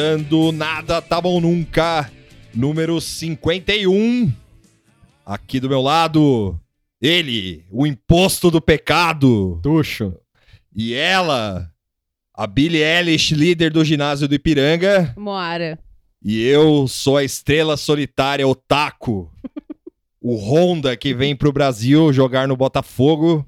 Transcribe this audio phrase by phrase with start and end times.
[0.00, 2.10] Começando Nada Tá Bom Nunca,
[2.54, 4.32] número 51.
[5.26, 6.58] Aqui do meu lado,
[7.02, 9.60] ele, o imposto do pecado.
[9.62, 10.16] Tuxo.
[10.74, 11.70] E ela,
[12.32, 15.12] a Billie Eilish, líder do ginásio do Ipiranga.
[15.18, 15.78] Moara.
[16.24, 19.30] E eu sou a estrela solitária Otaku.
[20.18, 23.46] o Honda que vem pro Brasil jogar no Botafogo.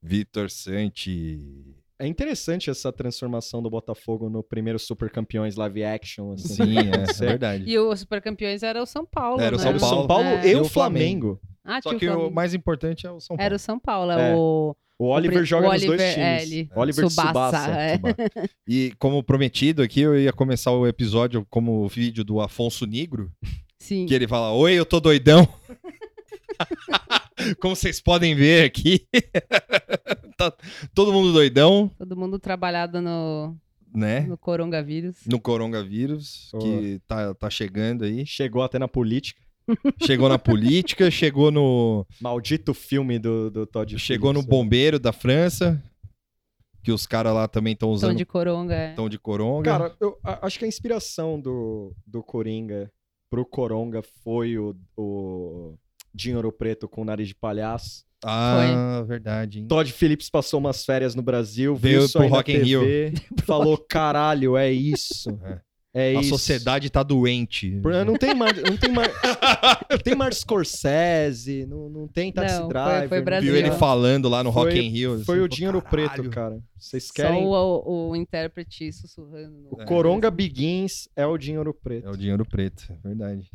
[0.00, 1.69] Vitor Santi.
[2.00, 6.32] É interessante essa transformação do Botafogo no primeiro Super Campeões live action.
[6.32, 6.54] Assim.
[6.54, 7.28] Sim, é, é Certo.
[7.30, 7.64] verdade.
[7.66, 9.64] E o Super Campeões era o São Paulo, Era o né?
[9.64, 9.96] São o Paulo.
[9.98, 10.48] São Paulo É.
[10.48, 11.40] e o o Flamengo.
[11.64, 12.34] Ah, Só que o Flamengo.
[12.34, 13.44] mais importante é o São Paulo.
[13.46, 14.34] Era o São Paulo, é, É.
[14.34, 14.74] o...
[14.98, 16.52] O Oliver o joga o nos dois Oliver, é, times.
[16.52, 17.70] ele- Oliver Tsubasa.
[17.70, 17.98] é.
[18.68, 23.30] E como prometido aqui, eu ia começar o episódio como o vídeo do Afonso Negro,
[23.78, 24.04] Sim.
[24.04, 25.48] que ele fala: Oi, eu tô doidão.
[27.60, 29.06] como vocês podem ver aqui,
[30.36, 30.52] tá
[30.94, 33.56] todo mundo doidão, Todo mundo trabalhado no,
[33.94, 34.20] né?
[34.20, 35.16] no coronavírus.
[35.26, 38.24] No coronavírus, que tá, tá chegando aí.
[38.26, 39.40] Chegou até na política.
[40.04, 42.04] Chegou na política, chegou no.
[42.20, 44.58] Maldito filme do, do Todd Chegou no Phillips, né?
[44.64, 45.80] bombeiro da França.
[46.82, 48.74] Que os caras lá também estão Tom usando de coronga.
[48.74, 48.94] é.
[48.94, 49.70] tom de coronga.
[49.70, 52.90] Cara, eu a- acho que a inspiração do, do Coringa
[53.30, 55.76] pro Coronga foi o, o
[56.14, 58.04] Dinheiro Preto com nariz de palhaço.
[58.24, 59.60] ah, verdade.
[59.60, 59.66] Hein?
[59.66, 63.12] Todd Phillips passou umas férias no Brasil, Veio pro Rock in TV,
[63.44, 65.30] falou, caralho, é isso.
[65.44, 65.60] É.
[65.92, 66.28] É A isso.
[66.28, 67.68] sociedade tá doente.
[68.06, 69.12] Não tem mais, não tem mais,
[69.90, 73.08] não tem mais Scorsese, não, não tem Taxi Não, foi- Driver.
[73.08, 73.52] foi Brasil.
[73.52, 75.24] Viu ele falando lá no Foi- Rock in Rio.
[75.24, 75.82] Foi assim, o Dinheiro.
[75.82, 76.60] Preto, cara.
[76.78, 77.44] Vocês Só querem...
[77.44, 79.66] o, o intérprete sussurrando.
[79.68, 79.84] O É.
[79.84, 82.06] Coronga Begins é o Dinheiro Preto.
[82.06, 83.50] É o dinheiro preto, é verdade.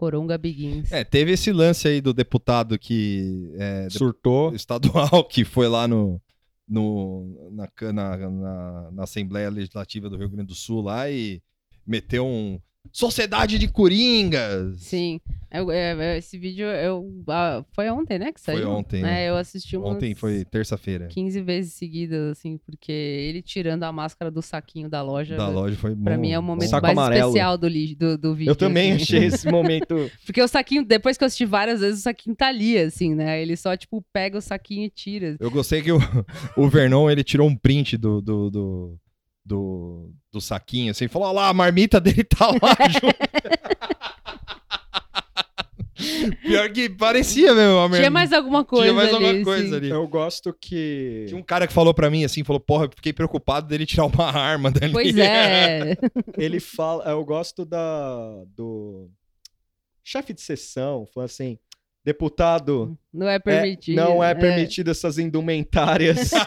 [0.00, 0.90] Coronga Begins.
[0.90, 3.52] É, teve esse lance aí do deputado que.
[3.58, 4.54] É, Surtou.
[4.54, 6.18] estadual que foi lá no.
[6.66, 11.42] no na, na, na, na Assembleia Legislativa do Rio Grande do Sul lá e
[11.86, 12.58] meteu um.
[12.92, 14.80] Sociedade de Coringas!
[14.80, 15.20] Sim.
[15.52, 17.04] Eu- é, é, esse vídeo eu,
[17.72, 18.32] foi ontem, né?
[18.32, 18.70] Que Foi saiu?
[18.70, 19.28] ontem, É, né?
[19.28, 21.08] eu assisti umas Ontem foi terça-feira.
[21.08, 25.36] 15 vezes seguidas, assim, porque ele tirando a máscara do saquinho da loja.
[25.36, 26.04] Da loja foi bom.
[26.04, 27.28] Pra mim é o momento Saco mais amarelo.
[27.30, 28.50] especial do, do, do vídeo.
[28.50, 29.02] Eu também assim.
[29.02, 30.10] achei esse momento.
[30.24, 33.42] Porque o saquinho, depois que eu assisti várias vezes, o saquinho tá ali, assim, né?
[33.42, 35.36] Ele só, tipo, pega o saquinho e tira.
[35.40, 35.98] Eu gostei que o,
[36.56, 38.98] o Vernon ele tirou um print do, do, do,
[39.50, 43.16] do, do saquinho assim, falou: Olha lá, a marmita dele tá lá junto.
[46.42, 47.78] Pior que parecia mesmo.
[47.78, 49.74] a Tinha mais alguma coisa Tinha mais ali, alguma coisa sim.
[49.74, 49.90] ali.
[49.90, 51.24] Eu gosto que.
[51.26, 54.06] Tinha um cara que falou pra mim assim, falou, porra, eu fiquei preocupado dele tirar
[54.06, 54.92] uma arma dali.
[54.92, 55.96] Pois é.
[56.38, 57.04] Ele fala.
[57.10, 58.44] Eu gosto da.
[58.56, 59.10] do.
[60.02, 61.58] Chefe de sessão, falando assim.
[62.04, 63.96] Deputado, Não é é- permitido.
[63.96, 66.30] não é permitido essas indumentárias.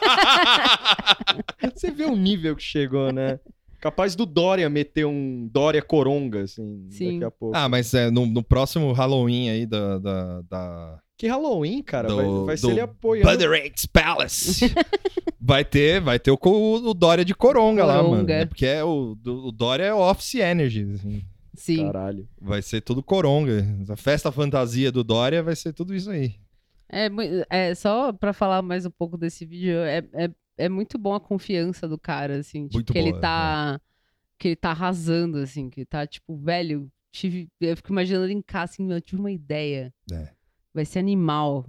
[1.76, 3.40] Você vê o nível que chegou, né?
[3.80, 7.14] Capaz do Dória meter um Dória Coronga, assim, Sim.
[7.20, 7.56] daqui a pouco.
[7.56, 9.98] ah, mas é, no, no próximo Halloween aí da...
[10.00, 11.00] da, da...
[11.18, 12.08] Que Halloween, cara.
[12.08, 13.30] Do- vai, vai ser do ele apoiando.
[13.30, 14.74] Butterates Palace.
[15.40, 18.10] vai ter, vai ter o, o Dória de Coronga, lá, mano.
[18.10, 18.34] Coronga.
[18.34, 20.88] É Porque é o, o Dória é o Office Energy.
[20.96, 21.22] assim.
[21.54, 21.86] Sim.
[21.86, 22.28] Caralho.
[22.42, 23.66] Vai ser tudo Coronga.
[23.90, 26.36] A festa fantasia do Dória vai ser tudo isso aí.
[26.90, 27.10] É,
[27.50, 31.20] é, só pra falar mais um pouco desse vídeo, é, é, é muito bom a
[31.20, 32.66] confiança do cara, assim.
[32.66, 33.82] Tipo, Muito que ele boa, tá.
[34.38, 37.50] Que ele tá arrasando, assim, que tá, tipo, velho, tive.
[37.60, 39.94] Eu fico imaginando ele em casa, assim, eu tive uma ideia.
[40.12, 40.30] É.
[40.74, 41.66] Vai ser animal.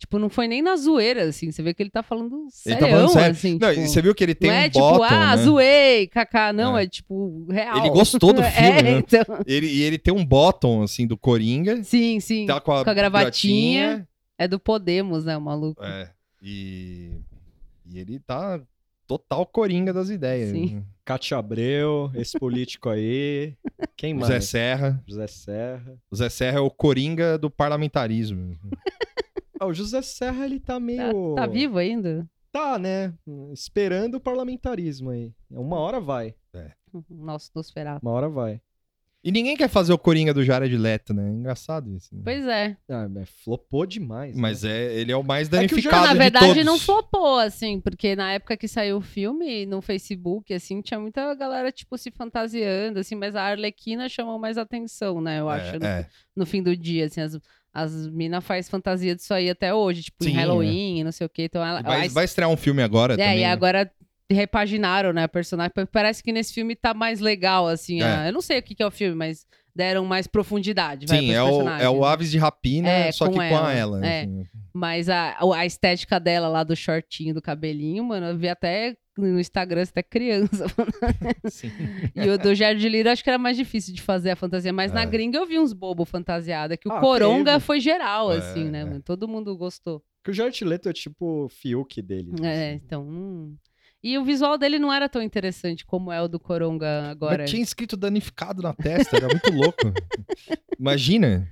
[0.00, 1.52] Tipo, não foi nem na zoeira, assim.
[1.52, 3.30] Você vê que ele tá falando Ele sério, tá falando sério.
[3.32, 3.58] assim.
[3.60, 5.42] Não, tipo, e você viu que ele tem não um é tipo, bottom, ah, né?
[5.42, 6.52] zoei, kaká.
[6.54, 6.84] Não, É.
[6.84, 7.76] é, tipo, real.
[7.78, 8.90] Ele gostou do filme, é, né?
[8.92, 9.22] então.
[9.46, 11.84] Ele, e ele tem um bottom, assim, do Coringa.
[11.84, 12.46] Sim, sim.
[12.46, 13.88] Tá com a, Com a gravatinha.
[13.88, 14.08] gratinha.
[14.38, 15.84] É do Podemos, né, o maluco?
[15.84, 16.10] É.
[16.42, 17.10] E,
[17.84, 18.58] e ele tá
[19.06, 20.48] total Coringa das ideias.
[20.50, 20.76] Sim.
[20.76, 20.82] né?
[21.04, 23.52] Cátia Abreu, esse político aí.
[23.98, 24.28] Quem O mais?
[24.32, 25.02] Zé Serra.
[25.06, 25.98] José Serra.
[26.10, 28.56] O Zé Serra é o Coringa do parlamentarismo.
[29.60, 31.34] Ah, o José Serra, ele tá meio.
[31.34, 32.26] Tá, tá vivo ainda?
[32.50, 33.12] Tá, né?
[33.52, 35.32] Esperando o parlamentarismo aí.
[35.50, 36.34] Uma hora vai.
[37.08, 38.04] Nosso Nosferatu.
[38.04, 38.60] Uma hora vai.
[39.22, 41.28] E ninguém quer fazer o Coringa do Jared Leto, né?
[41.30, 42.08] Engraçado isso.
[42.14, 42.22] né?
[42.24, 42.74] Pois é.
[42.88, 43.06] Ah,
[43.44, 44.34] flopou demais.
[44.34, 44.40] né?
[44.40, 46.64] Mas é, ele é o mais que o danificado Não, na de verdade todos.
[46.64, 51.34] não flopou, assim, porque na época que saiu o filme, no Facebook, assim, tinha muita
[51.34, 55.84] galera, tipo, se fantasiando, assim, mas a Arlequina chamou mais atenção, né, eu acho, no,
[55.84, 56.06] É, é.
[56.34, 57.38] no fim do dia, assim, as,
[57.72, 61.30] as minas faz fantasia disso aí até hoje, tipo, Sim, em Halloween, não sei o
[61.30, 61.82] quê, então ela...
[61.82, 63.38] Vai, ela- vai estrear um filme agora é, também.
[63.38, 63.52] e né?
[63.52, 63.90] agora
[64.30, 68.40] repaginaram, né, a personagem, parece que nesse filme tá mais legal, assim, a- eu não
[68.40, 71.42] sei o que que é o filme, mas deram mais profundidade, vai, Sim, pros é
[71.42, 74.06] o, é o Aves de Rapina, É, só com que com a ela, ela.
[74.06, 74.22] é.
[74.22, 74.44] assim.
[74.74, 79.38] Mas a, a estética dela lá do shortinho, do cabelinho, mano, eu vi até no
[79.38, 80.66] Instagram, até criança.
[81.48, 81.70] Sim.
[82.14, 84.72] e o do Jared Leto, acho que era mais difícil de fazer a fantasia.
[84.72, 85.06] Mas na É.
[85.06, 87.64] gringa eu vi uns bobo fantasiada, que o Ah, Coronga teve.
[87.64, 88.84] foi geral, É, assim, né, é.
[88.84, 89.02] mano?
[89.02, 90.02] Todo mundo gostou.
[90.24, 92.32] Que o Jared Leto é tipo o Fiuk dele.
[92.42, 93.02] É, então...
[93.02, 93.56] hum.
[94.02, 97.42] E o visual dele não era tão interessante como é o do Coronga agora.
[97.42, 99.92] Mas tinha escrito danificado na testa, era muito louco.
[100.78, 101.48] Imagina.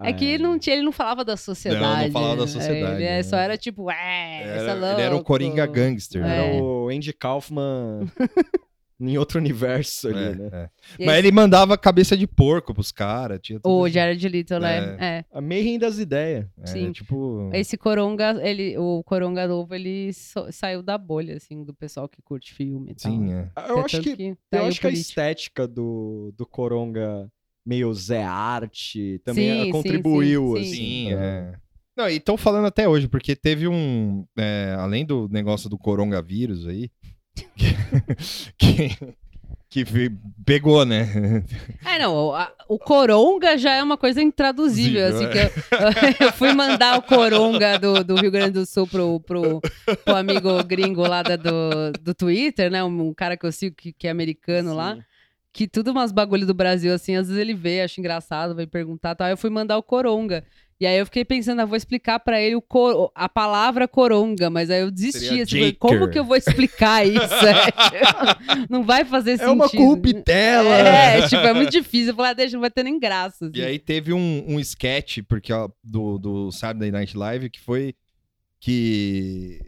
[0.00, 2.10] É que ele não, tinha, ele não falava da sociedade.
[2.10, 3.22] falava da sociedade, Ele é- né?
[3.22, 6.22] só era tipo, é, essa Era- ele era o louco." Coringa Gangster.
[6.24, 6.54] É.
[6.56, 8.00] Era o Andy Kaufman
[9.10, 10.48] em outro universo ali, É, né?
[10.52, 10.70] é.
[11.00, 13.38] Mas esse- ele mandava cabeça de porco pros caras.
[13.42, 13.88] tinha tudo O.
[13.88, 14.96] Jared Leto, né?
[15.00, 15.24] É.
[15.32, 16.46] A Mayhem das ideias.
[16.62, 16.92] É, sim.
[16.92, 17.50] Tipo.
[17.52, 22.20] Esse Coronga, ele, o Coronga novo, ele so- saiu da bolha, assim, do pessoal que
[22.22, 23.12] curte filme e tal.
[23.12, 23.50] Sim, é.
[23.68, 27.28] Eu É acho que, tá eu acho que a estética do, do Coronga
[27.66, 30.74] meio Zé Arte também Sim, eh, sim, contribuiu, sim, assim.
[30.74, 31.54] Sim, é.
[31.96, 34.26] Não, e estão falando até hoje, porque teve um.
[34.36, 36.90] é, além do negócio do coronavírus aí.
[38.56, 38.96] que,
[39.68, 39.84] que
[40.44, 41.42] pegou, né?
[41.84, 46.26] É, não, o, a- o Coronga já é uma coisa intraduzível, assim, Possível, que eu,
[46.28, 49.60] eu fui mandar o Coronga do, do Rio Grande do Sul pro, pro,
[50.04, 53.74] pro amigo gringo lá da- do, do Twitter, né, um, um cara que eu sigo
[53.76, 55.02] que, que é americano lá, Sim.
[55.52, 59.12] que tudo umas bagulho do Brasil, assim, às vezes ele vê, acha engraçado, vai perguntar
[59.12, 59.26] e tal.
[59.26, 60.44] Aí eu fui mandar o Coronga.
[60.80, 64.50] E aí eu fiquei pensando, ah, vou explicar pra ele o cor- a palavra coronga,
[64.50, 65.40] mas aí eu desisti.
[65.40, 67.22] Assim, como que eu vou explicar isso?
[67.46, 69.52] É, não vai fazer É sentido.
[69.54, 70.68] uma corruptela!
[70.76, 72.08] É, tipo, é muito difícil.
[72.08, 73.46] Eu falei, ah, deixa, não vai ter nem graça.
[73.46, 73.56] assim.
[73.56, 77.94] E aí teve um, um sketch porque, ó, do, do Saturday Night Live que foi.
[78.60, 79.60] Que.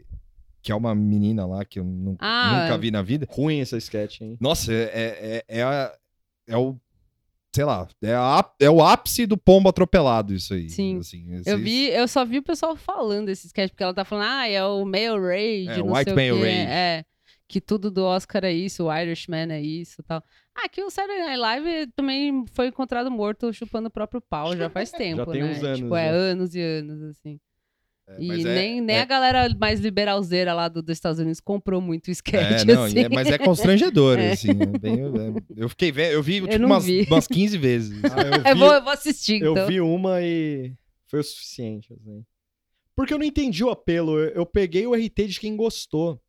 [0.61, 2.77] Que é uma menina lá que eu nu- Ah, nunca é.
[2.77, 3.25] vi na vida.
[3.29, 4.37] Ruim essa sketch, hein?
[4.41, 5.93] Nossa, é, é, é, é, a-
[6.47, 6.75] é o.
[7.57, 10.69] Sei lá, é, a, é o ápice do pombo atropelado, isso aí.
[10.69, 10.99] Sim.
[10.99, 14.05] assim, Eu esses- vi, eu só vi o pessoal falando desse sketch, porque ela tá
[14.05, 16.41] falando, ah, é o male rage, É, não white sei male o quê.
[16.43, 16.55] rage.
[16.71, 17.03] É,
[17.49, 20.21] que tudo do Oscar é isso, o Irishman é isso e tal.
[20.55, 24.69] Ah, que o Saturday Night Live também foi encontrado morto chupando o próprio pau já
[24.69, 24.91] faz
[25.25, 25.51] tempo, tem né?
[25.51, 26.11] uns anos, tipo, é já.
[26.15, 27.39] anos e anos, assim.
[28.09, 31.41] É, e é- nem, nem é- a galera mais liberalzeira lá do- dos Estados Unidos
[31.41, 32.99] comprou muito o sketch, É, não, assim.
[32.99, 34.31] é- mas é constrangedor, É.
[34.31, 34.51] assim.
[34.51, 37.05] é bem- é- eu fiquei vendo, eu vi tipo, não umas, vi.
[37.09, 38.01] umas 15 vezes.
[38.05, 39.67] Ah, eu Eu vi, vou, eu vou assistir, eu então.
[39.67, 40.73] vi uma e
[41.07, 42.23] foi o suficiente, assim.
[42.95, 44.17] Porque eu não entendi o apelo.
[44.17, 46.19] Eu, eu peguei o RT de quem gostou.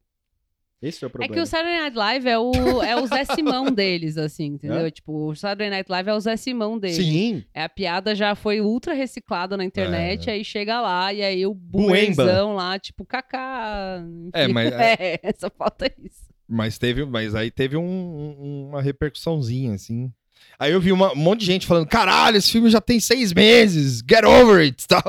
[0.81, 1.35] Esse foi o É problema.
[1.35, 2.53] que o Saturday Night Live é o,
[2.83, 4.87] é o Zé Simão deles, assim, entendeu?
[4.87, 4.91] É?
[4.91, 6.97] Tipo, o Saturday Night Live é o Zé Simão deles.
[6.97, 10.35] Sim, É, a piada já foi ultra reciclada na internet, É.
[10.35, 11.89] aí chega lá, e aí o Buemba.
[12.25, 14.03] boomerzão lá, tipo, Kaká.
[14.05, 14.31] enfim.
[14.35, 16.29] É, mas- É, só falta isso.
[16.49, 20.11] Mas teve, mas aí teve um- um- uma repercussãozinha, assim.
[20.59, 23.33] Aí eu vi uma- um monte de gente falando: caralho, esse filme já tem seis
[23.35, 25.03] meses, get over it, tal.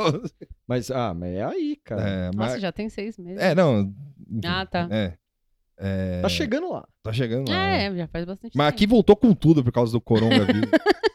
[0.67, 2.01] mas, ah, mas é aí, cara.
[2.01, 3.39] É, mas- Nossa, já tem seis meses.
[3.41, 3.81] é, não.
[4.29, 4.87] enfim, Ah, tá.
[4.91, 5.13] É,
[5.79, 6.85] É, Tá chegando lá.
[7.01, 7.55] Tá chegando lá.
[7.57, 7.85] né?
[7.85, 8.75] É, já faz bastante Mas tempo.
[8.75, 10.69] aqui voltou com tudo por causa do coronavírus.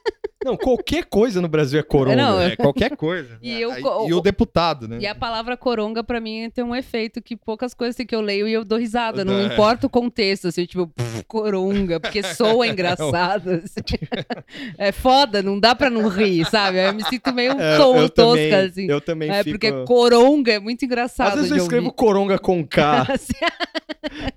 [0.44, 2.16] Não, qualquer coisa no Brasil é coronga.
[2.16, 3.38] Não, é qualquer coisa.
[3.42, 3.72] E eu
[4.08, 4.98] e o deputado, né?
[5.00, 8.20] E a palavra coronga, pra mim, tem um efeito que poucas coisas assim, que eu
[8.20, 9.24] leio e eu dou risada.
[9.24, 9.44] Não É.
[9.46, 13.50] importa o contexto, assim, tipo, pff, coronga, porque soa engraçado.
[13.64, 13.80] assim.
[14.78, 16.78] É foda, não dá pra não rir, sabe?
[16.78, 18.86] Eu me sinto meio É, tom, eu tosca, também, assim.
[18.90, 19.58] Eu também É, fico...
[19.58, 21.28] porque coronga é muito engraçado.
[21.28, 21.96] Às vezes eu escrevo ouvir.
[21.96, 23.32] coronga com K Assim,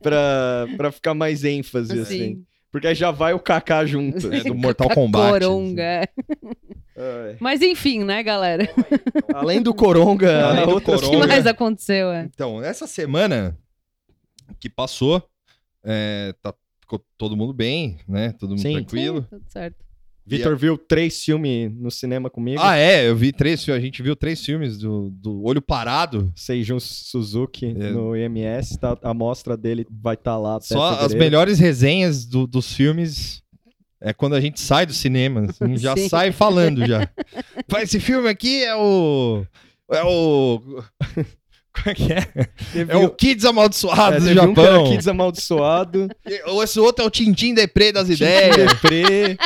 [0.02, 2.02] pra, pra ficar mais ênfase, assim.
[2.02, 4.34] assim, Porque aí já vai o KK junto.
[4.34, 5.32] É do Mortal Kombat.
[5.32, 5.82] Coronga.
[5.82, 6.08] é.
[6.98, 7.38] Ai.
[7.40, 8.68] Mas enfim, né, galera?
[9.34, 11.28] Além do coronga, Além do outras O que Coronga.
[11.28, 12.12] mais aconteceu?
[12.12, 12.24] É?
[12.24, 13.58] Então, essa semana
[14.60, 15.22] que passou,
[15.84, 18.34] é, tá, ficou todo mundo bem, né?
[18.40, 18.74] Todo mundo Sim.
[18.74, 19.22] tranquilo.
[19.22, 19.87] Sim, tudo certo.
[20.28, 22.60] Vitor viu três filmes no cinema comigo.
[22.62, 26.32] Ah, é, eu vi três filmes, a gente viu três filmes do, do Olho Parado.
[26.36, 27.92] Seijun Suzuki É.
[27.92, 31.20] no IMS, tá, a mostra dele vai estar lá até Só as fevereiro.
[31.20, 33.42] melhores resenhas do- dos filmes
[34.02, 35.46] é quando a gente sai do cinema.
[35.50, 36.10] assim, já Sim.
[36.10, 37.10] sai falando já.
[37.82, 39.46] Esse filme aqui é o.
[39.90, 40.62] É o.
[41.84, 42.22] Como é que é?
[42.74, 44.90] Teve É o Kids Amaldiçoado é, do teve um Japão.
[44.90, 46.10] Kids Amaldiçoado,
[46.48, 48.56] Ou esse outro é o Tintim Deprê das ideias.
[48.56, 49.38] Deprê.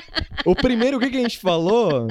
[0.45, 2.07] O primeiro, o que, que a gente falou?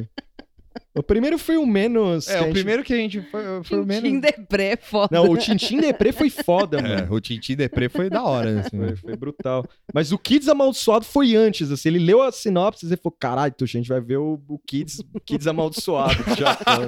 [0.92, 2.26] O primeiro foi o menos...
[2.28, 4.20] É, o gente- primeiro que a gente foi, foi o Tintim menos.
[4.22, 5.08] Depré, foda.
[5.16, 7.14] Não, o Tintim Deprê foi foda, É, mano.
[7.14, 8.60] o Tintim Deprê foi da hora.
[8.60, 8.76] Assim.
[8.76, 9.64] Foi, foi brutal.
[9.94, 11.90] Mas o Kids Amaldiçoado foi antes, assim.
[11.90, 15.00] Ele leu a sinopse e falou, caralho, Tuxa, a gente vai ver o, o Kids,
[15.24, 16.84] Kids Amaldiçoado do Japão.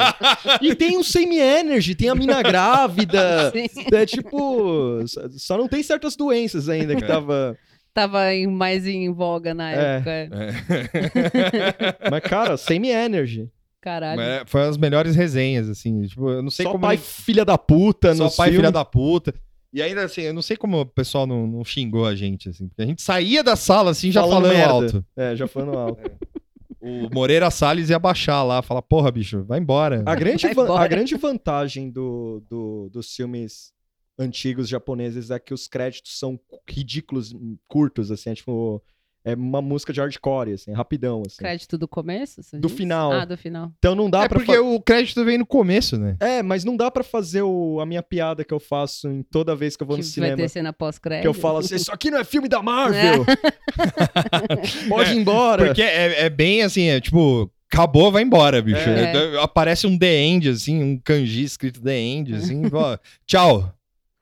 [0.60, 3.52] e tem o Semi-Energy, tem a mina grávida.
[3.54, 3.66] Sim.
[3.92, 4.98] É tipo...
[5.38, 7.06] só- não tem certas doenças ainda que É.
[7.06, 7.56] tava...
[7.94, 9.96] Tava em- mais em voga na É.
[9.96, 10.10] época.
[10.10, 10.28] é.
[10.28, 12.10] É.
[12.10, 13.48] Mas, cara, Semi-Energy.
[13.82, 14.20] Caralho.
[14.20, 16.06] É, Foi as melhores resenhas, assim.
[16.06, 16.82] Tipo, eu não sei Só como.
[16.82, 19.34] pai filha da puta, só pai filha da puta.
[19.74, 22.68] E ainda assim, eu não sei como o pessoal não, não xingou a gente, assim.
[22.68, 25.04] Porque a gente saía da sala, assim, já Falando falando, alto.
[25.16, 26.00] É, já falando alto.
[26.84, 30.02] O Moreira Salles ia baixar lá, falar, porra, bicho, vai embora.
[30.04, 30.82] A grande, embora.
[30.82, 33.72] a grande vantagem do, do- dos filmes
[34.18, 37.32] antigos japoneses é que os créditos são ridículos,
[37.68, 38.82] curtos, assim, é tipo.
[39.24, 41.36] É uma música de hardcore, assim, rapidão, assim.
[41.38, 42.40] Crédito do começo?
[42.54, 42.74] Do disse?
[42.76, 43.12] final.
[43.12, 43.70] Ah, do final.
[43.78, 46.16] Então não dá é pra porque fa- o crédito vem no começo, né?
[46.18, 49.54] É, mas não dá pra fazer o- a minha piada que eu faço em toda
[49.54, 50.36] vez que eu vou que no vai cinema.
[50.36, 51.22] ter cena pós-crédito.
[51.22, 53.24] Que eu falo assim, isso aqui não é filme da Marvel!
[54.88, 55.66] Pode ir embora!
[55.66, 58.88] Porque é, é bem assim, é tipo, acabou, vai embora, bicho.
[58.88, 59.34] É.
[59.36, 63.72] É, Aparece um The End, assim, um kanji escrito The End, assim, ó, tchau.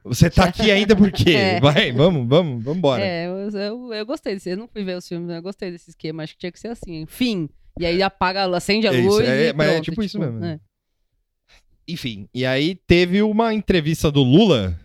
[0.05, 1.31] Você tá aqui ainda por quê?
[1.33, 1.61] É.
[1.61, 3.03] Vai, vamos, vamos, vamos embora.
[3.05, 4.51] É, eu, eu, eu gostei desse.
[4.51, 6.23] Eu não fui ver os filmes, mas eu gostei desse esquema.
[6.23, 7.05] Acho que tinha que ser assim.
[7.07, 7.49] Fim.
[7.79, 9.29] E aí apaga, acende a É isso, luz.
[9.29, 10.55] é, e mas é pronto, tipo isso mesmo, né?
[10.55, 11.93] é.
[11.93, 14.79] Enfim, e aí teve uma entrevista do Lula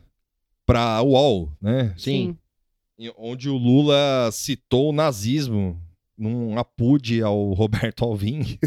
[0.65, 1.93] pra UOL, né?
[1.97, 2.37] Sim.
[2.97, 5.79] Em- Onde o Lula citou o nazismo
[6.17, 8.57] num apude ao Roberto Alvim.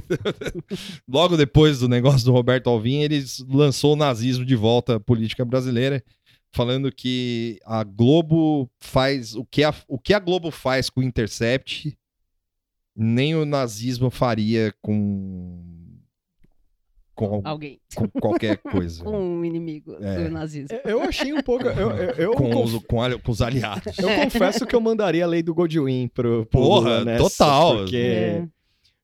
[1.09, 5.45] Logo depois do negócio do Roberto Alvim, ele lançou o nazismo de volta à política
[5.45, 6.05] brasileira,
[6.53, 11.05] falando que a Globo faz o que a, o que a Globo faz com o
[11.05, 11.97] Intercept,
[12.97, 15.63] nem o nazismo faria com
[17.15, 17.81] com, Alguém.
[17.97, 19.03] com qualquer coisa.
[19.03, 20.23] Com um inimigo É.
[20.25, 20.79] do nazismo.
[20.85, 21.67] Eu achei um pouco.
[21.67, 23.99] Eu, eu, eu com, conf- os, com, a- com os aliados.
[23.99, 27.77] eu confesso que eu mandaria a lei do Godwin pro, pro Porra, Lula nessa, total.
[27.79, 28.49] Porque É.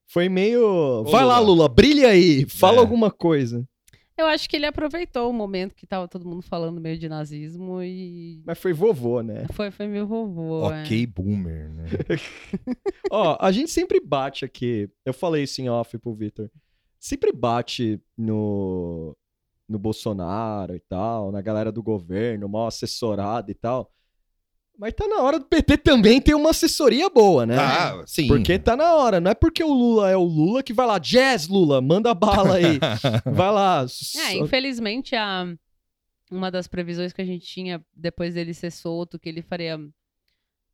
[0.06, 1.02] foi meio.
[1.10, 1.54] Vai lá, Lula.
[1.64, 2.80] Lula, brilha aí, fala É.
[2.80, 3.66] alguma coisa.
[4.16, 7.82] Eu acho que ele aproveitou o momento que tava todo mundo falando meio de nazismo
[7.82, 8.40] e.
[8.46, 9.46] Mas foi vovô, né?
[9.52, 10.70] Foi, foi meu vovô.
[10.70, 10.82] é.
[10.82, 11.84] ok, boomer, né?
[13.10, 14.88] Ó, a gente sempre bate aqui.
[15.04, 16.48] Eu falei isso em off pro Victor.
[17.00, 19.16] Sempre bate no,
[19.68, 23.90] no Bolsonaro e tal, na galera do governo, mal assessorado e tal.
[24.76, 27.56] Mas tá na hora do PT também ter uma assessoria boa, né?
[27.58, 28.26] Ah, sim.
[28.26, 30.98] Porque tá na hora, não é porque o Lula é o Lula que vai lá,
[30.98, 32.78] jazz Lula, manda bala aí.
[33.24, 33.86] vai lá.
[34.28, 35.46] É, infelizmente, a...
[36.30, 39.78] uma das previsões que a gente tinha depois dele ser solto, que ele faria.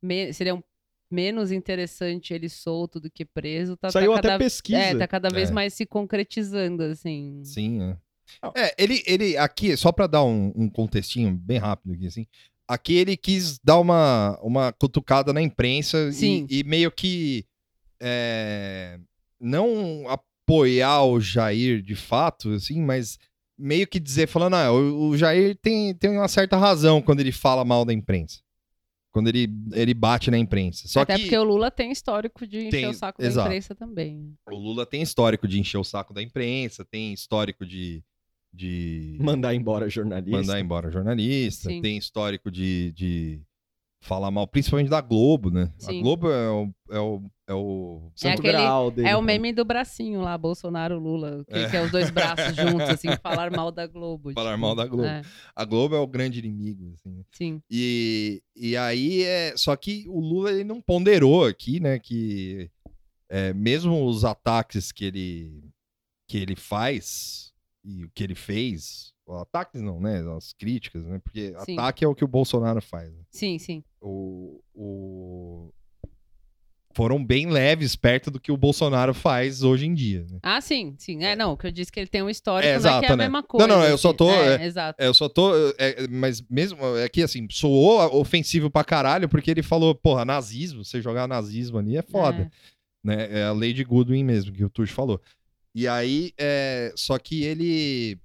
[0.01, 0.63] me- Seria um-
[1.09, 3.75] menos interessante ele solto do que preso.
[3.77, 4.39] Tá, tá Saiu até cada...
[4.43, 4.79] pesquisa.
[4.79, 5.53] É, tá cada vez É.
[5.53, 7.41] mais se concretizando, assim.
[7.43, 7.97] Sim, é.
[8.55, 12.25] É, ele, ele aqui, só pra dar um, um contextinho bem rápido aqui, assim.
[12.71, 16.45] Aqui ele quis dar uma, uma cutucada na imprensa e-.
[16.49, 17.45] E, meio que
[18.01, 18.97] é,
[19.37, 23.19] não apoiar o Jair de fato, assim, mas
[23.57, 27.33] meio que dizer, falando, ah, o, o Jair tem, tem uma certa razão quando ele
[27.33, 28.39] fala mal da imprensa.
[29.11, 30.87] Quando ele, ele bate na imprensa.
[30.87, 33.35] Só Até que porque o Lula tem histórico de encher Tem, o saco exato.
[33.35, 34.33] da imprensa também.
[34.49, 38.01] o Lula tem histórico de encher o saco da imprensa, tem histórico de.
[38.53, 40.37] De Mandar embora jornalista.
[40.39, 41.81] mandar embora jornalista, Sim.
[41.81, 43.41] tem histórico de, de
[44.01, 45.71] falar mal, principalmente da Globo, né?
[45.77, 45.99] Sim.
[45.99, 46.69] A Globo é o.
[46.89, 49.07] É o, é o Santo aquele- grau dele.
[49.07, 51.69] É o meme do bracinho lá, Bolsonaro, Lula, que É.
[51.69, 54.33] que é os dois braços juntos, assim, falar mal da Globo.
[54.33, 54.61] Falar tipo.
[54.61, 55.05] mal da Globo.
[55.05, 55.21] É,
[55.55, 57.23] A Globo é o grande inimigo, assim.
[57.31, 57.61] sim.
[57.69, 59.53] E, e aí é.
[59.55, 61.99] Só que o Lula ele não ponderou aqui, né?
[61.99, 62.69] Que
[63.29, 65.63] é, mesmo os ataques que ele,
[66.27, 67.50] que ele faz
[67.83, 69.11] e o que ele fez.
[69.41, 70.21] Ataques não, né?
[70.35, 71.19] As críticas, né?
[71.23, 71.73] Porque Sim.
[71.77, 73.09] ataque é o que o Bolsonaro faz.
[73.11, 73.19] né?
[73.29, 73.83] Sim, sim.
[74.01, 75.73] o, o-
[76.93, 80.25] foram bem leves perto do que o Bolsonaro faz hoje em dia.
[80.29, 80.39] Né?
[80.43, 81.23] Ah, sim, sim.
[81.23, 82.99] É, não, o que eu disse que ele tem um histórico, É, não é exato,
[82.99, 83.23] que é a né?
[83.23, 83.65] mesma coisa.
[83.65, 84.17] Não, não, eu só assim.
[84.17, 85.01] tô, É, é, exato.
[85.01, 85.53] Eu só tô.
[85.77, 86.77] é, mas mesmo.
[86.97, 91.77] É que assim, soou ofensivo pra caralho, porque ele falou, porra, nazismo, você jogar nazismo
[91.77, 92.51] ali é foda.
[93.01, 93.39] Né?
[93.39, 95.21] É a lei de Goodwin mesmo, que o Tuxo falou.
[95.73, 98.19] E aí, é, só que ele.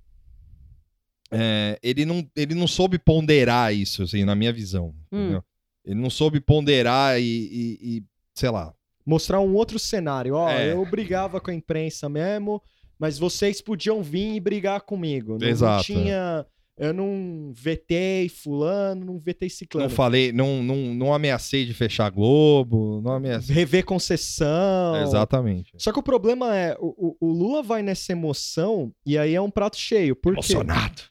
[1.30, 4.94] é, ele, não, ele não soube ponderar isso, assim, na minha visão.
[5.12, 5.40] Hum.
[5.84, 8.72] Ele não soube ponderar e, e- e, sei lá,
[9.08, 10.34] Mostrar um outro cenário.
[10.34, 10.72] Ó, É.
[10.72, 12.60] eu brigava com a imprensa mesmo,
[12.98, 15.34] mas vocês podiam vir e brigar comigo.
[15.34, 16.44] Não, não Exato, tinha.
[16.78, 19.88] Eu não vetei fulano, não vetei Não ciclano.
[19.90, 23.54] falei, não, não, não ameacei de fechar Globo, não ameacei.
[23.54, 24.94] Rever concessão.
[25.02, 25.72] Exatamente.
[25.78, 29.50] Só que o problema é, o, o- Lula vai nessa emoção e aí é um
[29.50, 30.14] prato cheio.
[30.14, 31.02] Porque, Emocionado.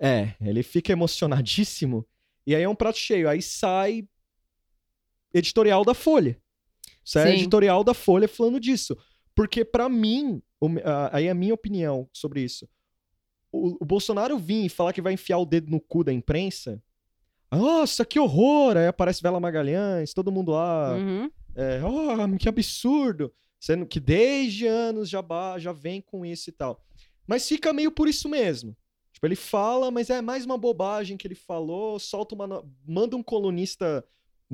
[0.00, 2.06] É, ele fica emocionadíssimo
[2.46, 3.28] e aí é um prato cheio.
[3.28, 4.08] Aí sai
[5.32, 6.38] editorial da Folha.
[7.04, 7.38] Sai Sim.
[7.40, 8.96] editorial da Folha falando disso.
[9.34, 10.40] Porque pra mim,
[11.12, 12.66] aí é a minha opinião sobre isso.
[13.54, 16.82] O, o Bolsonaro vir e falar que vai enfiar o dedo no cu da imprensa.
[17.50, 18.76] Nossa, que horror!
[18.76, 20.94] Aí aparece Vela Magalhães, todo mundo lá.
[20.96, 21.30] Uhum.
[21.54, 23.32] É, oh, que absurdo.
[23.60, 25.24] Sendo que desde anos já,
[25.58, 26.84] já vem com isso e tal.
[27.26, 28.76] Mas fica meio por isso mesmo.
[29.12, 32.64] Tipo, ele fala, mas é mais uma bobagem que ele falou, solta uma.
[32.86, 34.04] Manda um colunista.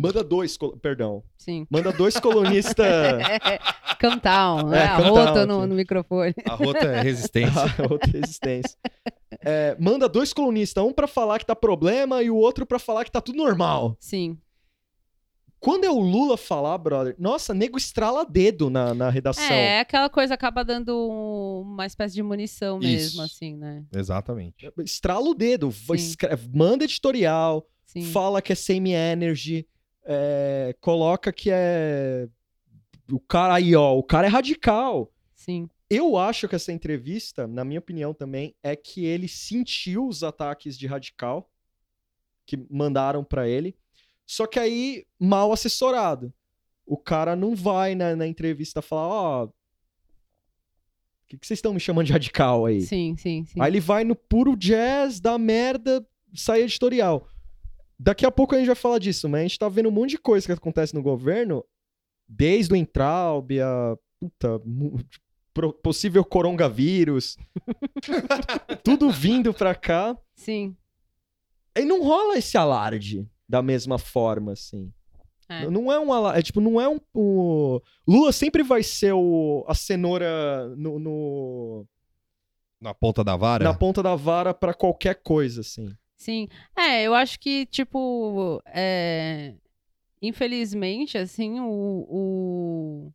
[0.01, 1.23] Manda dois, perdão.
[1.37, 1.67] Sim.
[1.71, 2.87] Manda dois colunistas.
[4.01, 4.79] Countdown, né?
[4.79, 6.35] É, A countdown rota no, no microfone.
[6.49, 7.63] A rota é resistência.
[7.91, 8.77] outra resistência.
[9.43, 13.05] É, manda dois colunistas, um pra falar que tá problema e o outro pra falar
[13.05, 13.97] que tá tudo normal.
[14.01, 14.39] Sim.
[15.59, 19.45] Quando é o Lula falar, brother, nossa, nego estrala dedo na, na redação.
[19.45, 20.97] É, aquela coisa acaba dando
[21.63, 23.23] uma espécie de munição mesmo, Isso.
[23.23, 23.85] assim, né?
[23.95, 24.73] É, Exatamente.
[24.79, 28.05] Estrala o dedo, escreve- manda editorial, Sim.
[28.05, 29.67] fala que é semi-energy,
[30.05, 32.29] é, coloca que é.
[33.11, 35.13] O cara aí, ó, o cara é radical.
[35.35, 35.69] Sim.
[35.89, 40.79] Eu acho que essa entrevista, na minha opinião também, é que ele sentiu os ataques
[40.79, 41.51] de radical
[42.47, 43.77] que mandaram pra ele,
[44.27, 46.33] só que aí mal assessorado.
[46.87, 49.53] O cara não vai na, na entrevista falar, ó, o
[51.27, 52.81] que, que vocês estão me chamando de radical aí?
[52.83, 53.61] Sim, sim, sim.
[53.61, 56.05] Aí ele vai no puro jazz da merda,
[56.35, 57.29] sai editorial.
[58.03, 60.11] Daqui a pouco a gente vai falar disso, mas a gente tá vendo um monte
[60.13, 61.63] de coisa que acontece no governo,
[62.27, 64.61] desde o Entraub, a puta,
[65.83, 67.37] possível coronavírus,
[68.83, 70.17] tudo vindo pra cá.
[70.35, 70.75] Sim.
[71.77, 74.91] E não rola esse alarde da mesma forma, assim.
[75.49, 75.69] É.
[75.69, 79.65] Não é um alarde, é, tipo, não é um, o Lula sempre vai ser o,
[79.69, 81.87] a cenoura no- no,
[82.81, 83.65] Na ponta da vara.
[83.65, 85.89] na ponta da vara pra qualquer coisa, assim.
[86.21, 86.49] Sim.
[86.77, 89.55] É, eu acho que, tipo, é,
[90.21, 93.13] infelizmente, assim, o, o,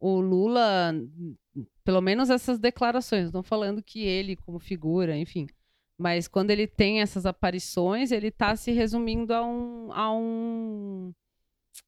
[0.00, 0.94] o Lula,
[1.84, 5.46] pelo menos essas declarações, não falando que ele, como figura, enfim,
[5.98, 11.12] mas quando ele tem essas aparições, ele tá se resumindo a um, a um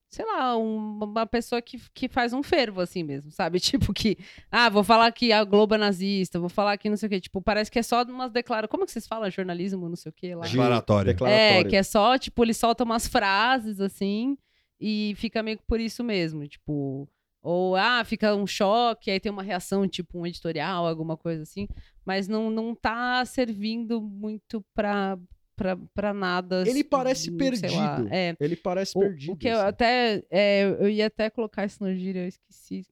[0.08, 3.58] sei lá, um- uma pessoa que, que faz um fervo, assim mesmo, sabe?
[3.88, 4.16] Tipo que,
[4.50, 7.20] ah, vou falar que a Globo é nazista, vou falar que não sei o quê.
[7.20, 8.70] Tipo, parece que é só umas declarações.
[8.70, 9.28] Como que vocês falam?
[9.30, 10.42] Jornalismo, não sei o quê lá.
[10.46, 11.10] Declaratório.
[11.10, 11.70] É, Declaratório.
[11.70, 14.38] que é só, tipo, ele solta umas frases, assim,
[14.80, 17.08] e fica meio que por isso mesmo, tipo...
[17.46, 21.68] Ou, ah, fica um choque, aí tem uma reação, tipo um editorial, alguma coisa assim.
[22.02, 25.18] Mas não, não tá servindo muito pra,
[25.56, 26.64] pra, pra nada.
[26.66, 27.74] Ele parece sei perdido.
[27.76, 28.04] lá.
[28.10, 29.32] É, Ele parece o, perdido.
[29.32, 29.68] o que eu assim.
[29.68, 30.22] até.
[30.30, 32.86] é, eu ia até colocar isso no gíria, eu esqueci.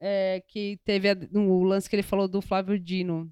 [0.00, 3.30] É, que teve a- o lance que ele falou do Flávio Dino.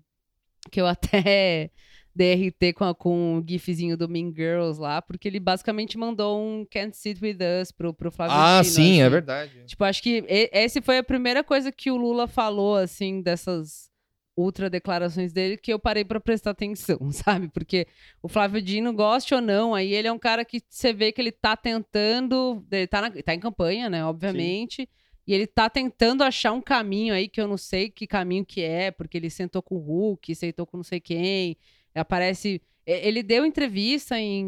[0.70, 1.70] Que eu até
[2.16, 6.64] DRT com, a- com o gifzinho do Mean Girls lá, porque ele basicamente mandou um
[6.64, 8.72] Can't Sit With Us pro, pro Flávio Ah, Dino.
[8.74, 9.10] sim, é assim.
[9.10, 9.64] verdade.
[9.66, 13.90] Tipo, acho que e- esse foi a primeira coisa que o Lula falou, assim, dessas
[14.36, 17.48] ultra declarações dele, que eu parei pra prestar atenção, sabe?
[17.48, 17.86] Porque
[18.22, 21.20] o Flávio Dino, goste ou não, aí ele é um cara que você vê que
[21.20, 24.88] ele tá tentando, ele tá, na- tá em campanha, né, obviamente,
[25.26, 28.60] e ele tá tentando achar um caminho aí que eu não sei que caminho que
[28.60, 31.56] é, porque ele sentou com o Hulk, sentou com não sei quem,
[31.94, 32.60] aparece...
[32.86, 34.44] Ele deu entrevista em,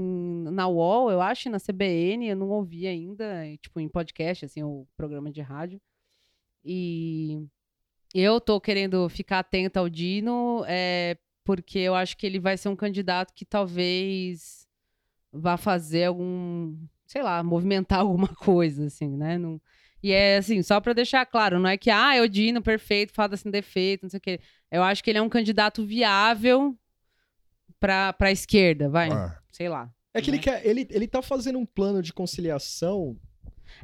[0.53, 3.25] na UOL, eu acho, na CBN, eu não ouvi ainda,
[3.63, 5.81] tipo, em podcast, assim, o programa de rádio.
[6.63, 7.39] E
[8.21, 12.69] eu tô querendo ficar atenta ao Dino, é, porque eu acho que ele vai ser
[12.69, 14.67] um candidato que talvez
[15.33, 16.77] vá fazer algum,
[17.07, 19.39] sei lá, movimentar alguma coisa, assim, né?
[19.39, 19.61] Não-
[20.03, 23.13] e é assim, só pra deixar claro, não é que, ah, é o Dino perfeito,
[23.13, 24.41] fada sem defeito, não sei o quê.
[24.71, 26.77] Eu acho que ele é um candidato viável
[27.81, 29.91] pra, pra esquerda, vai, Ah, sei lá.
[30.15, 30.43] É que ele né?
[30.43, 30.67] quer.
[30.67, 33.17] Ele, ele tá fazendo um plano de conciliação.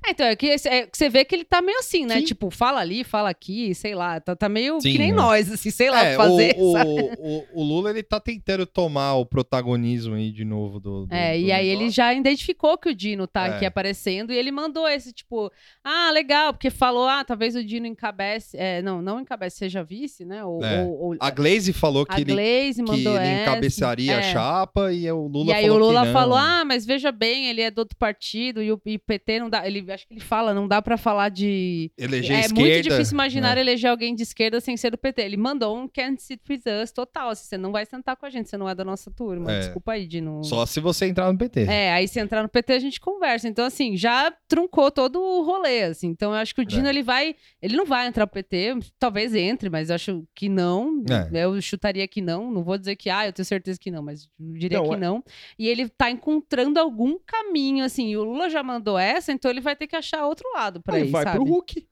[0.06, 2.18] É, então, é que, esse- é que você vê que ele tá meio assim, né?
[2.18, 2.24] Sim.
[2.24, 4.20] Tipo, fala ali, fala aqui, sei lá.
[4.20, 5.14] Tá, tá meio Sim, que nem é.
[5.14, 8.18] nós, assim, sei lá o é, que fazer, o, o, o, o Lula, ele tá
[8.20, 11.06] tentando tomar o protagonismo aí de novo do.
[11.06, 11.94] do- É, do e aí ele negócio.
[11.96, 13.50] já identificou que o Dino tá É.
[13.50, 15.50] aqui aparecendo e ele mandou esse, tipo,
[15.84, 20.24] ah, legal, porque falou, ah, talvez o Dino encabece, é, não, não encabece, seja vice,
[20.24, 20.44] né?
[20.44, 20.82] Ou, É.
[20.82, 24.32] ou- ou- A Glaze falou que a ele, Glaze que ele encabeçaria a é.
[24.32, 26.12] chapa e o Lula e aí falou o Lula que não.
[26.12, 29.48] falou, ah, mas veja bem, ele é do outro partido e o e PT não
[29.50, 31.90] dá, ele, acho que ele fala, não dá pra falar de...
[31.98, 32.60] eleger é esquerda.
[32.60, 33.60] muito difícil imaginar né?
[33.60, 35.22] eleger alguém de esquerda sem ser do PT.
[35.22, 38.30] Ele mandou um can't sit with us total, assim, você não vai sentar com a
[38.30, 39.58] gente, você não é da nossa turma, É.
[39.60, 40.42] desculpa aí, Dino.
[40.44, 41.62] Só se você entrar no PT.
[41.64, 43.48] É, aí se entrar no PT a gente conversa.
[43.48, 46.08] Então, assim, já truncou todo o rolê, assim.
[46.08, 46.90] Então, eu acho que o Dino, É.
[46.90, 47.34] ele vai...
[47.60, 51.02] Ele não vai entrar no PT, talvez entre, mas eu acho que não.
[51.32, 51.44] É.
[51.44, 52.50] Eu chutaria que não.
[52.50, 54.94] Não vou dizer que, ah, eu tenho certeza que não, mas eu diria Não, que
[54.94, 55.24] é- não.
[55.58, 58.08] E ele tá encontrando algum caminho, assim.
[58.08, 60.98] E o Lula já mandou essa, então ele vai ter que achar outro lado pra
[60.98, 61.36] Ele ir, vai sabe?
[61.36, 61.86] pro Hulk.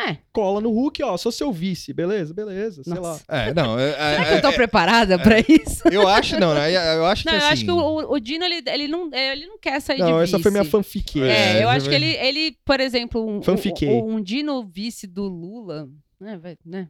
[0.00, 0.16] É.
[0.32, 2.32] Cola no Hulk, ó, sou seu vice, beleza?
[2.32, 3.22] Beleza, sei Nossa.
[3.28, 3.38] lá.
[3.42, 3.78] É, não.
[3.78, 5.86] é- Será que é- eu tô é- preparada pra isso?
[5.92, 6.72] eu acho, não, né?
[6.96, 7.52] Eu acho que Não, eu assim.
[7.52, 10.18] acho que o, o Dino, ele, ele, não, é, ele não quer sair de Não,
[10.20, 10.34] vice.
[10.34, 11.30] essa foi minha fanfiqueira.
[11.30, 13.90] É, É, eu acho que ele, ele, por exemplo, um, Fanfiquei.
[13.90, 15.86] um, um Dino vice do Lula,
[16.18, 16.88] né, vai, né?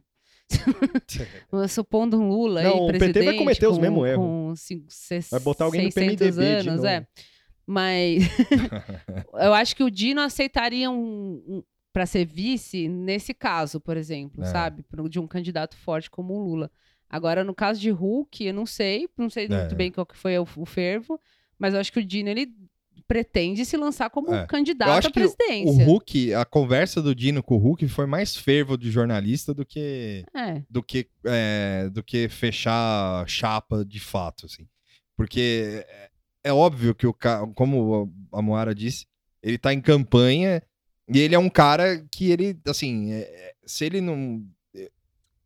[1.69, 4.25] Supondo um Lula aí, Não, o PT vai cometer os mesmos erros.
[4.25, 6.87] Com cinco, seis- Vai botar alguém no 600 PMDB de anos, novo.
[6.87, 7.05] é.
[7.65, 8.23] Mas
[9.33, 14.43] eu acho que o Dino aceitaria um, um para ser vice nesse caso, por exemplo,
[14.43, 14.47] É.
[14.47, 14.83] sabe?
[15.09, 16.71] De um candidato forte como o Lula.
[17.09, 19.49] Agora, no caso de Hulk, eu não sei, não sei É.
[19.49, 21.19] muito bem qual que foi o, o fervo,
[21.59, 22.47] mas eu acho que o Dino, ele
[23.07, 24.45] pretende se lançar como É.
[24.47, 25.85] candidato à que o presidência.
[25.85, 30.23] Hulk, a conversa do Dino com o Hulk foi mais fervo de jornalista do que
[30.33, 34.67] É, do que é, do que fechar chapa de fato, assim.
[35.15, 35.85] Porque
[36.43, 39.05] é, óbvio que o ca- como a Moara disse,
[39.41, 40.61] ele tá em campanha
[41.07, 44.89] e ele é um cara que ele, assim, é- é, se ele não é,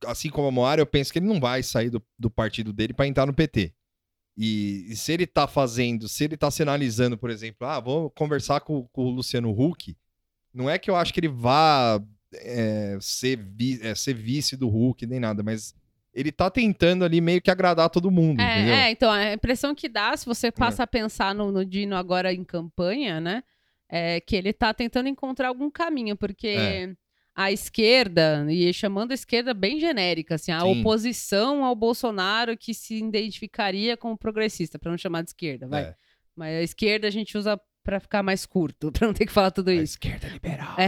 [0.05, 2.93] assim como a Moara, eu penso que ele não vai sair do, do partido dele
[2.93, 3.73] para entrar no PT.
[4.37, 8.61] E, e se ele tá fazendo, se ele tá sinalizando, por exemplo, ah, vou conversar
[8.61, 9.97] com, com o Luciano Huck,
[10.53, 11.99] não é que eu acho que ele vá
[12.33, 15.73] é, ser, vi- é, ser vice do Hulk nem nada, mas
[16.19, 18.41] ele tá tentando ali meio que agradar todo mundo?
[18.41, 21.95] É, é, então, a impressão que dá, se você passa a pensar no, no Dino
[21.95, 23.43] agora em campanha, né?
[23.87, 26.93] É que ele tá tentando encontrar algum caminho, porque É.
[27.35, 30.79] a esquerda, e chamando a esquerda bem genérica, assim, a Sim.
[30.81, 35.83] oposição ao Bolsonaro que se identificaria como progressista, pra não chamar de esquerda, vai.
[35.83, 35.95] É.
[36.35, 39.51] Mas a esquerda a gente usa pra ficar mais curto, pra não ter que falar
[39.51, 39.83] tudo A isso.
[39.93, 40.75] esquerda liberal.
[40.79, 40.87] É.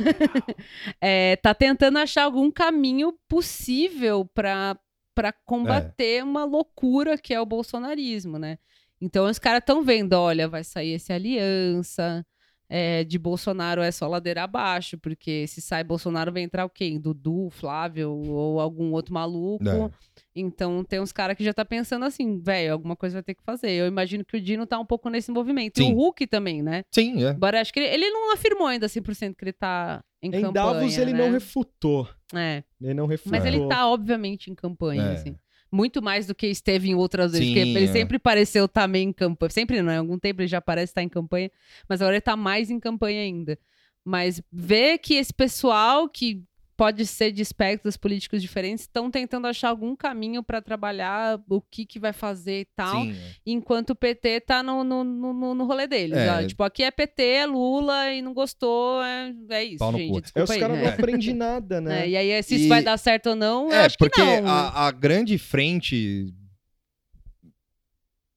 [0.00, 0.54] É.
[1.32, 4.78] É, tá tentando achar algum caminho possível para
[5.14, 8.56] para combater uma loucura que é o bolsonarismo, né?
[9.00, 12.24] Então os caras estão vendo, olha, vai sair essa aliança,
[12.68, 16.98] é, de Bolsonaro é só ladeira abaixo, porque se sai Bolsonaro vai entrar o quê?
[16.98, 19.64] Dudu, Flávio ou algum outro maluco.
[19.66, 19.90] É.
[20.36, 23.42] Então tem uns caras que já tá pensando assim, velho, alguma coisa vai ter que
[23.42, 23.70] fazer.
[23.70, 25.80] Eu imagino que o Dino tá um pouco nesse movimento.
[25.80, 25.92] E Sim.
[25.92, 26.84] o Hulk também, né?
[26.92, 27.30] Sim, é.
[27.30, 30.52] Embora acho que ele, ele não afirmou ainda 100% que ele tá em, Em campanha,
[30.52, 31.18] Davos ele né?
[31.24, 32.08] não refutou.
[32.34, 33.32] É, Ele não refutou.
[33.38, 35.12] mas ele tá obviamente em campanha, É.
[35.14, 35.34] assim.
[35.70, 37.46] Muito mais do que esteve em outras vezes.
[37.46, 37.92] Sim, porque ele é.
[37.92, 39.50] sempre pareceu também em campanha.
[39.50, 41.50] Sempre não, em algum tempo ele já parece estar em campanha,
[41.88, 43.58] mas agora ele tá mais em campanha ainda.
[44.04, 46.42] Mas ver que esse pessoal que
[46.78, 51.84] pode ser de espectros políticos diferentes estão tentando achar algum caminho para trabalhar o que
[51.84, 53.02] que vai fazer e tal.
[53.02, 53.34] Sim, é.
[53.44, 56.16] Enquanto o PT tá no, no, no, no- rolê deles.
[56.16, 56.46] É.
[56.46, 60.20] Tipo, aqui é PT, é Lula e não gostou, é, é isso, Pau gente.
[60.22, 60.60] Desculpa os aí.
[60.60, 60.84] caras né?
[60.84, 62.02] não aprendem nada, né?
[62.04, 64.20] É, e aí, se isso E- vai dar certo ou não, eu É, acho porque
[64.22, 64.48] que não.
[64.48, 66.32] a, a grande frente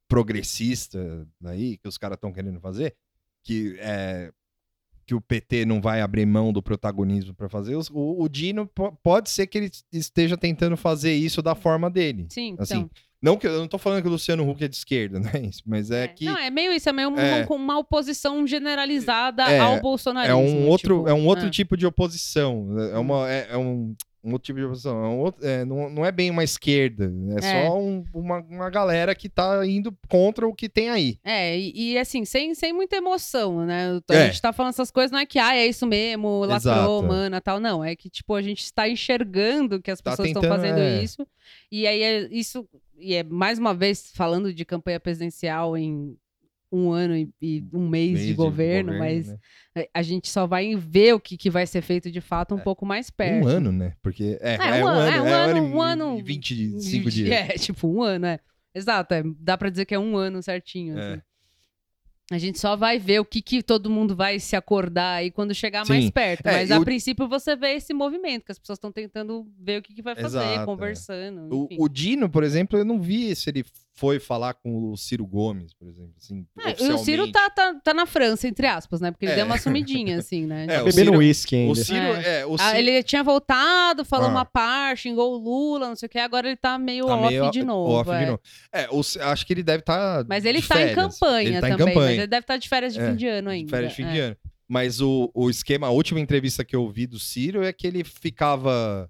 [0.08, 2.96] progressista aí que os caras estão querendo fazer,
[3.44, 4.32] que é
[5.12, 8.97] que o PT não vai abrir mão do protagonismo para fazer, o, o Dino po-
[9.04, 12.28] pode ser que ele esteja tentando fazer isso da forma dele.
[12.30, 12.89] Sim, Assim, então.
[13.21, 15.63] não que eu não tô falando que o Luciano Huck é de esquerda, é isso,
[15.65, 17.45] mas é, que Não, é meio isso, é meio uma, É.
[17.45, 20.38] uma oposição generalizada É, ao é bolsonarismo.
[20.39, 21.50] um outro tipo, é um outro é.
[21.50, 23.93] tipo de oposição, é uma é, é um
[24.24, 25.04] um outro tipo de oposição.
[25.04, 27.12] É um outro- é, não, não é bem uma esquerda.
[27.42, 27.66] É, É.
[27.68, 31.18] só um- uma, uma galera que tá indo contra o que tem aí.
[31.24, 34.00] É, e, e, assim, sem, sem muita emoção, né?
[34.10, 34.26] A É.
[34.28, 37.60] gente tá falando essas coisas, não é que, ah, é isso mesmo, lacrou, mana, tal.
[37.60, 41.04] Não, é que, tipo, a gente está enxergando que as Tá pessoas estão fazendo é.
[41.04, 41.26] isso.
[41.72, 42.68] E aí, é isso...
[43.04, 46.16] E é, mais uma vez, falando de campanha presidencial em
[46.72, 49.86] um ano e, e um mês, Mês de governo, mas né?
[49.94, 52.86] a- gente só vai ver o que, que vai ser feito de fato um pouco
[52.86, 53.46] mais perto.
[53.46, 53.94] Um ano, né?
[54.02, 56.22] Porque é, É, é um um ano, é, um é ano, e- um ano- e
[56.22, 57.30] 25 De- dias.
[57.32, 58.40] É, tipo, um ano, é.
[58.74, 60.98] Exato, é, dá pra dizer que é um ano certinho.
[60.98, 61.12] É.
[61.14, 61.22] assim.
[62.32, 65.54] A gente só vai ver o que, que todo mundo vai se acordar aí quando
[65.54, 66.12] chegar mais Sim.
[66.12, 66.46] perto.
[66.48, 69.80] É, Mas a o- princípio você vê esse movimento, que as pessoas estão tentando ver
[69.80, 70.66] o que, que vai fazer, Exato, é.
[70.66, 71.54] conversando.
[71.54, 71.76] O, enfim.
[71.78, 73.66] o Dino, por exemplo, eu não vi se ele
[74.02, 76.12] foi falar com o Ciro Gomes, por exemplo.
[76.18, 79.12] Assim, É, e o Ciro tá, tá, tá na França, entre aspas, né?
[79.12, 79.36] Porque ele É.
[79.36, 80.66] deu uma sumidinha, assim, né?
[80.68, 81.72] É, Tá o bebendo uísque ainda.
[81.72, 84.32] O Ciro, é, o Ah, Ciro ele tinha voltado, falou Ah.
[84.32, 87.28] uma parte, xingou o Lula, não sei o que, agora ele tá meio tá off
[87.30, 87.92] meio de novo.
[87.94, 88.26] off de é.
[88.26, 88.40] novo.
[88.74, 90.26] É, o acho que ele deve estar.
[90.28, 92.12] Mas ele tá em campanha ele tá em também, mas campanha.
[92.18, 93.66] ele deve estar de férias de É, fim de ano ainda.
[93.66, 94.12] De férias de fim é.
[94.14, 94.38] de ano.
[94.68, 98.04] Mas o, o esquema, a última entrevista que eu vi do Ciro é que ele
[98.04, 99.08] ficava,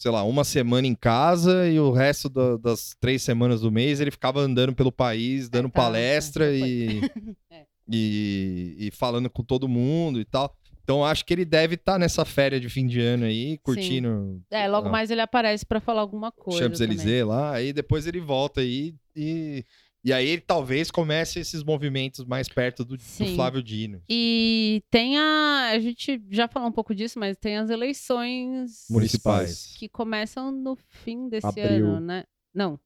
[0.00, 4.00] sei lá, uma semana em casa e o resto da- das três semanas do mês
[4.00, 7.00] ele ficava andando pelo país, dando tá, palestra é, e,
[7.52, 7.66] É.
[7.86, 10.56] e, e falando com todo mundo e tal.
[10.82, 14.66] Então acho que ele deve estar nessa férias de fim de ano aí, curtindo É,
[14.66, 16.60] logo ah, mais ele aparece pra falar alguma coisa.
[16.60, 19.66] Champs-Élysées lá, aí depois ele volta aí e
[20.02, 23.02] E aí talvez comece esses movimentos mais perto do, do.
[23.34, 24.02] Flávio Dino.
[24.08, 25.70] E tem a.
[25.74, 29.74] A gente já falou um pouco disso, mas tem as eleições Municipais.
[29.78, 31.86] que começam no fim desse Abril.
[31.86, 32.24] ano, né?
[32.54, 32.78] Não.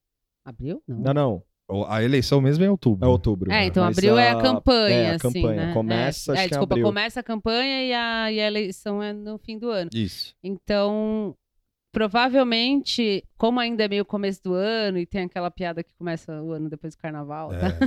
[0.44, 0.82] Abril?
[0.88, 0.98] Não.
[0.98, 1.42] Não, não.
[1.68, 3.06] O- A eleição mesmo é em outubro.
[3.06, 3.50] É outubro.
[3.52, 5.66] É, então Mas abril é a campanha, É, a assim, campanha.
[5.68, 5.72] né?
[5.72, 6.86] Começa, é, acho é, desculpa, abril.
[6.86, 9.88] começa a campanha e a, e a eleição é no fim do ano.
[9.94, 10.34] Isso.
[10.42, 11.34] Então,
[11.94, 16.50] provavelmente, como ainda é meio começo do ano e tem aquela piada que começa o
[16.50, 17.78] ano depois do carnaval, tá?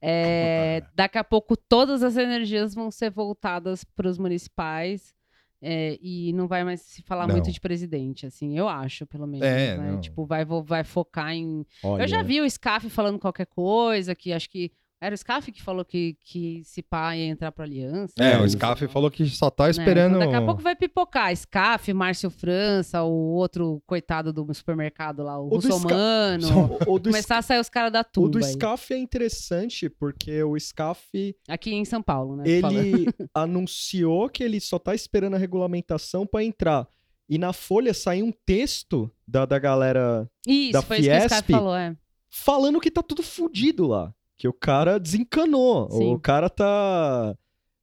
[0.00, 5.14] É, daqui a pouco todas as energias vão ser voltadas para os municipais
[5.60, 7.34] é, e não vai mais se falar Não.
[7.34, 9.46] muito de presidente, assim, eu acho, pelo menos.
[9.46, 9.98] É, né?
[10.00, 11.66] Tipo, vai, vai focar em.
[11.82, 14.72] Olha, Eu já vi o SCAF falando qualquer coisa, que acho que.
[15.06, 18.12] Era o SCAF que falou que, que se pá ia entrar pra aliança.
[18.18, 19.70] É, É, o o- Scaf falou que só tá né?
[19.70, 20.16] esperando.
[20.16, 21.34] Então, daqui a pouco vai pipocar.
[21.36, 26.78] SCAF, Márcio França, o outro coitado do supermercado lá, o, O Sca- Russomano.
[26.88, 28.30] O, o do, Começar a sair os caras da o tuba.
[28.40, 28.44] do.
[28.44, 32.44] SCAF é interessante porque o SCAF Aqui em São Paulo, né?
[32.46, 36.86] ele anunciou que ele só tá esperando a regulamentação para entrar.
[37.28, 41.20] E na Folha saiu um texto da, da galera Isso, da foi isso que o
[41.20, 41.96] SCAF Fiesp, falou, é.
[42.30, 44.14] falando que tá tudo fudido lá.
[44.38, 45.90] Que o cara desencanou.
[45.90, 46.12] Sim.
[46.14, 47.34] O cara tá.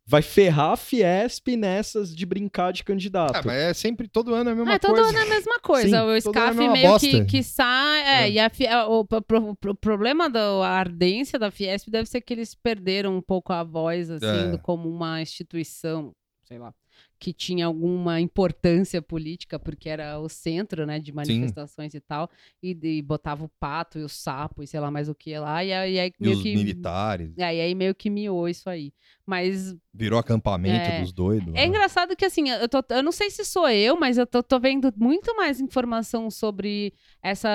[0.06, 3.38] Vai ferrar a Fiesp nessas de brincar de candidato.
[3.38, 5.10] Ah, mas é sempre, todo ano é a mesma Ah, todo coisa.
[5.10, 5.88] ano é a mesma coisa.
[5.88, 7.26] Sim, o todo ano é SCAF uma meio que, bosta.
[7.26, 8.02] que sai.
[8.02, 8.32] É, É.
[8.32, 13.16] e a, o, pro- o problema da ardência da Fiesp deve ser que eles perderam
[13.16, 14.52] um pouco a voz, assim, É.
[14.52, 16.12] do- como uma instituição,
[16.44, 16.74] sei lá,
[17.24, 22.30] que tinha alguma importância política, porque era o centro, né, de manifestações e tal,
[22.62, 25.64] e, e botava o pato e o sapo e sei lá mais o que lá,
[25.64, 26.54] e aí, e aí meio os que.
[26.54, 27.32] militares.
[27.38, 28.92] É, e aí meio que miou isso aí.
[29.26, 31.00] Mas Virou acampamento É.
[31.02, 31.48] dos doidos.
[31.50, 31.66] é né?
[31.66, 34.60] engraçado que, assim, eu, tô- eu não sei se sou eu, mas eu tô, tô
[34.60, 37.50] vendo muito mais informação sobre essa.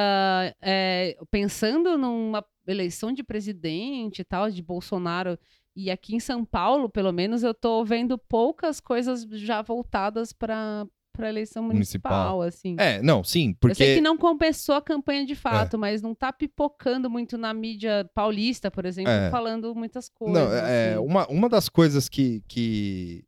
[0.62, 5.38] é, pensando numa eleição de presidente e tal, de Bolsonaro.
[5.80, 10.84] E aqui em São Paulo, pelo menos, eu tô vendo poucas coisas já voltadas para
[11.16, 12.42] a eleição municipal, Municipal.
[12.42, 12.74] assim.
[12.80, 14.00] É, não, sim, Eu sei que porque.
[14.00, 18.84] não compensou a campanha de fato, mas não tá pipocando muito na mídia paulista, por
[18.84, 19.30] exemplo, É.
[19.30, 20.36] falando muitas coisas.
[20.36, 20.98] Não, é, assim.
[21.06, 23.24] uma, uma das coisas que, que,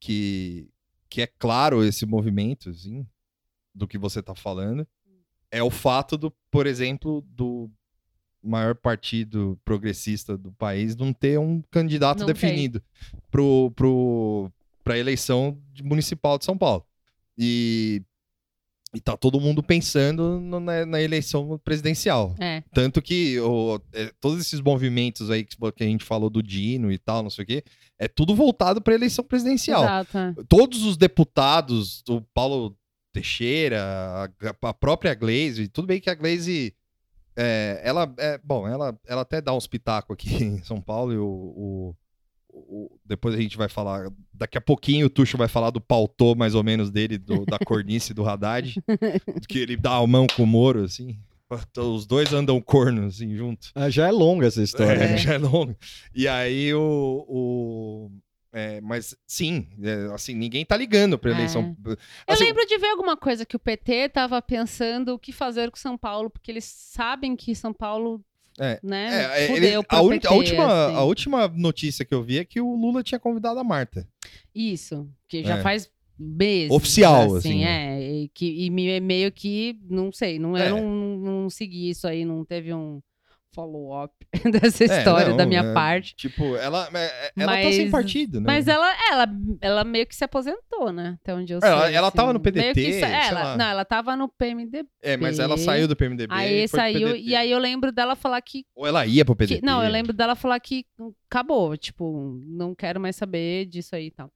[0.00, 0.70] que,
[1.10, 3.06] que é claro esse movimento, assim,
[3.74, 4.88] do que você tá falando,
[5.50, 7.70] é o fato do, por exemplo, do
[8.42, 12.82] maior partido progressista do país não ter um candidato Não definido
[13.30, 14.50] pro, pro,
[14.82, 16.84] pra eleição municipal de São Paulo.
[17.38, 18.02] E,
[18.94, 22.34] e tá todo mundo pensando no- na, na eleição presidencial.
[22.38, 22.62] É.
[22.74, 26.90] Tanto que o- é, todos esses movimentos aí que, que a gente falou do Dino
[26.92, 27.64] e tal, não sei o quê,
[27.98, 29.82] é tudo voltado para eleição presidencial.
[29.84, 30.18] Exato.
[30.18, 30.34] é.
[30.48, 32.76] Todos os deputados, o Paulo
[33.14, 36.74] Teixeira, a, a própria Glaze, tudo bem que a Glaze,
[37.36, 41.16] é, ela, é, bom, ela, ela até dá uns pitacos aqui em São Paulo e
[41.18, 41.96] o, o-
[42.54, 46.34] o- depois a gente vai falar, daqui a pouquinho o Tuxo vai falar do pautô
[46.34, 48.74] mais ou menos dele, do- da cornice do Haddad,
[49.48, 51.18] que ele dá a mão com o Moro, assim.
[51.76, 53.68] Os dois andam corno, assim, junto.
[53.74, 54.98] Ah, já é longa essa história.
[55.02, 55.16] É, né?
[55.18, 55.76] já é longo.
[56.14, 57.26] E aí o.
[57.28, 58.10] o-
[58.52, 61.76] é, mas sim, é, assim, ninguém tá ligando pra eleição.
[61.86, 65.70] Eu Assim, lembro de ver alguma coisa que o PT tava pensando o que fazer
[65.70, 68.22] com São Paulo, porque eles sabem que São Paulo,
[68.60, 70.96] É, né, é, é, ele- a, PT, a última, assim.
[70.96, 74.06] a última notícia que eu vi é que o Lula tinha convidado a Marta.
[74.54, 75.62] Isso, que já É.
[75.62, 76.70] faz meses.
[76.70, 78.00] Oficial, assim, assim, é.
[78.24, 80.68] E, que, e me- meio que, não sei, não, eu É.
[80.70, 83.00] não, não segui isso aí, não teve um
[83.54, 84.14] follow-up
[84.50, 86.14] dessa É, história não, da minha é, parte.
[86.16, 88.46] Tipo, ela, é, ela tá sem Mas- partido, né?
[88.46, 89.26] Mas ela, ela,
[89.60, 91.16] ela meio que se aposentou, né?
[91.20, 91.68] Até onde eu sei.
[91.70, 93.56] Ela- ela tava no que PDT, sei é, ela.
[93.56, 94.88] Não, ela tava no PMDB.
[95.02, 96.32] É, mas ela saiu do PMDB.
[96.34, 99.46] Aí e saiu, e aí eu lembro dela falar que, Ou ela ia pro que-
[99.46, 99.64] PDT.
[99.66, 100.84] Não, eu lembro dela falar que
[101.30, 104.30] acabou, tipo, não quero mais saber disso aí e tal.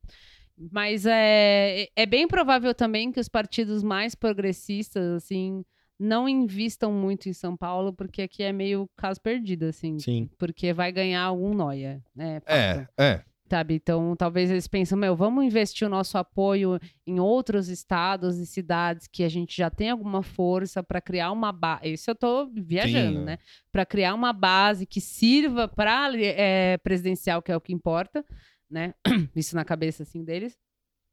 [0.73, 5.63] Mas é, é bem provável também que os partidos mais progressistas, assim,
[5.99, 9.99] não invistam muito em São Paulo, porque aqui é meio caso perdido, assim.
[9.99, 10.29] Sim.
[10.39, 12.41] Porque vai ganhar algum noia, né?
[12.47, 13.23] É, é.
[13.49, 13.75] Sabe?
[13.75, 19.07] Então, talvez eles pensam, meu, vamos investir o nosso apoio em outros estados e cidades
[19.07, 21.93] que a gente já tem alguma força para criar uma base.
[21.93, 23.39] Isso eu tô viajando, Sim, né?
[23.71, 26.11] Para criar uma base que sirva para
[26.83, 28.25] presidencial, que é o que importa,
[28.69, 28.95] né?
[29.35, 30.59] Isso na cabeça assim deles.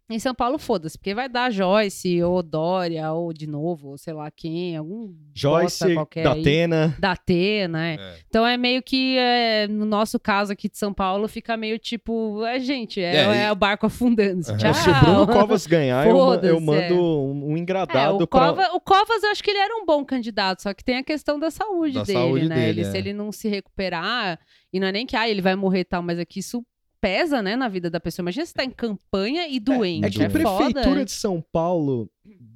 [0.10, 4.14] Em São Paulo, foda-se, porque vai dar Joyce, ou Dória, ou de novo, ou sei
[4.14, 6.36] lá quem, algum Joyce, qualquer aí.
[6.44, 6.96] Datena.
[7.00, 7.96] da Atena, né?
[7.98, 8.16] É.
[8.28, 12.44] Então é meio que, é, no nosso caso aqui de São Paulo, fica meio tipo,
[12.46, 14.42] é, gente, é, É, e- é o barco afundando.
[14.50, 14.58] Aham.
[14.58, 14.74] Tchau.
[14.74, 16.92] Se o Bruno Covas ganhar, eu, eu Foda-se, mando é.
[16.94, 18.40] um, um É, engradado o, pra...
[18.50, 21.04] Cova- o Covas, eu acho que ele era um bom candidato, só que tem a
[21.04, 22.56] questão da saúde Da dele, saúde né?
[22.56, 22.92] dele, ele, é.
[22.92, 24.38] Se ele não se recuperar,
[24.72, 26.64] e não é nem que ah, ele vai morrer e tal, mas é que isso
[27.04, 28.24] pesa, né, na vida da pessoa.
[28.24, 30.06] Imagina você tá em campanha e doente.
[30.06, 31.04] É que a foda, prefeitura é.
[31.04, 32.10] de São Paulo,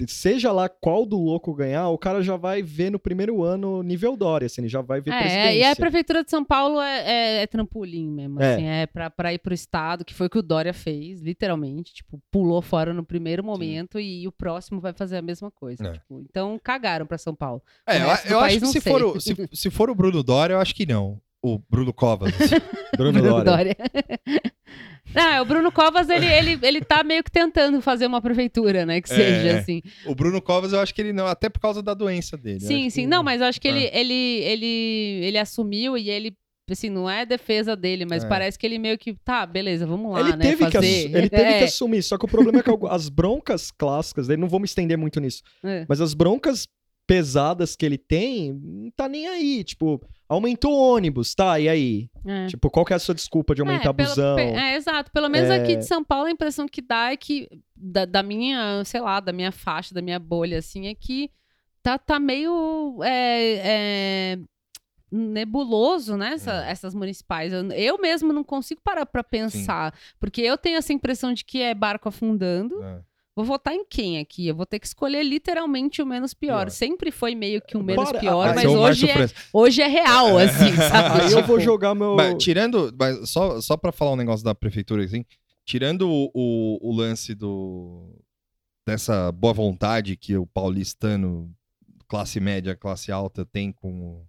[0.07, 4.15] seja lá qual do louco ganhar, o cara já vai ver no primeiro ano nível
[4.15, 5.53] Dória, assim, ele já vai ver É, presidência.
[5.53, 8.53] e a prefeitura de São Paulo é, é- é trampolim mesmo, É.
[8.53, 11.93] assim, é pra, pra ir pro estado, que foi o que o Dória fez, literalmente,
[11.93, 15.85] tipo, pulou fora no primeiro momento e, o próximo vai fazer a mesma coisa.
[15.87, 15.91] É.
[15.91, 17.61] tipo, então, cagaram pra São Paulo.
[17.85, 20.59] É, eu, eu acho que se for, o, se, se for o Bruno Dória, eu
[20.61, 21.19] acho que não.
[21.43, 22.33] O Bruno Covas.
[22.41, 22.55] assim.
[22.97, 23.75] Bruno Dória.
[25.13, 28.99] Não, o Bruno Covas, ele, ele, ele tá meio que tentando fazer uma prefeitura, né?
[29.01, 29.59] Que seja, É.
[29.59, 29.81] assim.
[30.05, 32.59] o Bruno Covas, eu acho que ele não, até por causa da doença dele.
[32.59, 33.01] Sim, sim.
[33.01, 33.71] que- Não, mas eu acho que É.
[33.71, 36.33] ele, ele, ele, ele assumiu e ele,
[36.69, 38.27] assim, não é defesa dele, mas É.
[38.27, 40.37] parece que ele meio que, tá, beleza, vamos lá, Ele né?
[40.39, 41.05] teve, que, fazer.
[41.07, 44.27] assu- ele teve É, que assumir, só que o problema é que as broncas clássicas
[44.27, 45.85] dele, não vou me estender muito nisso, é.
[45.87, 46.67] mas as broncas
[47.07, 52.09] pesadas que ele tem, não tá nem aí, tipo, aumentou o ônibus, tá, e aí?
[52.25, 52.47] É.
[52.47, 54.35] Tipo, qual que é a sua desculpa de aumentar é, pelo- busão?
[54.35, 55.09] pe- é, exato.
[55.11, 55.55] Pelo menos É.
[55.55, 59.19] aqui de São Paulo, a impressão que dá é que, da, da minha, sei lá,
[59.21, 61.31] da minha faixa, da minha bolha, assim, é que
[61.81, 63.53] tá, tá meio é,
[64.33, 64.39] é,
[65.09, 66.33] nebuloso, né?
[66.33, 66.71] essa- É.
[66.71, 67.53] Essas municipais.
[67.53, 71.61] Eu, eu mesmo não consigo parar pra pensar, porque eu tenho essa impressão de que
[71.61, 72.83] é barco afundando.
[72.83, 72.99] É.
[73.37, 74.47] Vou votar em quem aqui?
[74.47, 76.65] Eu vou ter que escolher literalmente o menos pior.
[76.65, 76.71] Pior.
[76.71, 80.39] Sempre foi meio que o menos Bora, pior, mas é hoje é, hoje é real,
[80.39, 81.21] assim, sabe?
[81.21, 82.15] Aí eu vou Tipo, jogar meu...
[82.15, 85.23] Mas, tirando, mas só, só pra falar um negócio da prefeitura, assim,
[85.63, 88.11] tirando o, o, o lance do
[88.87, 91.53] dessa boa vontade que o paulistano,
[92.07, 94.25] classe média, classe alta, tem com,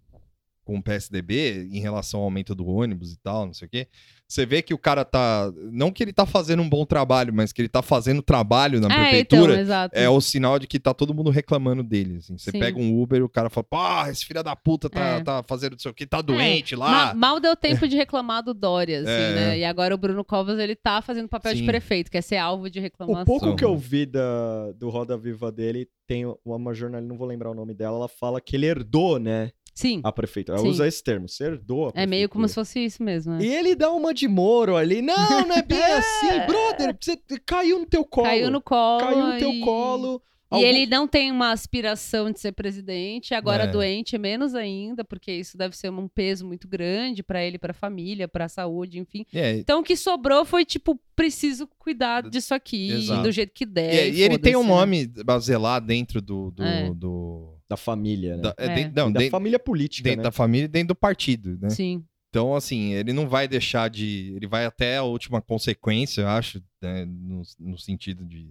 [0.64, 3.88] com o PSDB em relação ao aumento do ônibus e tal, não sei o quê.
[4.30, 5.50] Você vê que o cara tá.
[5.72, 8.86] Não que ele tá fazendo um bom trabalho, mas que ele tá fazendo trabalho na
[8.92, 9.62] É, prefeitura.
[9.62, 9.88] então.
[9.92, 12.18] É o sinal de que tá todo mundo reclamando dele.
[12.18, 12.36] assim.
[12.36, 12.58] Você Sim.
[12.58, 15.20] pega um Uber e o cara fala: pô, esse filho da puta tá, É.
[15.22, 16.90] tá fazendo não sei o que, tá doente lá.
[17.06, 19.34] Ma- mal deu tempo de reclamar do Dória, assim, É.
[19.34, 19.58] né?
[19.60, 21.66] E agora o Bruno Covas, ele tá fazendo papel de Sim.
[21.66, 23.22] prefeito, quer ser alvo de reclamação.
[23.22, 27.26] O pouco que eu vi da, do Roda Viva dele, tem uma jornalista, não vou
[27.26, 30.56] lembrar o nome dela, ela fala que ele herdou, né, Sim, a prefeitura.
[30.58, 30.70] Ela Sim.
[30.72, 33.44] usa esse termo, você herdou a é meio como se fosse isso mesmo, né?
[33.44, 37.78] E ele dá uma de Moro ali, não, não é bem assim, brother, você caiu
[37.78, 38.26] no teu colo.
[38.26, 39.00] Caiu no colo.
[39.00, 39.60] Caiu no teu e...
[39.60, 40.22] colo.
[40.50, 43.66] E Algum- ele não tem uma aspiração de ser presidente, agora É.
[43.66, 47.74] doente é menos ainda, porque isso deve ser um peso muito grande pra ele, pra
[47.74, 49.26] família, pra saúde, enfim.
[49.34, 53.24] É, Então o que sobrou foi tipo, preciso cuidar disso aqui, Exato.
[53.24, 54.14] do jeito que E, der.
[54.14, 56.50] e ele tem um nome a zelar dentro do.
[56.50, 56.94] do, É.
[56.94, 58.42] do- Da família, né?
[58.44, 58.74] da, é, É.
[58.74, 60.22] dentro- não, E da dentro, família política, dentro né?
[60.24, 61.68] da família e dentro do partido, né?
[61.68, 62.02] Sim.
[62.30, 64.32] Então, assim, ele não vai deixar de.
[64.36, 68.50] Ele vai até a última consequência, eu acho, né, no, no sentido de,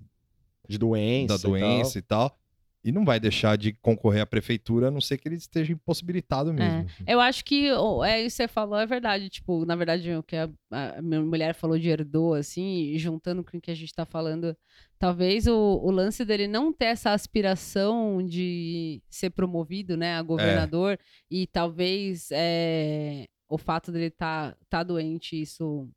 [0.68, 1.52] De doença da e tal.
[1.52, 2.40] doença e tal.
[2.84, 6.54] E não vai deixar de concorrer à prefeitura, a não ser que ele esteja impossibilitado
[6.54, 6.86] mesmo.
[6.86, 7.04] assim.
[7.06, 7.68] Eu acho que
[8.06, 9.30] é isso que você falou, é verdade.
[9.30, 13.58] Tipo, na verdade, o que a, a minha mulher falou de herdou, assim, juntando com
[13.58, 14.56] o que a gente tá falando,
[14.98, 20.98] talvez o, o lance dele não ter essa aspiração de ser promovido, né, a governador,
[21.30, 25.88] e talvez é, o fato dele tá, tá doente, isso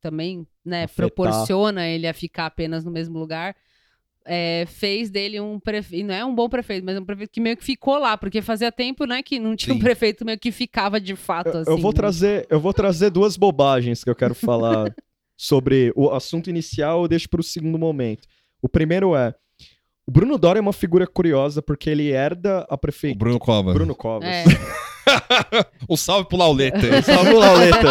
[0.00, 0.96] também, né, Afetar.
[1.10, 3.54] proporciona ele a ficar apenas no mesmo lugar.
[4.30, 7.56] é, fez dele um prefeito, não é um bom prefeito, mas um prefeito que meio
[7.56, 9.82] que ficou lá, porque fazia tempo, né, que não tinha um Sim.
[9.84, 11.70] prefeito meio que ficava de fato, Eu, assim.
[11.70, 11.96] eu vou né?
[11.96, 14.94] trazer, eu vou trazer duas bobagens que eu quero falar
[15.34, 18.28] sobre o assunto inicial, eu deixo para o segundo momento.
[18.60, 19.34] O primeiro é
[20.06, 23.18] o Bruno Dória é uma figura curiosa porque ele herda a O prefeitura.
[23.18, 23.74] Bruno Covas.
[23.74, 24.28] Bruno Covas.
[24.28, 24.44] É.
[25.88, 26.78] um salve pro Lauleta.
[27.02, 27.88] Salve o Lauleta.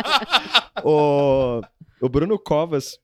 [0.84, 1.60] o,
[2.00, 2.98] o Bruno Covas,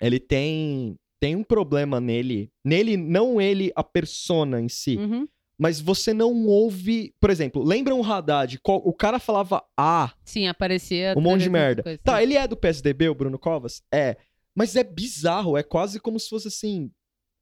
[0.00, 2.50] ele tem tem um problema nele.
[2.64, 4.96] Nele, não ele, a persona em si.
[4.96, 5.26] Uhum.
[5.58, 7.14] Mas você não ouve.
[7.18, 8.58] Por exemplo, lembra um Haddad?
[8.58, 11.14] qual- O cara falava ah, Sim, aparecia.
[11.16, 11.82] um monte de 300 merda.
[11.82, 13.82] coisas, Tá, ele é do PSDB, o Bruno Covas?
[13.92, 14.16] É.
[14.54, 16.90] Mas é bizarro, é quase como se fosse assim.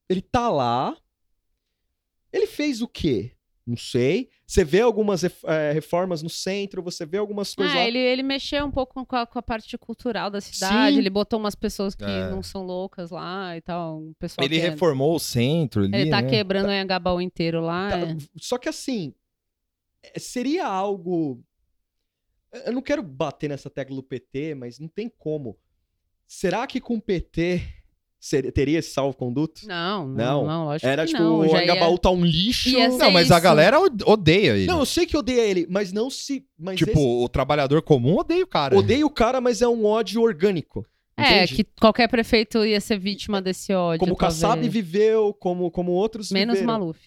[0.08, 0.96] Ele tá lá.
[2.32, 3.32] Ele fez o quê?
[3.66, 4.28] Não sei.
[4.46, 7.84] Você vê algumas eh, reformas no centro, você vê algumas coisas Ah, lá.
[7.86, 10.98] ele, ele mexeu um pouco com a, com a parte cultural da cidade, Sim.
[10.98, 12.28] ele botou umas pessoas que É.
[12.30, 14.00] não são loucas lá e tal.
[14.02, 15.96] Um pessoal Ele que é- reformou o centro ali.
[15.96, 16.28] Ele tá né?
[16.28, 17.88] quebrando o Anhangabaú inteiro lá.
[17.90, 18.16] Tá, é.
[18.36, 19.14] Só que assim,
[20.02, 21.42] eh, seria algo.
[22.66, 25.58] Eu não quero bater nessa tecla do PT, mas não tem como.
[26.26, 27.62] Será que com o PT
[28.26, 29.66] seria- teria esse salvo-conduto?
[29.66, 30.14] Não, Não.
[30.14, 31.38] não, não, lógico Era que tipo, não.
[31.40, 32.70] o já ia- tá um lixo.
[32.98, 33.42] Não, mas a isso.
[33.44, 34.66] galera od- odeia ele.
[34.66, 36.44] Não, eu sei que odeia ele, mas não se.
[36.58, 38.76] Mas tipo, esse- o trabalhador comum odeia o cara.
[38.76, 40.86] odeia o cara, mas é um ódio orgânico.
[41.16, 44.00] É, que qualquer prefeito ia ser vítima desse ódio.
[44.00, 46.72] Como o Kassab viveu, como, como outros Menos viveram.
[46.80, 46.98] Maluf.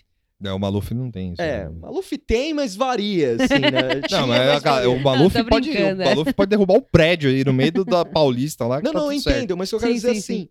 [0.41, 1.41] É, o Maluf não tem isso.
[1.41, 1.75] É, né?
[1.81, 4.01] Maluf tem, mas varia, assim, né?
[4.07, 4.89] Tinha, Não, mas a varia.
[4.91, 5.93] o Maluf, Não, pode, o é.
[5.95, 8.77] Maluf pode derrubar o prédio aí no meio do- da Paulista lá.
[8.77, 10.19] que Não, tá não, eu entendo, mas o que eu quero Sim, dizer é sim,
[10.19, 10.33] assim.
[10.43, 10.49] sim.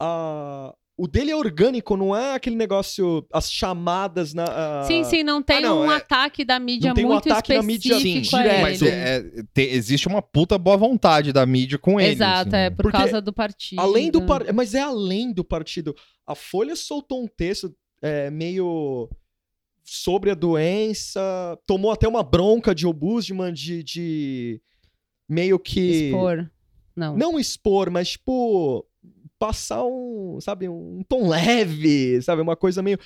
[0.00, 4.44] A- O dele é orgânico, não é aquele negócio, as chamadas na.
[4.44, 7.08] a- Sim, sim, não tem Ah, não, um é- ataque da mídia Não tem um
[7.08, 8.62] muito ataque da mídia específico Sim, direto.
[8.62, 9.22] mas é- é-
[9.52, 12.10] te- existe uma puta boa vontade da mídia com ele.
[12.12, 12.70] Exato, assim, é né?
[12.70, 13.80] por Porque causa do partido.
[13.80, 14.44] Além do par...
[14.54, 15.96] Mas é além do partido.
[16.24, 19.10] A Folha soltou um texto é, meio
[19.82, 21.58] sobre a doença.
[21.66, 24.60] Tomou até uma bronca de Obusman de, de
[25.28, 25.80] meio que.
[26.06, 26.48] Expor.
[26.94, 27.16] Não.
[27.16, 28.86] Não expor, mas tipo.
[29.38, 32.40] Passar um, sabe, um tom leve, sabe?
[32.40, 32.98] Uma coisa meio.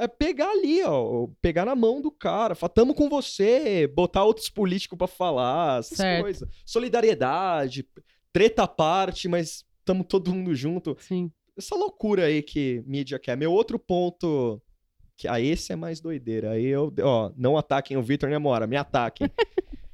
[0.00, 1.28] é Pegar ali, ó.
[1.40, 2.54] Pegar na mão do cara.
[2.54, 3.86] Falar, tamo com você.
[3.86, 5.80] Botar outros políticos pra falar.
[5.80, 6.22] Essas Certo.
[6.22, 6.48] coisas.
[6.64, 7.86] Solidariedade.
[8.32, 10.96] Treta à parte, mas tamo todo mundo junto.
[11.00, 11.30] Sim.
[11.56, 13.36] Essa loucura aí que mídia quer.
[13.36, 14.60] Meu outro ponto.
[15.16, 16.50] Que, ah, esse é mais doideira.
[16.50, 16.92] Aí eu.
[17.02, 19.30] Ó, não ataquem o Vitor nem a Mora, me ataquem.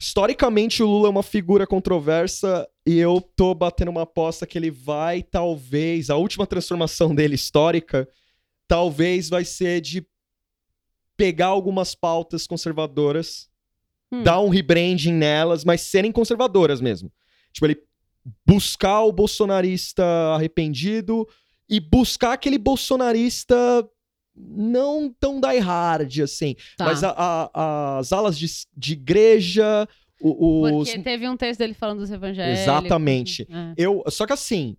[0.00, 4.70] Historicamente, o Lula é uma figura controversa e eu tô batendo uma aposta que ele
[4.70, 8.08] vai, talvez, a última transformação dele histórica,
[8.66, 10.06] talvez vai ser de
[11.18, 13.50] pegar algumas pautas conservadoras,
[14.10, 14.22] Hum.
[14.24, 17.12] dar um rebranding nelas, mas serem conservadoras mesmo.
[17.52, 17.76] Tipo, ele
[18.44, 20.02] buscar o bolsonarista
[20.34, 21.28] arrependido
[21.68, 23.54] e buscar aquele bolsonarista
[24.48, 26.54] não tão die hard, assim.
[26.76, 26.84] Tá.
[26.86, 29.88] Mas a- a- as alas de, de igreja,
[30.20, 30.88] o- os.
[30.88, 32.60] Porque teve um texto dele falando dos evangélicos.
[32.60, 33.46] Exatamente.
[33.50, 33.74] É.
[33.76, 34.76] Eu, só que assim,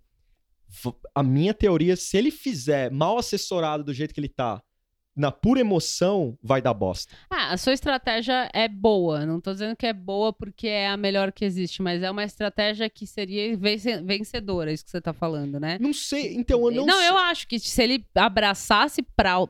[1.13, 4.61] a minha teoria, se ele fizer mal assessorado do jeito que ele tá,
[5.15, 7.13] na pura emoção, vai dar bosta.
[7.29, 9.25] Ah, a sua estratégia é boa.
[9.25, 12.23] Não tô dizendo que é boa porque é a melhor que existe, mas é uma
[12.23, 15.77] estratégia que seria vence- vencedora, isso que você tá falando, né?
[15.81, 17.09] Não sei, então eu não, não, sei.
[17.09, 19.01] eu acho que se ele abraçasse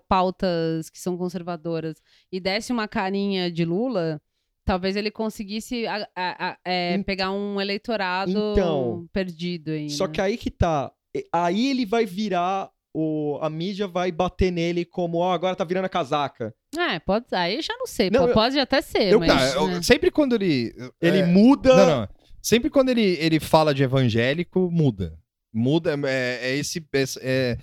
[0.08, 2.02] pautas que são conservadoras
[2.32, 4.22] e desse uma carinha de Lula,
[4.66, 9.90] talvez ele conseguisse a- a- a- é, En- pegar um eleitorado Então, perdido aí.
[9.90, 10.14] Só né?
[10.14, 10.92] que aí que tá.
[11.32, 12.70] Aí ele vai virar.
[12.94, 16.54] O, a mídia vai bater nele como, ó, agora tá virando a casaca.
[16.78, 17.26] É, pode.
[17.32, 18.10] Aí eu já não sei.
[18.10, 19.28] Não, pô, eu- pode até ser, eu- mas.
[19.30, 19.82] Tá, eu- né?
[19.82, 20.74] sempre quando ele.
[21.02, 21.76] Ele é, muda.
[21.76, 22.10] Não, não.
[22.42, 25.18] Sempre quando ele, ele fala de evangélico, muda.
[25.54, 26.86] Muda, é, é esse.
[26.94, 27.58] é- é-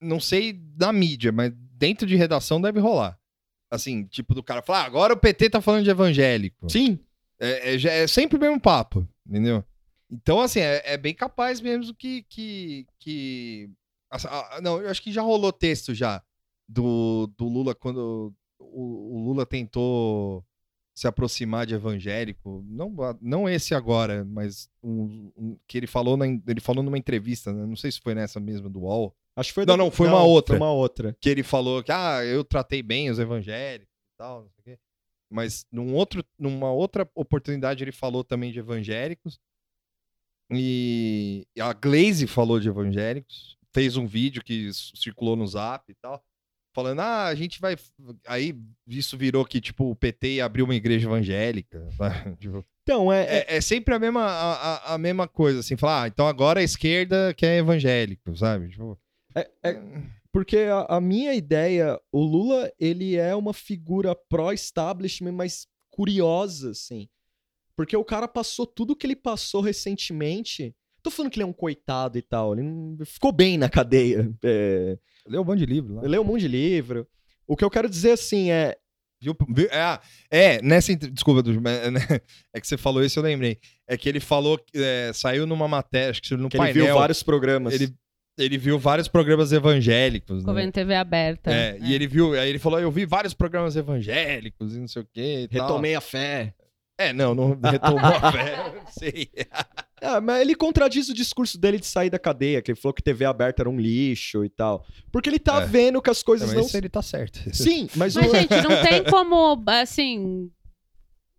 [0.00, 3.18] não sei da mídia, mas dentro de redação deve rolar.
[3.70, 6.70] Assim, tipo do cara falar, ah, agora o PT tá falando de evangélico.
[6.70, 6.98] Sim.
[7.38, 9.62] É, é, já- é sempre o mesmo papo, entendeu?
[10.10, 12.24] Então, assim, é, é bem capaz mesmo que.
[12.28, 13.70] que, que
[14.62, 16.22] não, eu acho que já rolou texto já
[16.68, 20.44] do, do Lula quando o, o Lula tentou
[20.94, 22.64] se aproximar de evangélico.
[22.66, 27.52] Não, não esse agora, mas um, um- que ele falou, na, ele falou numa entrevista,
[27.52, 27.64] né?
[27.64, 30.08] não sei se foi nessa mesma do UOL, Acho que foi Não, da- não, foi
[30.08, 30.56] uma outra.
[30.58, 31.16] Foi uma outra.
[31.20, 34.64] que ele falou que ah, eu tratei bem os evangélicos e tal, não sei o
[34.76, 34.82] quê.
[35.30, 39.38] Mas num outro, numa outra oportunidade ele falou também de evangélicos.
[40.50, 46.22] E a Glaze falou de evangélicos, fez um vídeo que circulou no Zap e tal,
[46.74, 47.76] falando: "Ah, a gente vai
[48.26, 48.54] aí
[48.86, 51.88] isso virou que tipo o PT ia abrir uma igreja evangélica"?
[52.40, 55.76] Tipo, Então, é, é- é, é sempre a mesma a, a- a mesma coisa assim,
[55.76, 58.68] falar: "Ah, então agora a esquerda quer evangélico", sabe?
[58.70, 58.98] Tipo,
[59.34, 59.82] é- é-
[60.32, 67.08] porque a, a minha ideia, o Lula, ele é uma figura pró-establishment, mas curiosa, assim.
[67.76, 70.74] Porque o cara passou tudo que ele passou recentemente.
[71.02, 72.52] Tô falando que ele é um coitado e tal.
[72.54, 74.30] Ele não- ficou bem na cadeia.
[74.44, 76.02] É, leu um monte de livro lá.
[76.02, 77.06] leu um monte de livro.
[77.46, 78.76] O que eu quero dizer, assim, é.
[79.20, 79.34] Viu?
[79.48, 80.94] viu- É, ah, é, nessa.
[80.94, 81.60] Desculpa, né,
[82.54, 83.58] é que você falou isso, eu lembrei.
[83.86, 86.84] É que ele falou, é, saiu numa matéria, acho que no Que ele painel.
[86.86, 87.74] viu vários programas.
[87.74, 87.92] ele,
[88.38, 90.38] ele viu vários programas evangélicos.
[90.40, 90.70] Ficou né?
[90.70, 91.50] TV aberta.
[91.50, 95.02] É, E ele viu, aí ele falou, eu vi vários programas evangélicos e não sei
[95.02, 95.48] o quê.
[95.50, 96.54] e tal." Retomei a fé.
[96.96, 99.30] É, não, não retomou a fé, não sei.
[100.02, 103.02] Ah, mas ele contradiz o discurso dele de sair da cadeia, que ele falou que
[103.02, 104.84] TV aberta era um lixo e tal.
[105.12, 105.66] Porque ele tá É.
[105.66, 106.60] vendo que as coisas Não, não.
[106.62, 107.38] mas isso ele tá certo.
[107.54, 108.34] Sim, mas, Mas, o...
[108.34, 110.50] gente, não tem como, assim.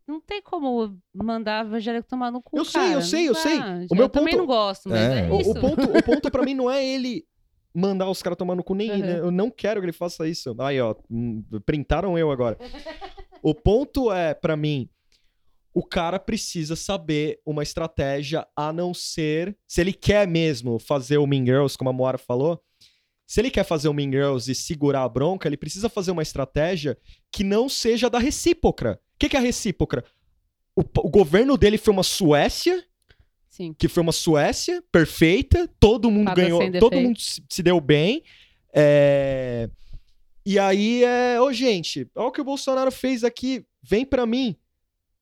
[0.07, 2.57] Não tem como mandar evangélico tomar no cu.
[2.57, 2.93] Eu sei, cara.
[2.95, 3.57] eu sei, eu sei.
[3.59, 5.27] Eu O meu também ponto- não gosto, mas É.
[5.27, 5.51] é, o, isso.
[5.51, 7.23] o ponto, o ponto para mim não é ele
[7.75, 8.97] mandar os caras tomar no cu, nem Uhum.
[8.97, 9.19] né?
[9.19, 10.55] eu não quero que ele faça isso.
[10.59, 12.57] Aí, ó, hum, printaram eu agora.
[13.43, 14.89] o ponto é, pra mim,
[15.73, 19.55] o cara precisa saber uma estratégia a não ser.
[19.67, 22.61] Se ele quer mesmo fazer o Mean Girls, como a Moara falou,
[23.25, 26.23] se ele quer fazer o Mean Girls e segurar a bronca, ele precisa fazer uma
[26.23, 26.97] estratégia
[27.31, 28.99] que não seja da recíproca.
[29.15, 30.03] O que, que é a recíproca?
[30.75, 32.83] O, o governo dele foi uma Suécia,
[33.47, 33.73] Sim.
[33.77, 38.23] que foi uma Suécia perfeita, todo mundo Nada ganhou, todo mundo se, se deu bem.
[38.73, 39.69] é,
[40.45, 44.55] E aí é, ô gente, olha o que o Bolsonaro fez aqui, vem pra mim.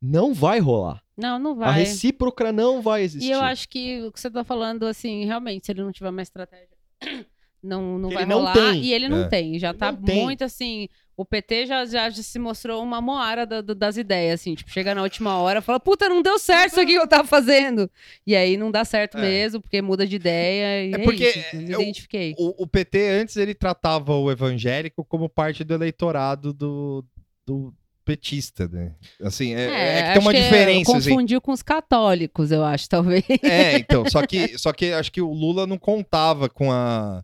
[0.01, 1.01] Não vai rolar.
[1.17, 1.79] Não, não A vai.
[1.79, 3.27] recíproca não vai existir.
[3.27, 6.09] E eu acho que o que você tá falando, assim, realmente, se ele não tiver
[6.09, 6.67] uma estratégia,
[7.63, 8.53] não, não Ele vai não rolar.
[8.53, 8.83] tem.
[8.83, 9.27] E ele não É.
[9.27, 9.57] tem.
[9.57, 10.23] Já Ele tá não tem.
[10.23, 10.87] muito assim.
[11.19, 14.53] O PT já, já, já se mostrou uma moara da- do- das ideias, assim.
[14.53, 17.07] Tipo, chega na última hora e fala: puta, não deu certo isso aqui que eu
[17.07, 17.89] tava fazendo.
[18.25, 19.21] E aí não dá certo É.
[19.21, 20.85] mesmo, porque muda de ideia.
[20.85, 22.35] E É é, porque isso, me o- identifiquei.
[22.37, 27.03] O, o PT antes ele tratava o evangélico como parte do eleitorado do,
[27.47, 27.73] do
[28.07, 28.95] petista, né?
[29.21, 30.97] Assim, é, é que tem uma acho diferença.
[30.97, 31.09] assim.
[31.09, 33.23] Confundiu com os católicos, eu acho, talvez.
[33.43, 37.23] É, então, só que, só que acho que o Lula não contava com a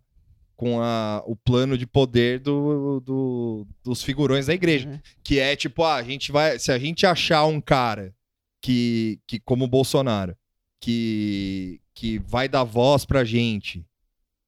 [0.56, 4.88] com a, o plano de poder do, do- dos figurões da igreja.
[4.88, 5.00] É.
[5.24, 6.58] Que é tipo, ah, a gente vai.
[6.60, 8.14] Se a gente achar um cara
[8.62, 10.36] que, que como o Bolsonaro,
[10.80, 13.84] que, que vai dar voz pra gente,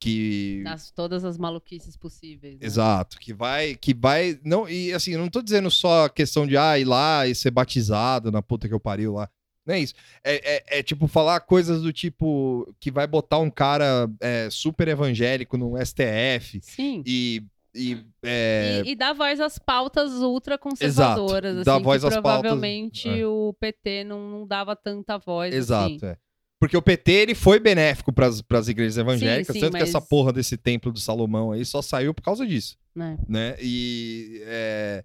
[0.07, 0.61] que.
[0.63, 2.59] Nas todas as maluquices possíveis.
[2.61, 2.67] né?
[2.67, 6.57] Exato, que vai, que vai, não, e assim, não tô dizendo só a questão de
[6.57, 9.29] ah, ir lá e ser batizado na puta que eu pariu lá.
[9.67, 9.95] Não é isso.
[10.23, 14.87] É, é- é, tipo falar coisas do tipo que vai botar um cara é, super
[14.87, 17.03] evangélico no STF Sim.
[17.05, 17.43] e,
[17.75, 22.41] e, é, E, e dá voz às pautas ultraconservadoras, Exato, dá assim, voz às pautas,
[22.43, 23.27] provavelmente é.
[23.27, 25.53] o PT não, não dava tanta voz.
[25.53, 26.07] exato, assim.
[26.07, 26.17] é.
[26.59, 30.01] Porque o PT ele foi benéfico para as igrejas evangélicas, sim, tanto que mas- essa
[30.01, 32.79] porra desse templo do Salomão aí só saiu por causa disso.
[32.95, 33.19] né?
[33.29, 33.57] né?
[33.61, 35.05] E é,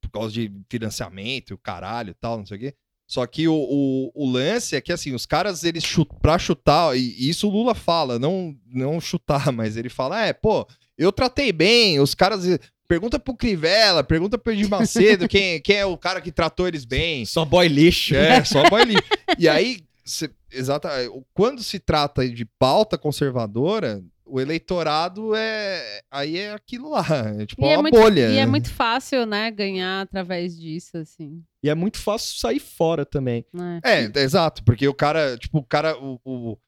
[0.00, 2.74] por causa de financiamento, o caralho e tal, não sei o quê.
[3.06, 6.96] Só que o, o, o lance é que, assim, os caras, eles chut, pra chutar,
[6.96, 10.66] e e isso o Lula fala, não, não chutar, mas ele fala, é, pô,
[10.98, 12.42] eu tratei bem, os caras.
[12.88, 16.84] Pergunta pro Crivella, pergunta pro Edir Macedo quem, quem é o cara que tratou eles
[16.84, 17.24] bem.
[17.26, 18.14] Só boy lixo.
[18.14, 19.02] É, só boy lixo.
[19.38, 20.88] E aí, cê- exata,
[21.34, 26.00] quando se trata de pauta conservadora, o eleitorado é.
[26.10, 27.04] Aí é aquilo lá.
[27.40, 28.28] É tipo E é uma muito- bolha.
[28.30, 31.42] E é muito fácil, né, ganhar através disso, assim.
[31.62, 33.44] E é muito fácil sair fora também.
[33.52, 33.80] Né?
[33.84, 36.58] É, é, exato, porque o cara, tipo, o cara, o, o-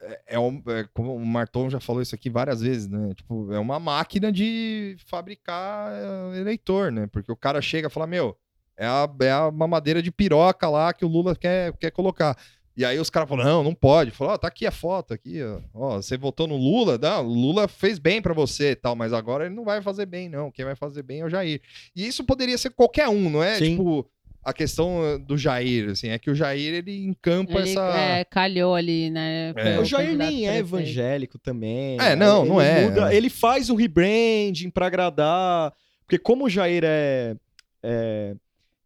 [0.00, 3.12] é, é um- é como o Marton já falou isso aqui várias vezes, né?
[3.14, 7.06] Tipo, é uma máquina de fabricar é, eleitor, né?
[7.06, 8.36] Porque o cara chega e fala, meu,
[8.76, 12.36] é a, é a mamadeira de piroca lá que o Lula quer, quer colocar.
[12.76, 14.10] E aí os caras falam, não, não pode.
[14.10, 15.60] Falou, ó, tá aqui a foto, aqui, ó.
[15.72, 16.98] Ó, você votou no Lula?
[16.98, 20.06] Não, o Lula fez bem pra você e tal, mas agora ele não vai fazer
[20.06, 20.50] bem, não.
[20.50, 21.60] Quem vai fazer bem é o Jair.
[21.94, 23.54] E isso poderia ser qualquer um, não é?
[23.56, 23.76] Sim.
[23.76, 24.10] Tipo,
[24.42, 27.80] a questão eh, do Jair, assim, é que o Jair, ele encampa Ele essa...
[27.96, 29.54] é, calhou ali, né?
[29.56, 29.78] É.
[29.78, 31.96] O Jair nem é evangélico também.
[32.00, 32.82] É, não, Ele não é.
[32.88, 35.72] muda- ele faz um rebranding pra agradar.
[36.04, 37.36] Porque como o Jair é,
[37.82, 38.34] é-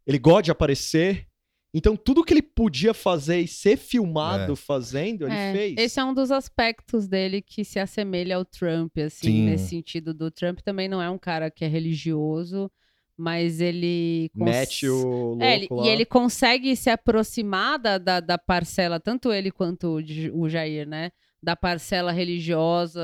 [0.05, 1.25] Ele gosta de aparecer.
[1.73, 4.55] Então tudo que ele podia fazer e ser filmado É.
[4.55, 5.75] fazendo, ele É, fez.
[5.77, 9.45] Esse é um dos aspectos dele que se assemelha ao Trump, assim, Sim.
[9.45, 12.71] nesse sentido do Trump também não é um cara que é religioso,
[13.15, 14.95] mas ele cons- Mete o
[15.35, 15.85] louco É, ele- lá.
[15.85, 20.87] e ele consegue se aproximar da, da, da parcela, tanto ele quanto o o Jair,
[20.87, 21.11] né?
[21.41, 23.01] Da parcela religiosa,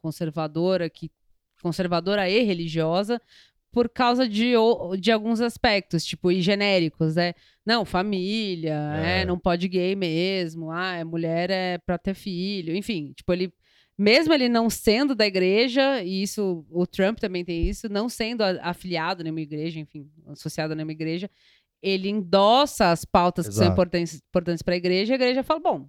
[0.00, 1.10] conservadora, que
[1.62, 3.20] conservadora e religiosa,
[3.76, 4.54] por causa de,
[4.98, 7.34] de alguns aspectos, tipo, e genéricos, né?
[7.62, 8.72] Não, família,
[9.04, 9.20] É.
[9.20, 13.52] é, não pode gay mesmo, ah, é mulher é pra ter filho, enfim, tipo, ele
[13.98, 18.40] mesmo ele não sendo da igreja, e isso, o Trump também tem isso, não sendo
[18.62, 21.30] afiliado nenhuma igreja, enfim, associado a nenhuma igreja,
[21.82, 23.74] ele endossa as pautas que são Exato.
[23.74, 25.86] importantes para a igreja, e a igreja fala, bom,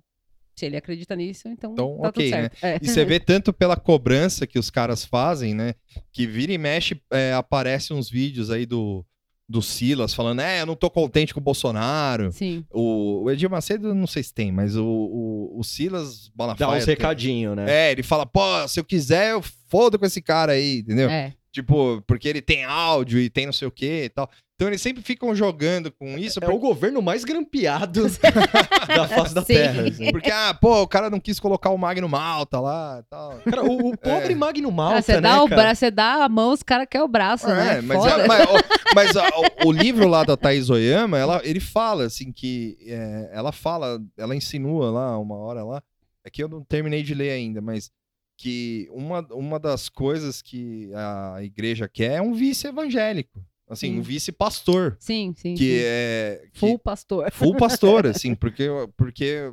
[0.57, 2.49] se ele acredita nisso, então, Então, tá ok, tudo né?
[2.63, 2.79] É.
[2.81, 5.75] E você vê tanto pela cobrança que os caras fazem, né?
[6.11, 9.05] Que vira e mexe, é, aparece uns vídeos aí do,
[9.47, 12.31] do Silas falando, é, eu não tô contente com o Bolsonaro.
[12.31, 12.65] Sim.
[12.71, 16.81] O, o Edir Macedo, não sei se tem, mas o, o, o Silas Dá Malafaia...
[16.81, 17.65] uns recadinhos, né?
[17.69, 21.07] É, ele fala, pô, se eu quiser, eu fodo com esse cara aí, entendeu?
[21.07, 21.33] É.
[21.51, 24.29] Tipo, porque ele tem áudio e tem não sei o que e tal.
[24.57, 26.39] Então eles sempre ficam jogando com isso.
[26.41, 28.07] É o governo mais grampeado
[28.87, 29.53] da face da Sim.
[29.53, 29.87] Terra.
[29.87, 30.11] assim.
[30.11, 33.37] Porque, ah, pô, o cara não quis colocar o Magno Malta lá e tal.
[33.41, 34.35] Cara, o, o pobre É.
[34.35, 35.61] Magno Ah, Malta, você, né, dá o cara?
[35.61, 35.75] bra...
[35.75, 37.77] você dá a mão, os caras querem o braço, né?
[37.77, 38.23] É, mas, Foda.
[38.23, 38.59] é- mas, ó,
[38.95, 39.27] mas, ó,
[39.63, 44.01] o, o livro lá da Thaís Oyama, ela, ele fala, assim, que é, ela fala,
[44.17, 45.83] ela insinua lá, uma hora lá,
[46.25, 47.91] é que eu não terminei de ler ainda, mas
[48.35, 53.39] que uma, uma das coisas que a igreja quer é um vice evangélico.
[53.69, 53.99] Assim, Sim.
[53.99, 54.95] um vice-pastor.
[54.99, 55.53] Sim, sim.
[55.55, 55.83] Que sim.
[55.83, 56.49] é.
[56.53, 57.29] que- Full pastor.
[57.33, 59.51] full pastor, assim, porque, porque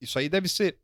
[0.00, 0.78] isso aí deve ser.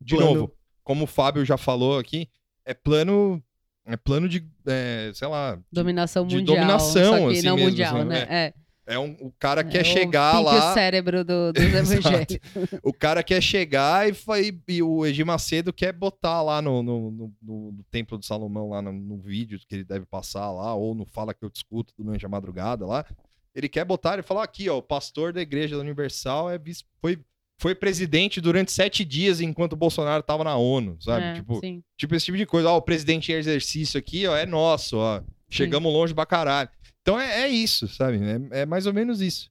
[0.00, 0.34] De Plano.
[0.34, 2.28] novo, como o Fábio já falou aqui,
[2.64, 3.42] é plano.
[3.84, 4.46] É plano de.
[4.66, 5.58] é, sei lá.
[5.72, 6.56] Dominação de mundial.
[6.56, 8.26] dominação, só que assim não mesmo, mundial, assim, né?
[8.28, 8.34] É.
[8.46, 8.54] É
[8.98, 10.72] um, o cara É quer o chegar lá.
[10.74, 11.64] cérebro do, dos.
[12.82, 16.82] O cara quer chegar e, fa- e, e o Edir Macedo quer botar lá no,
[16.82, 20.74] no, no- no- Templo de Salomão, lá no, no vídeo que ele deve passar lá,
[20.74, 23.04] ou no Fala Que Eu Discuto durante a madrugada lá.
[23.54, 26.84] Ele quer botar, ele fala aqui, ó, o pastor da Igreja da Universal é vice-
[27.00, 27.18] foi,
[27.58, 31.24] foi presidente durante sete dias enquanto o Bolsonaro tava na ONU, sabe?
[31.24, 31.82] É, tipo, sim.
[31.96, 32.68] tipo esse tipo de coisa.
[32.68, 35.22] Ó, o presidente em exercício aqui, ó, é nosso, ó.
[35.48, 36.68] Chegamos longe pra caralho.
[37.06, 38.18] Então é, é isso, sabe?
[38.50, 39.48] É, é mais ou menos isso.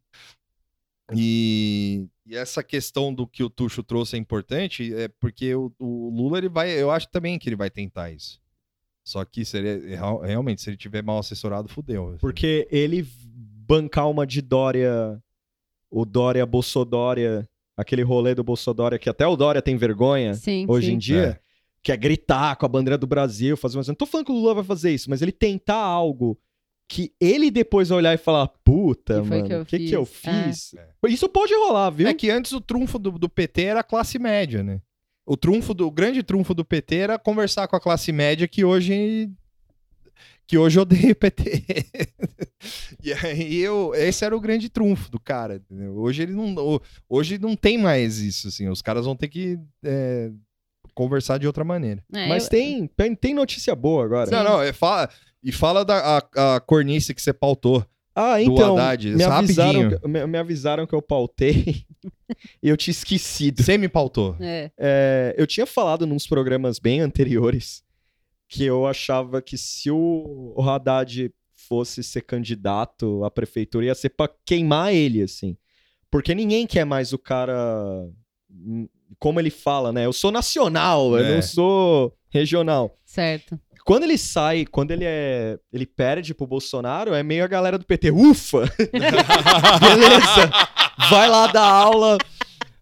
[1.14, 6.10] E, e essa questão do que o Tuxo trouxe é importante, é porque o, o
[6.10, 8.42] Lula, ele vai, eu acho também que ele vai tentar isso.
[9.08, 12.10] Só que seria, real- realmente, se ele tiver mal assessorado, fudeu.
[12.10, 12.18] assim.
[12.18, 13.08] Porque ele
[13.68, 15.18] bancar uma de Dória,
[15.90, 17.48] o Dória Bolsodória,
[17.78, 20.94] aquele rolê do Bolsodória que até o Dória tem vergonha Sim, hoje sim.
[20.94, 21.40] em dia, É.
[21.84, 23.88] que é gritar com a bandeira do Brasil, fazer umas...
[23.88, 26.38] Não tô falando que o Lula vai fazer isso, mas ele tentar algo
[26.88, 29.96] que ele depois vai olhar e falar, puta, Que mano, que eu o que, que
[29.96, 30.74] eu fiz?
[30.76, 31.10] É.
[31.10, 32.08] Isso pode rolar, viu?
[32.08, 34.82] É que antes o trunfo do, do PT era a classe média, né?
[35.26, 38.64] O trunfo do o grande trunfo do PT era conversar com a classe média que
[38.64, 39.32] hoje
[40.48, 41.64] que hoje odeia o PT.
[43.04, 45.60] e aí eu, esse era o grande trunfo do cara.
[45.96, 46.80] Hoje ele não
[47.10, 48.68] hoje não tem mais isso assim.
[48.70, 50.32] Os caras vão ter que é,
[50.96, 52.04] conversar de outra maneira.
[52.14, 54.26] É, Mas eu- tem, tem, notícia boa agora.
[54.28, 54.32] Sim.
[54.32, 55.10] Não, não, é, fala,
[55.44, 57.86] e fala da a, a cornice que você pautou.
[58.16, 60.00] Ah, do então, Haddad, me, avisaram, rapidinho.
[60.00, 61.84] que- me, me avisaram que eu pautei
[62.64, 63.62] e eu tinha esquecido.
[63.62, 64.38] Você me pautou.
[64.40, 64.72] É.
[64.78, 67.84] É, eu tinha falado nos programas bem anteriores
[68.48, 71.30] que eu achava que se o, o Haddad
[71.68, 75.58] fosse ser candidato à prefeitura, ia ser pra queimar ele, assim.
[76.10, 77.54] Porque ninguém quer mais o cara.
[79.20, 80.06] Como ele fala, né?
[80.06, 81.36] Eu sou nacional, eu É.
[81.36, 82.98] não sou regional.
[83.06, 83.60] Certo.
[83.86, 85.58] Quando ele sai, quando ele é.
[85.72, 88.10] ele perde pro Bolsonaro, é meio a galera do PT.
[88.12, 88.62] Ufa!
[89.80, 90.52] Beleza!
[91.10, 92.18] Vai lá dar aula,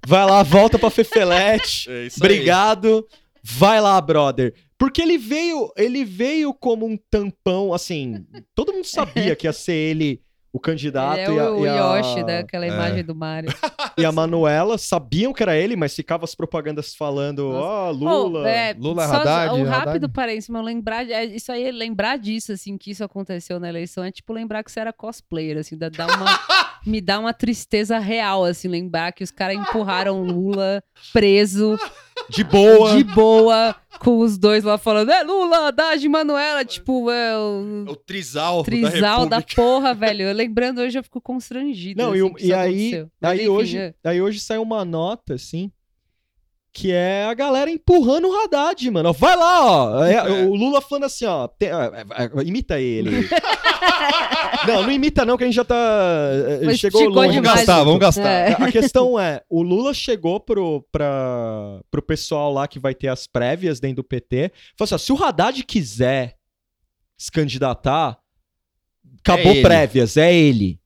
[0.07, 1.89] vai lá, volta pra Fefelete.
[1.89, 2.29] É isso aí.
[2.29, 3.05] Obrigado.
[3.43, 4.53] Vai lá, brother.
[4.77, 9.73] Porque ele veio, ele veio como um tampão, assim, todo mundo sabia que ia ser
[9.73, 10.21] ele
[10.53, 12.67] o candidato Ele é e, a, o e, a, Yoshi daquela É.
[12.67, 13.49] imagem do Mario.
[13.97, 18.43] e a Manuela, sabiam que era ele, mas ficava as propagandas falando, ó, Lula.
[18.43, 22.51] Oh, é, Lula, só Haddad, um rápido parênteses, mas lembrar, é, isso aí, lembrar disso,
[22.51, 25.89] assim, que isso aconteceu na eleição, é tipo lembrar que você era cosplayer, assim, dá,
[25.89, 26.25] dá uma,
[26.85, 31.79] me dá uma tristeza real, assim, lembrar que os caras empurraram Lula preso,
[32.29, 32.95] De boa.
[32.95, 37.85] de boa, com os dois lá falando, é Lula, Haddad e Manuela, tipo, é o
[37.87, 40.23] É o trisal, trisal da da, porra, velho.
[40.23, 42.03] Eu lembrando hoje eu fico constrangida.
[42.03, 43.93] Não, assim, e, e aí, aí, enfim, hoje, é.
[44.03, 45.71] aí hoje saiu uma nota, assim,
[46.73, 49.13] que é a galera empurrando o Haddad, mano.
[49.13, 50.03] Vai lá, ó.
[50.03, 50.45] É, É.
[50.45, 51.47] O Lula falando assim, ó.
[51.47, 53.11] tem- é, é, é, imita ele.
[54.67, 55.75] não, não imita não, que a gente já tá...
[56.61, 57.39] é, Mas chegou longe.
[57.39, 58.27] Vamos gastar, vamos gastar.
[58.27, 58.53] É.
[58.59, 63.27] A questão é, o Lula chegou pro, pra, pro pessoal lá que vai ter as
[63.27, 66.35] prévias dentro do PT, falou assim, ó, se o Haddad quiser
[67.15, 68.17] se candidatar,
[69.19, 69.61] acabou ele.
[69.61, 70.79] prévias, é ele.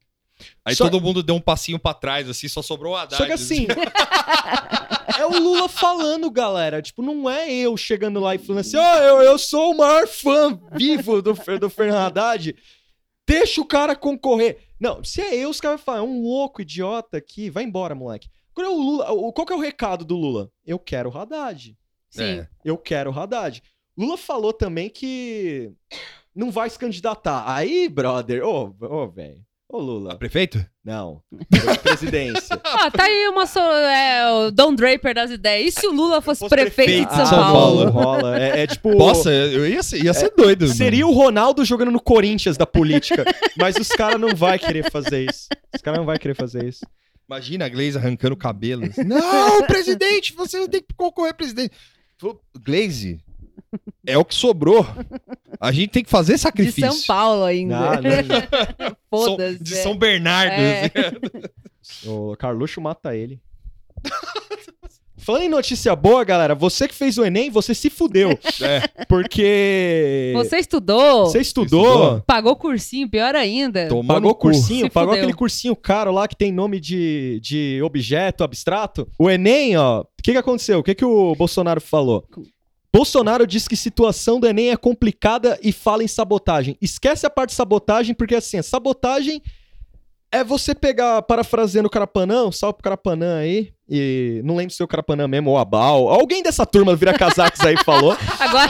[0.67, 3.15] Aí Só- todo mundo deu um passinho pra trás, assim, só sobrou o Haddad.
[3.17, 3.67] Só que assim,
[5.17, 6.81] é o Lula falando, galera.
[6.81, 10.07] Tipo, não é eu chegando lá e falando assim, ó, eu, eu sou o maior
[10.07, 12.55] fã vivo do, do Fernando Haddad.
[13.27, 14.57] Deixa o cara concorrer.
[14.79, 17.95] Não, se é eu, os caras vão falar, é um louco, idiota aqui, vai embora,
[17.95, 18.27] moleque.
[18.55, 20.49] Agora, o Lula, o- qual que é o recado do Lula?
[20.65, 21.77] Eu quero o Haddad.
[22.09, 22.23] Sim.
[22.39, 22.47] É.
[22.63, 23.61] Eu quero o Haddad.
[23.97, 25.71] Lula falou também que
[26.35, 27.43] não vai se candidatar.
[27.49, 29.41] Aí, brother, ô, ô, velho.
[29.69, 30.17] Ô, A Lula.
[30.17, 30.65] prefeito?
[30.83, 31.21] Não.
[31.83, 32.57] Presidência.
[32.63, 33.59] Ah, tá aí uma so...
[33.59, 35.73] é, o Don Draper das ideias.
[35.73, 37.85] E se o Lula fosse, Fosse prefeito, prefeito de São, de São Paulo?
[37.85, 38.39] Não rola.
[38.39, 38.95] É, é tipo.
[38.95, 40.63] Nossa, eu ia ser, ia ser doido.
[40.63, 40.73] mano.
[40.75, 43.25] Seria o Ronaldo jogando no Corinthians da política.
[43.57, 45.47] mas os caras não vai querer fazer isso.
[45.75, 46.85] Os caras não vai querer fazer isso.
[47.29, 48.83] Imagina a Glaze arrancando o cabelo.
[49.05, 51.71] não, presidente, você tem que concorrer presidente.
[52.17, 53.19] Falou, Glaze,
[54.07, 54.85] é o que sobrou.
[55.59, 56.91] A gente tem que fazer De sacrifício.
[56.91, 57.77] São Paulo ainda.
[58.01, 58.97] Não.
[59.09, 59.55] Foda-se.
[59.57, 59.77] São- de é.
[59.83, 60.51] São Bernardo.
[60.53, 60.91] É.
[62.05, 63.39] O Carluxo mata ele.
[65.19, 68.29] Falando em notícia boa, galera, você que fez o Enem, você se fudeu.
[68.61, 70.31] É, Porque.
[70.35, 72.21] Você estudou, Você estudou, Estudou?
[72.27, 73.87] pagou cursinho, pior ainda.
[73.87, 75.23] tomou pagou cursinho, Se pagou fudeu.
[75.23, 79.09] aquele cursinho caro lá que tem nome de, de objeto abstrato.
[79.19, 80.79] O Enem, ó, o que, que aconteceu?
[80.79, 82.25] O que, que o Bolsonaro falou?
[82.97, 86.75] Bolsonaro diz que situação do Enem é complicada e fala em sabotagem.
[86.81, 89.39] Esquece a parte de sabotagem, porque assim, sabotagem
[90.31, 94.81] é você pegar, parafraseando o Carapanã, um salve pro Carapanã aí, e não lembro se
[94.81, 98.11] é o Carapanã mesmo ou a Bal, alguém dessa turma do Vira Casacos aí falou,
[98.37, 98.69] Agora,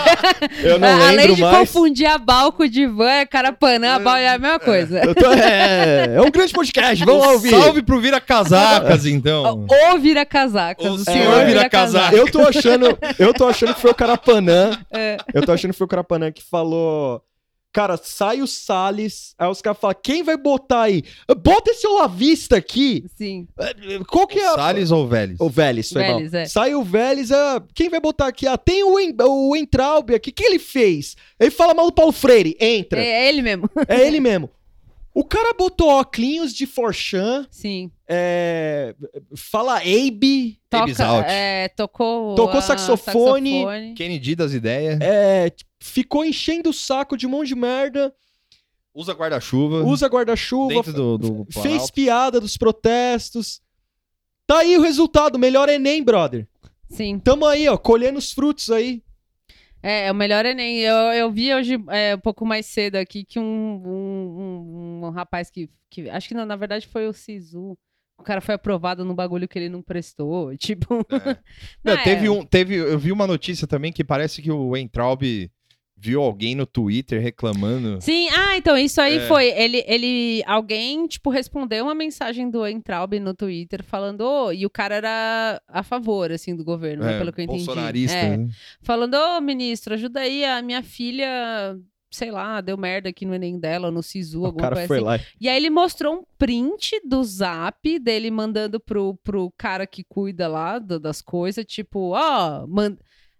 [0.61, 1.57] eu não além lembro de mais.
[1.57, 4.99] confundir a Bal com o Divan, é Carapanã, a Bal é a mesma coisa.
[5.03, 7.49] Eu tô- é, é um grande podcast, vamos lá ouvir.
[7.49, 9.65] Salve pro Vira Casacas, então.
[9.91, 10.85] Ou vira casacas.
[10.85, 12.11] O O senhor senhor vira vira casaca.
[12.11, 12.15] casaca.
[12.15, 14.77] Eu tô achando, eu tô achando que foi o Carapanã.
[14.93, 15.17] É.
[15.33, 17.21] Eu tô achando que foi o Carapanã que falou.
[17.77, 19.35] Cara, sai o Salles.
[19.37, 21.03] Aí os caras falam: quem vai botar aí?
[21.43, 23.05] Bota esse Olavista aqui.
[23.15, 23.47] Sim.
[24.09, 24.55] Qual que é a.
[24.55, 25.39] Salles ou Vélez?
[25.39, 26.41] O Vélez, foi Vélez, mal.
[26.41, 26.45] é.
[26.47, 28.47] Sai o Vélez, ah, quem vai botar aqui?
[28.47, 30.31] Ah, tem o, en o Entraub aqui.
[30.31, 31.15] O que ele fez?
[31.39, 32.57] Ele fala mal do Paulo Freire.
[32.59, 32.99] Entra.
[32.99, 33.69] É, É ele mesmo.
[33.87, 34.49] ele mesmo.
[35.19, 37.91] O cara botou óculos de Forchan, Sim.
[38.07, 38.93] é,
[39.35, 41.21] fala Abe, Abe's out.
[41.21, 42.35] Toca, é, tocou.
[42.35, 43.95] Tocou a saxofone.
[43.95, 44.99] Kennedy das ideias.
[45.01, 48.13] é, ficou enchendo o saco de um monte de merda,
[48.93, 49.83] Usa guarda-chuva.
[49.85, 53.59] usa guarda-chuva, dentro do, do fez piada dos protestos.
[54.45, 56.47] Tá aí o resultado, melhor Enem, brother.
[56.91, 57.17] Sim.
[57.17, 59.01] Tamo aí, ó, colhendo os frutos aí.
[59.83, 60.79] É, é o melhor Enem.
[60.79, 65.09] Eu, eu vi hoje, é, um pouco mais cedo aqui, que um, um, um- um
[65.09, 66.09] rapaz que, que.
[66.09, 67.77] Acho que não, na verdade foi o Sisu.
[68.19, 70.55] O cara foi aprovado num bagulho que ele não prestou.
[70.57, 70.95] Tipo.
[71.11, 71.37] É.
[71.83, 72.31] Não, Não, teve é.
[72.31, 75.21] um, teve, eu vi uma notícia também que parece que o Entraub
[75.99, 77.99] viu alguém no Twitter reclamando.
[78.01, 79.27] Sim, ah, então isso aí É.
[79.27, 79.47] foi.
[79.49, 80.43] Ele, ele.
[80.45, 84.21] Alguém, tipo, respondeu uma mensagem do Entraub no Twitter falando.
[84.21, 87.45] "Ô", e o cara era a favor, assim, do governo, né, É, pelo que eu
[87.45, 87.65] entendi.
[87.65, 88.15] bolsonarista.
[88.15, 88.37] É.
[88.37, 88.47] né?
[88.81, 91.75] Falando, ô ministro, ajuda aí, a minha filha,
[92.11, 94.97] sei lá, deu merda aqui no Enem dela, no Sisu, O alguma cara coisa foi
[94.97, 95.05] assim.
[95.05, 95.19] lá.
[95.41, 100.47] E aí ele mostrou um print do zap dele mandando pro, pro cara que cuida
[100.47, 102.97] lá do- das coisas, tipo, ó, man-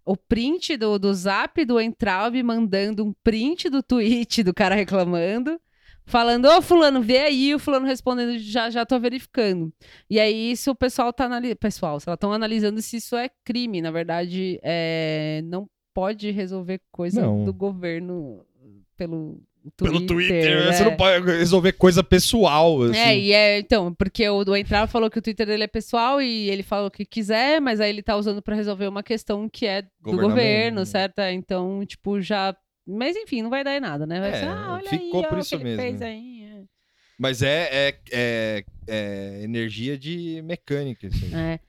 [0.08, 5.60] o print do, do zap do Entraub mandando um print do tweet do cara reclamando.
[6.06, 9.70] Falando, ô fulano, vê aí, o fulano respondendo, já, já tô verificando.
[10.08, 13.82] E aí isso o pessoal tá analisando, pessoal, lá, estão analisando se isso é crime,
[13.82, 17.44] na verdade, é, não pode resolver coisa Não.
[17.44, 18.42] do governo
[18.96, 19.96] pelo Twitter.
[19.98, 20.72] Pelo Twitter, né?
[20.72, 20.84] você é.
[20.86, 22.82] não pode resolver coisa pessoal.
[22.82, 22.98] Assim.
[22.98, 26.20] É, e é, então, porque o do Entrar falou que o Twitter dele é pessoal
[26.20, 29.48] e ele fala o que quiser, mas aí ele tá usando pra resolver uma questão
[29.48, 31.18] que é do governo, certo?
[31.20, 32.54] É, Então, tipo, já.
[32.86, 34.18] Mas enfim, não vai dar em nada, né?
[34.18, 35.82] Vai É, ser, ah, olha ficou aí, por ó, isso mesmo.
[35.82, 36.42] fez aí.
[36.44, 36.62] é.
[37.18, 41.06] Mas é, é, é, é energia de mecânica.
[41.08, 41.34] Isso aí.
[41.34, 41.60] É.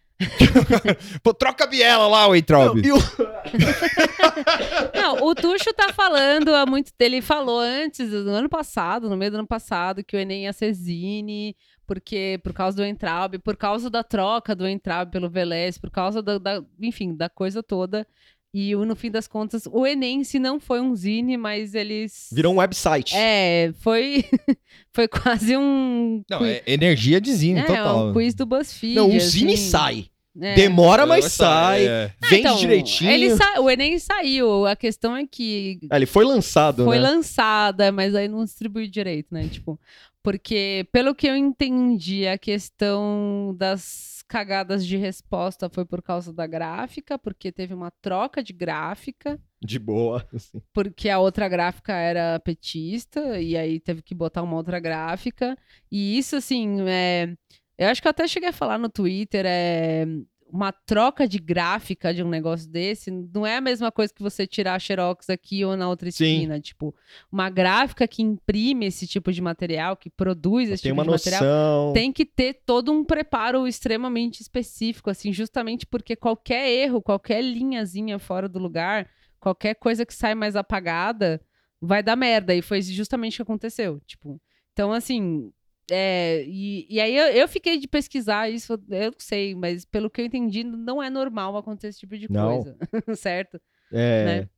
[1.24, 2.78] Pô, troca a biela lá, o Entraub.
[2.86, 2.98] E o-
[4.94, 6.92] Não, o Tuxo tá falando há muito.
[7.00, 10.54] Ele falou antes, no ano passado, no meio do ano passado, que o Enem ia
[10.54, 11.56] ser Zine,
[11.88, 16.22] porque por causa do Entraub, por causa da troca do Entraub pelo Velez, por causa
[16.22, 18.06] da, da- enfim, da coisa toda.
[18.54, 22.30] E o- no fim das contas, o Enem, se não foi um Zine, mas eles.
[22.32, 23.14] Virou um website.
[23.16, 24.26] É, foi,
[24.92, 26.24] foi quase um.
[26.30, 28.08] Não, é energia de zine, é, total.
[28.10, 28.96] um quiz do BuzzFeed.
[28.96, 29.28] Não, um assim.
[29.28, 30.06] zine sai.
[30.42, 30.56] É.
[30.56, 31.86] Demora, mas sai.
[31.86, 32.12] é.
[32.22, 33.12] Ah, Vende então, direitinho.
[33.12, 34.66] Ele sa- O Enem saiu.
[34.66, 37.04] A questão é que Ah, ele foi lançado, foi né?
[37.10, 39.48] lançada, mas aí não distribuiu direito, né?
[39.48, 39.78] Tipo,
[40.24, 46.46] porque pelo que eu entendi, a questão das cagadas de resposta foi por causa da
[46.48, 50.26] gráfica, porque teve uma troca de gráfica, De boa.
[50.34, 50.62] assim.
[50.72, 55.58] porque a outra gráfica era petista e aí teve que botar uma outra gráfica.
[55.92, 57.34] E isso assim, é,
[57.78, 60.06] eu acho que eu até cheguei a falar no Twitter, é
[60.52, 64.48] uma troca de gráfica de um negócio desse não é a mesma coisa que você
[64.48, 66.26] tirar a xerox aqui ou na outra Sim.
[66.26, 66.60] esquina.
[66.60, 66.94] Tipo,
[67.32, 71.42] uma gráfica que imprime esse tipo de material, que produz esse Tem tipo de material,
[71.44, 71.94] noção.
[71.94, 78.18] tem que ter todo um preparo extremamente específico, assim, justamente porque qualquer erro, qualquer linhazinha
[78.18, 79.08] fora do lugar,
[79.40, 81.40] qualquer coisa que sai mais apagada,
[81.80, 82.54] vai dar merda.
[82.56, 84.02] E foi justamente o que aconteceu.
[84.06, 84.42] Tipo,
[84.74, 85.52] então, assim.
[85.90, 90.10] É, e, e aí eu, eu fiquei de pesquisar isso, eu não sei, mas pelo
[90.10, 92.62] que eu entendi, não é normal acontecer esse tipo de Não.
[92.62, 92.78] coisa.
[93.16, 93.60] certo?
[93.92, 94.26] É.
[94.26, 94.50] né?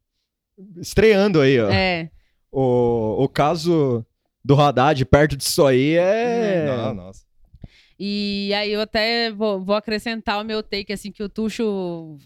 [0.77, 1.69] Estreando aí, ó.
[1.69, 2.09] É.
[2.51, 4.05] O, o caso
[4.43, 6.65] do Haddad perto disso aí é.
[6.65, 7.25] Não, nossa.
[7.97, 12.17] E aí eu até vou, vou acrescentar o meu take, assim, que o Tuxo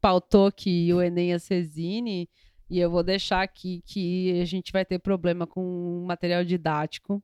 [0.00, 2.28] pautou que o Enem ia ser zine,
[2.70, 7.22] e eu vou deixar aqui que a gente vai ter problema com material didático,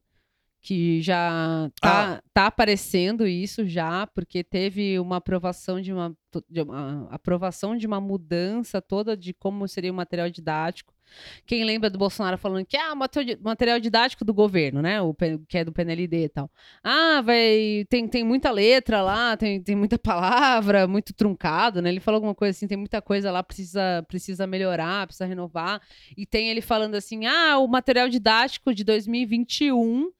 [0.67, 6.13] que já tá, tá aparecendo isso já, porque teve uma aprovação de uma,
[6.51, 10.93] de uma aprovação de uma mudança toda de como seria o material didático.
[11.47, 15.01] Quem lembra do Bolsonaro falando que ah, mate- material didático do governo, né?
[15.01, 15.15] O,
[15.49, 16.51] que é do PNLD e tal.
[16.83, 17.87] Ah, vai.
[17.89, 21.91] Tem, tem muita letra lá, tem, tem muita palavra, muito truncado, né?
[21.91, 25.81] Ele falou alguma coisa assim, tem muita coisa lá, precisa, precisa melhorar, precisa renovar.
[26.17, 30.11] E tem ele falando assim: ah, o material didático de 2021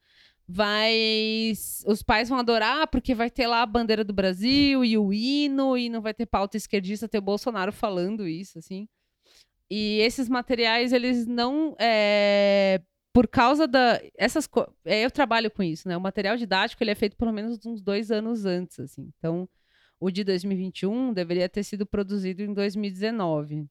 [0.47, 1.51] vai.
[1.85, 5.77] Os pais vão adorar porque vai ter lá a bandeira do Brasil e o hino,
[5.77, 8.87] e não vai ter pauta esquerdista, ter o Bolsonaro falando isso, assim.
[9.69, 11.75] E esses materiais, eles não.
[11.79, 12.81] é,
[13.13, 13.99] por causa da.
[14.17, 15.97] Essas co- é, Eu trabalho com isso, né?
[15.97, 19.11] O material didático ele é feito pelo menos uns dois anos antes, assim.
[19.17, 19.49] Então,
[19.99, 23.65] o de 2021 deveria ter sido produzido em 2019.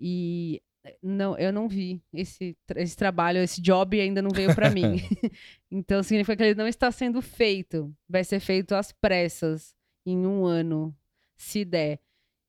[0.00, 0.60] E
[1.02, 4.96] não, eu não vi esse, esse trabalho, esse job ainda não veio para mim.
[5.70, 7.94] então significa que ele não está sendo feito.
[8.08, 9.74] Vai ser feito às pressas
[10.04, 10.94] em um ano,
[11.36, 12.00] se der.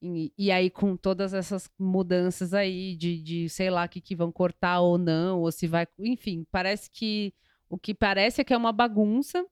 [0.02, 4.32] E, e aí, com todas essas mudanças aí de, de sei lá, que, que vão
[4.32, 5.88] cortar ou não, ou se vai.
[6.00, 7.34] Enfim, parece que.
[7.70, 9.46] O que parece é que é uma bagunça.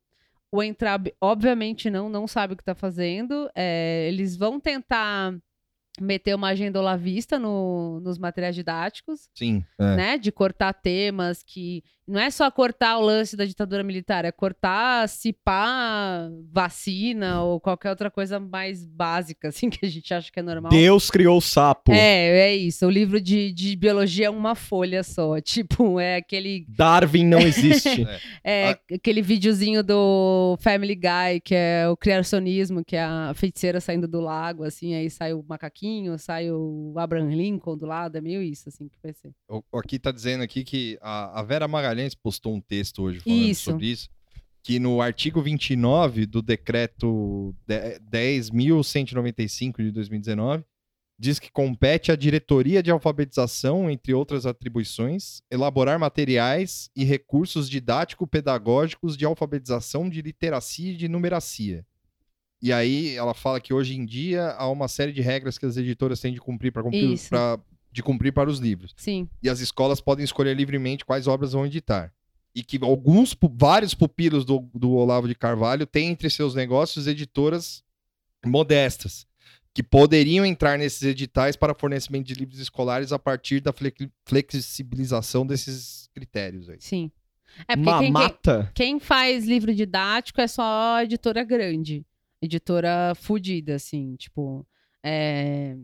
[0.51, 3.49] O Entrab, obviamente, não, não sabe o que está fazendo.
[3.55, 5.33] É, eles vão tentar
[5.99, 9.65] meter uma agenda olavista no, nos materiais didáticos, Sim.
[9.79, 9.95] é.
[9.95, 10.17] né?
[10.17, 11.83] De cortar temas que.
[12.07, 17.59] Não é só cortar o lance da ditadura militar, é cortar se pá vacina ou
[17.59, 20.71] qualquer outra coisa mais básica, assim, que a gente acha que é normal.
[20.71, 21.91] Deus criou o sapo.
[21.91, 22.85] É, é isso.
[22.85, 25.39] O livro de, de biologia é uma folha só.
[25.41, 26.65] Tipo, é aquele.
[26.67, 28.05] Darwin não existe.
[28.43, 28.79] É Ah.
[28.95, 34.19] aquele videozinho do Family Guy, que é o criacionismo, que é a feiticeira saindo do
[34.21, 38.69] lago, assim, aí sai o macaquinho, sai o Abraham Lincoln do lado, é meio isso,
[38.69, 39.31] assim, que vai ser.
[39.49, 43.41] O- Aqui tá dizendo aqui que a, a Vera Magalhães postou um texto hoje falando
[43.41, 43.63] Isso.
[43.71, 44.09] sobre isso.
[44.63, 50.63] Que no artigo 29 do decreto de- 10.195 de 2019,
[51.17, 59.15] diz que compete à diretoria de alfabetização, entre outras atribuições, elaborar materiais e recursos didático-pedagógicos
[59.15, 61.85] de alfabetização de literacia e de numeracia.
[62.61, 65.77] E aí ela fala que hoje em dia há uma série de regras que as
[65.77, 66.83] editoras têm de cumprir para
[67.91, 71.65] de cumprir para os livros Sim, e as escolas podem escolher livremente quais obras vão
[71.65, 72.13] editar.
[72.53, 77.83] E que alguns, vários pupilos do, do Olavo de Carvalho têm entre seus negócios editoras
[78.45, 79.25] modestas,
[79.73, 85.45] que poderiam entrar nesses editais para fornecimento de livros escolares a partir da flex- flexibilização
[85.45, 86.77] desses critérios aí.
[86.79, 87.11] sim.
[87.67, 92.05] É porque quem, quem, quem faz livro didático é só editora grande.
[92.41, 94.65] Editora fudida, assim, tipo.
[95.03, 95.75] é,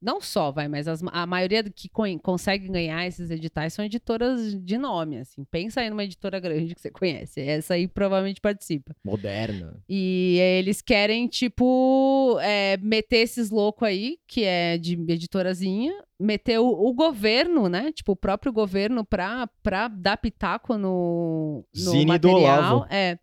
[0.00, 3.84] Não só, vai, mas as- a maioria do que con- consegue ganhar esses editais são
[3.84, 5.44] editoras de nome, assim.
[5.50, 7.40] Pensa aí numa editora grande que você conhece.
[7.40, 8.94] Essa aí provavelmente participa.
[9.04, 9.82] Moderna.
[9.88, 16.66] E eles querem, tipo, é, meter esses loucos aí, que é de editorazinha, meter o,
[16.68, 17.90] o governo, né?
[17.92, 22.76] Tipo, o próprio governo pra, pra dar pitaco no, no Zine do material.
[22.76, 22.86] Olavo.
[22.90, 23.18] É.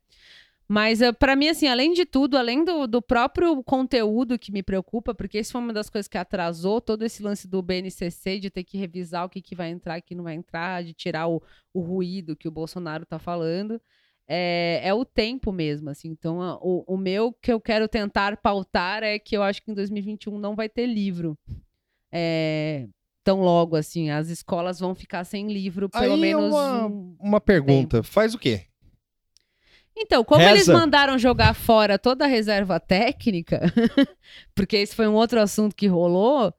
[0.68, 4.64] Mas eh, pra mim, assim, além de tudo, além do, do próprio conteúdo que me
[4.64, 8.50] preocupa, porque isso foi uma das coisas que atrasou todo esse lance do BNCC, de
[8.50, 11.28] ter que revisar o que, que vai entrar, o que não vai entrar, de tirar
[11.28, 11.42] o,
[11.74, 13.80] o ruído que o Bolsonaro tá falando
[14.28, 16.10] é, é o tempo mesmo, assim.
[16.10, 19.70] Então, a- o, o meu que eu quero tentar pautar é que eu acho que
[19.70, 21.38] em 2021 não vai ter livro.
[22.12, 22.88] É,
[23.24, 24.10] tão logo, assim.
[24.10, 26.46] As escolas vão ficar sem livro, pelo Aí menos.
[26.52, 28.64] uma- um- Uma pergunta, faz o quê?
[29.98, 30.52] Então, como Reza.
[30.54, 33.62] eles mandaram jogar fora toda a reserva técnica,
[34.54, 36.54] porque esse foi um outro assunto que rolou,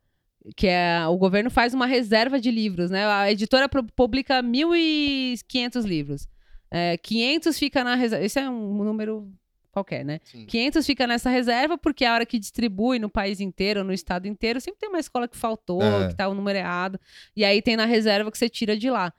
[0.57, 3.05] que é o governo faz uma reserva de livros, né?
[3.07, 6.29] A editora publica 1.500 livros.
[6.71, 8.25] É, 500 fica na reserva.
[8.25, 9.31] Esse é um número
[9.71, 10.21] qualquer, né?
[10.25, 10.47] Sim.
[10.47, 14.61] 500 fica nessa reserva porque a hora que distribui no país inteiro, no estado inteiro,
[14.61, 16.09] sempre tem uma escola que faltou, É.
[16.09, 16.99] que tá o número errado.
[17.37, 19.13] E aí tem na reserva que você tira de lá.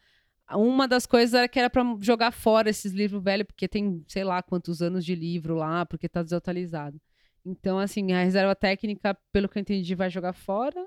[0.52, 4.24] Uma das coisas era que era pra jogar fora esses livros velhos, porque tem sei
[4.24, 7.00] lá quantos anos de livro lá, porque tá desatualizado.
[7.45, 10.86] Então, assim, a reserva técnica, pelo que eu entendi, vai jogar fora.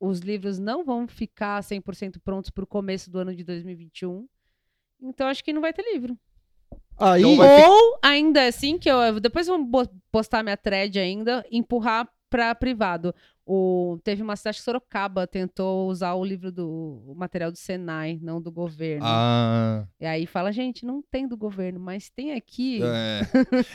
[0.00, 4.26] Os livros não vão ficar 100% prontos pro começo do ano de 2021.
[5.00, 6.18] Então, acho que não vai ter livro.
[6.98, 12.54] Aí, Então Ou, ainda assim, que eu depois bo- postar minha thread ainda, empurrar pra
[12.54, 13.14] privado.
[13.46, 18.18] O, teve uma cidade que Sorocaba tentou usar o livro do o material do Senai,
[18.22, 19.04] não do governo.
[19.06, 22.80] Ah, E aí fala, gente, não tem do governo, mas tem aqui.
[22.82, 23.20] é.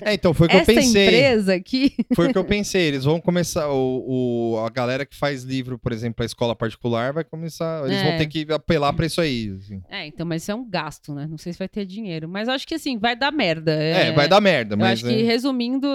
[0.10, 1.04] É, então foi o que essa eu pensei.
[1.06, 1.94] empresa aqui.
[2.16, 2.82] Foi o que eu pensei.
[2.82, 3.70] Eles vão começar.
[3.70, 7.86] O, o- a galera que faz livro, por exemplo, a escola particular, vai começar.
[7.86, 8.18] Eles vão É.
[8.18, 9.56] ter que apelar pra isso aí.
[9.60, 9.82] assim.
[9.88, 11.28] É, então, mas isso é um gasto, né?
[11.30, 12.28] Não sei se vai ter dinheiro.
[12.28, 13.72] Mas acho que assim, vai dar merda.
[13.72, 14.94] É, vai dar merda, mas.
[15.04, 15.24] acho que, é.
[15.24, 15.88] resumindo,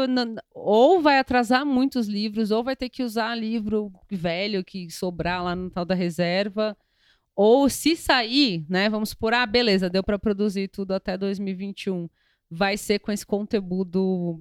[0.54, 3.63] ou vai atrasar muitos livros, ou vai ter que usar livro
[4.10, 6.76] velho que sobrar lá no tal da reserva,
[7.36, 8.88] Ou se sair, né?
[8.88, 12.08] Vamos supor, ah, beleza, deu pra produzir tudo até 2021.
[12.48, 14.40] Vai ser com esse conteúdo.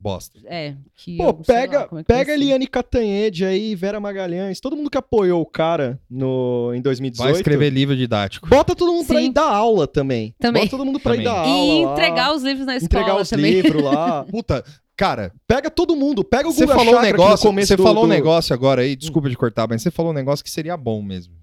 [0.00, 0.38] Bosta.
[0.46, 1.16] É, que.
[1.16, 2.32] Pô, lá pega, como é que pega.
[2.34, 7.24] Eliane Catanhede aí, Vera Magalhães, todo mundo que apoiou o cara no, em 2018.
[7.30, 8.46] Vai escrever livro didático.
[8.48, 9.26] Bota todo mundo pra Sim.
[9.26, 10.34] ir dar aula também.
[10.38, 10.64] Também.
[10.64, 11.32] Bota todo mundo pra ir Também.
[11.32, 11.48] dar aula.
[11.48, 13.52] E lá, entregar os livros na escola entregar os também.
[13.52, 14.24] livros lá.
[14.28, 14.64] Puta,
[14.96, 16.22] cara, Pega todo mundo.
[16.24, 18.94] Pega o você Guga falou um negócio, você do- falou um do- negócio agora aí,
[18.96, 21.34] desculpa de cortar, mas você falou um negócio que seria bom mesmo.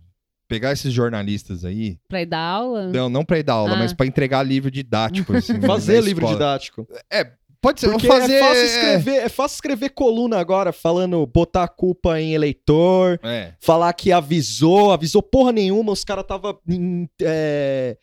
[0.48, 2.88] Pegar esses jornalistas aí, Pra ir dar aula.
[2.88, 3.78] não, não pra ir dar aula, Ah.
[3.78, 5.34] mas pra entregar livro didático.
[5.36, 6.86] assim, na Fazer livro didático.
[7.62, 8.34] Pode ser, Porque fazer...
[8.34, 13.54] é, fácil escrever, é fácil escrever coluna agora, falando, botar a culpa em eleitor, É,
[13.62, 16.58] falar que avisou, avisou porra nenhuma, os caras tava
[17.22, 17.98] é,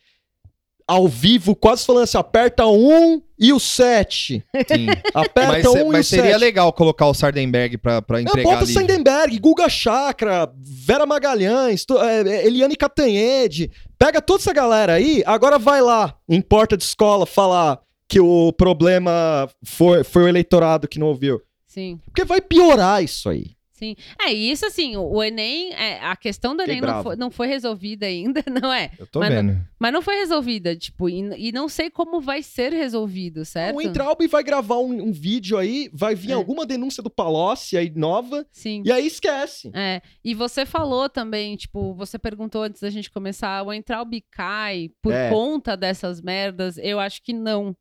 [0.87, 4.43] ao vivo, quase falando assim, aperta um e o sete.
[4.67, 4.87] sim.
[5.13, 6.39] Aperta mas um se- e o mas seria sete.
[6.39, 8.81] legal colocar o Sardenberg pra, pra Não, entregar bota livro.
[8.81, 13.71] Sandenberg, Guga Chakra, Vera Magalhães, to- é, Eliane Catanhede.
[13.97, 18.51] Pega toda essa galera aí, agora vai lá em porta de escola falar que o
[18.51, 21.41] problema foi, foi o eleitorado que não ouviu.
[21.67, 21.99] Sim.
[22.05, 23.51] Porque vai piorar isso aí.
[23.79, 23.95] Sim.
[24.21, 27.47] É, isso assim, o Enem, é, a questão do Fiquei Enem não foi, não foi
[27.47, 28.91] resolvida ainda, não é?
[28.99, 29.65] Eu tô Mas não- vendo.
[29.79, 33.77] Mas não foi resolvida, tipo, e, e não sei como vai ser resolvido, certo?
[33.77, 36.33] O Entraub vai gravar um, um vídeo aí, vai vir É.
[36.33, 38.83] alguma denúncia do Palocci aí nova, Sim.
[38.85, 39.71] e aí esquece.
[39.73, 44.89] É, e você falou também, tipo, você perguntou antes da gente começar, o Entraub cai
[45.01, 45.29] por É.
[45.29, 46.77] conta dessas merdas?
[46.77, 47.73] Eu acho que não.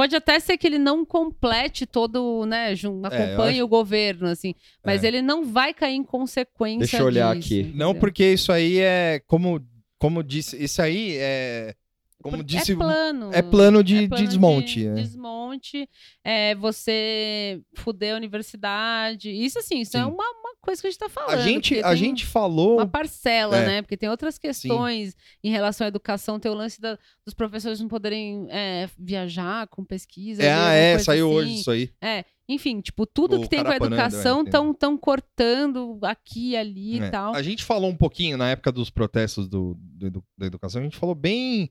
[0.00, 4.28] Pode até ser que ele não complete todo, né, jun- É, acompanhe acho- o governo,
[4.28, 5.08] assim, mas É.
[5.08, 7.62] ele não vai cair em consequência Deixa eu olhar disso, aqui.
[7.74, 7.94] Não, entendeu?
[8.00, 9.60] porque isso aí é, como,
[9.98, 11.74] como disse, isso aí é,
[12.22, 13.30] como Porque disse, é plano.
[13.32, 14.74] é plano de, É de plano desmonte.
[14.80, 14.92] de é.
[14.94, 15.88] desmonte,
[16.24, 19.30] é você fuder a universidade.
[19.30, 20.06] Isso, assim, isso é Sim.
[20.10, 21.30] uma, uma coisa que a gente tá falando.
[21.38, 23.66] A gente, a gente falou, Uma parcela, É.
[23.66, 23.82] né?
[23.82, 26.38] Porque tem outras questões em relação à educação.
[26.38, 30.42] Tem o lance da- dos professores não poderem é, viajar com pesquisa.
[30.42, 31.36] é, ah, é, saiu assim.
[31.36, 31.90] hoje isso aí.
[32.00, 35.98] É, enfim, tipo, tudo O que tem com a Carapanã, educação é, estão tão cortando
[36.02, 37.06] aqui, ali É.
[37.06, 37.34] e tal.
[37.34, 40.96] A gente falou um pouquinho na época dos protestos do, do da educação, a gente
[40.98, 41.70] falou bem.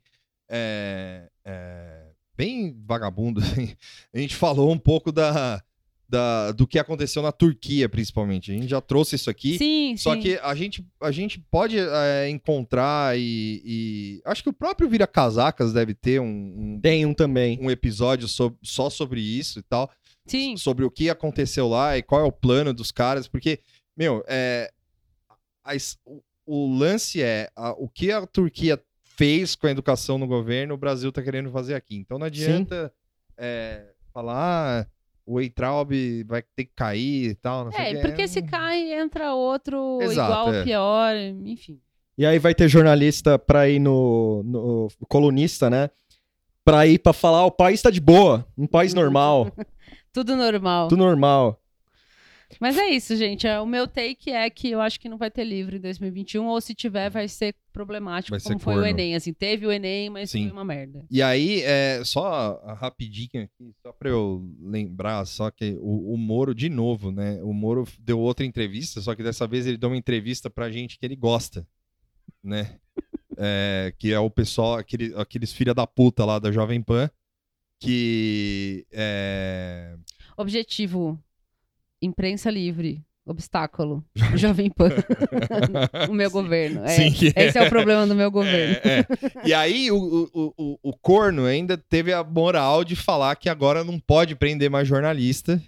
[0.49, 3.39] é, é, bem vagabundo.
[3.43, 3.75] assim.
[4.13, 5.61] A gente falou um pouco da,
[6.09, 8.51] da, do que aconteceu na Turquia, principalmente.
[8.51, 9.59] A gente já trouxe isso aqui.
[9.59, 10.21] Sim, Só sim.
[10.21, 15.05] que a gente, a gente pode é, encontrar e, e- Acho que o próprio Vira
[15.05, 17.59] Casacas deve ter um, um, Tem um também.
[17.61, 19.89] um episódio so- só sobre isso e tal.
[20.25, 20.57] Sim.
[20.57, 23.27] Sobre o que aconteceu lá e qual é o plano dos caras.
[23.27, 23.59] Porque,
[23.95, 24.71] meu, é,
[25.63, 25.73] a
[26.05, 30.73] o, o lance é a- o que a Turquia fez com a educação no governo,
[30.73, 31.95] o Brasil tá querendo fazer aqui.
[31.97, 32.91] Então não adianta
[33.37, 34.87] é, falar.
[35.31, 35.91] O Eitraub
[36.27, 37.65] vai ter que cair e tal.
[37.65, 38.01] Não sei É, quê.
[38.01, 40.63] porque se cai, entra outro Exato, igual, é.
[40.63, 41.15] pior,
[41.45, 41.79] enfim.
[42.17, 45.89] E aí vai ter jornalista pra ir no, no colunista, né?
[46.65, 49.51] Pra ir pra falar, o país tá de boa, um país normal,
[50.11, 50.87] Tudo normal.
[50.87, 51.61] tudo normal.
[52.59, 53.45] Mas é isso, gente.
[53.45, 56.45] É, O meu take é que eu acho que não vai ter livro em 2021,
[56.45, 58.89] ou se tiver, vai ser problemático, Vai ser como foi o corno.
[58.89, 59.15] Enem.
[59.15, 60.43] Assim, teve o Enem, mas Sim.
[60.43, 61.05] foi uma merda.
[61.11, 66.55] E aí, é, só rapidinho aqui, só pra eu lembrar, só que o, o Moro,
[66.55, 67.39] de novo, né?
[67.43, 70.97] O Moro deu outra entrevista, só que dessa vez ele deu uma entrevista pra gente
[70.97, 71.67] que ele gosta,
[72.43, 72.79] né?
[73.41, 77.09] É, que é o pessoal, aquele, aqueles filha da puta lá da Jovem Pan,
[77.79, 79.95] que é,
[80.35, 81.17] Objetivo:
[82.01, 83.03] imprensa livre.
[83.25, 84.03] Obstáculo.
[84.35, 84.89] Jovem Pan.
[86.09, 86.83] o meu governo.
[86.83, 87.45] É, Sim, é.
[87.45, 88.75] Esse é o problema do meu governo.
[88.83, 89.05] É, é.
[89.45, 93.83] E aí o, o, o, o corno ainda teve a moral de falar que agora
[93.83, 95.61] não pode prender mais jornalista,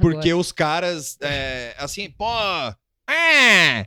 [0.00, 2.26] porque os caras, é, assim, pô.
[3.08, 3.84] É,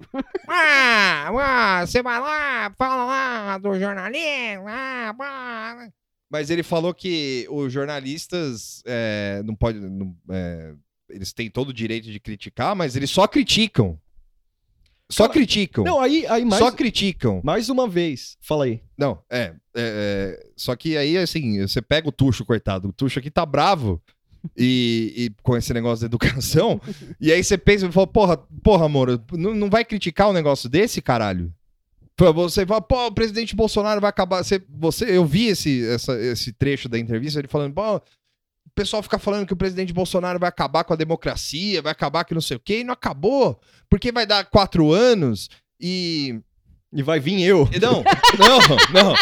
[0.50, 4.66] ah, ah, você vai lá, fala lá do jornalismo.
[4.68, 5.90] Ah.
[6.30, 10.74] Mas ele falou que os jornalistas é, não pode, não, é,
[11.10, 14.00] eles têm todo o direito de criticar, mas eles só criticam.
[15.10, 15.84] Só Cara, criticam.
[15.84, 17.42] Não, aí, aí mais, só criticam.
[17.44, 18.82] mais uma vez, fala aí.
[18.98, 22.88] Não, é, é, é, Só que aí, assim, você pega o Tuxo, coitado.
[22.88, 24.02] O Tuxo aqui tá bravo
[24.58, 26.82] e, e com esse negócio da educação.
[27.20, 30.68] e aí você pensa e fala, porra, porra, amor, não, não vai criticar um negócio
[30.70, 31.54] desse, caralho?
[32.18, 34.44] Você fala, pô, o presidente Bolsonaro vai acabar.
[34.44, 38.02] Você, você, eu vi esse, essa- esse trecho da entrevista, ele falando, pô,
[38.76, 42.34] pessoal fica falando que o presidente Bolsonaro vai acabar com a democracia, vai acabar que
[42.34, 43.60] não sei o quê, e não acabou,
[43.90, 45.50] porque vai dar quatro anos
[45.80, 46.40] e
[46.92, 47.68] E vai vir eu.
[47.82, 48.04] Não,
[48.40, 49.16] não, não.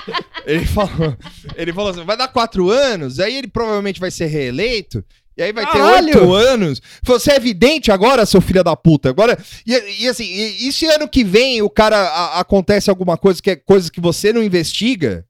[0.45, 1.17] Ele falou,
[1.55, 5.03] ele falou assim: vai dar quatro anos, aí ele provavelmente vai ser reeleito,
[5.37, 6.11] E aí vai Caralho!
[6.11, 6.81] ter oito anos.
[7.03, 9.09] Você é vidente agora, seu filho da puta.
[9.09, 9.37] Agora.
[9.65, 13.41] E, e assim, e, e se ano que vem o cara a- acontece alguma coisa
[13.41, 15.25] que é coisa que você não investiga?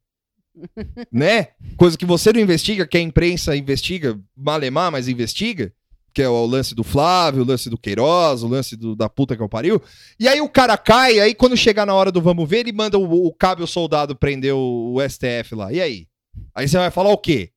[1.12, 1.48] Né?
[1.78, 5.72] Coisa que você não investiga, que a imprensa investiga, malemar, mas investiga.
[6.14, 9.34] Que é o lance do Flávio, o lance do Queiroz, o lance do- da puta
[9.34, 9.82] que eu pariu.
[10.20, 12.98] E aí o cara cai, aí quando chegar na hora do vamos ver, ele manda
[13.00, 15.72] o, o cabo soldado prender o, o STF lá.
[15.72, 16.08] E aí?
[16.54, 17.52] Aí você vai falar o quê?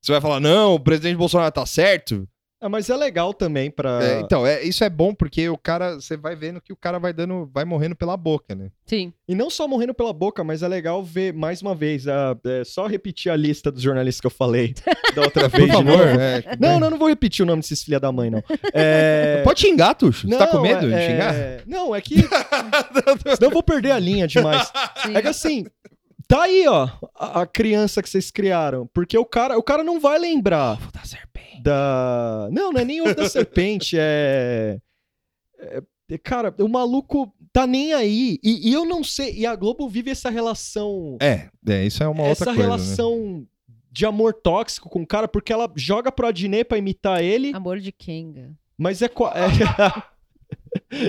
[0.00, 2.24] Você vai falar, não, o presidente Bolsonaro tá certo?
[2.60, 4.02] Ah, mas é legal também pra.
[4.02, 6.98] É, então, é, isso é bom porque o cara, você vai vendo que o cara
[6.98, 8.70] vai dando, vai morrendo pela boca, né?
[8.84, 9.12] Sim.
[9.28, 12.08] E não só morrendo pela boca, mas é legal ver mais uma vez.
[12.08, 14.74] ah, é só repetir a lista dos jornalistas que eu falei
[15.14, 15.52] da outra vez.
[15.52, 15.84] Por de favor.
[16.06, 16.20] novo.
[16.20, 16.42] é.
[16.58, 18.42] Não, não, não vou repetir o nome desses filha da mãe, não.
[18.74, 19.40] É...
[19.46, 20.26] Pode xingar, Tuxo.
[20.28, 21.34] Você tá com Não, medo de é- xingar?
[21.34, 22.16] é- Não, é que.
[23.36, 24.72] Senão eu vou perder a linha demais.
[25.04, 25.14] sim.
[25.16, 25.64] É que assim,
[26.28, 28.86] tá aí, ó, a, a criança que vocês criaram.
[28.92, 31.62] Porque o cara, o cara não vai lembrar Ovo da serpente.
[31.62, 32.48] da.
[32.52, 34.78] Não, não é nem ovo da serpente, é...
[35.58, 35.82] é-
[36.22, 38.38] Cara, o maluco tá nem aí.
[38.42, 39.34] E, e eu não sei.
[39.34, 41.18] E a Globo vive essa relação.
[41.20, 42.60] É, é, isso é uma essa outra coisa.
[42.60, 42.64] né?
[42.64, 43.46] relação
[43.92, 47.78] de amor tóxico com o cara, porque ela joga pro Adnet pra imitar ele, Amor
[47.78, 48.52] de Kenga.
[48.78, 49.06] mas é.
[49.06, 49.10] é-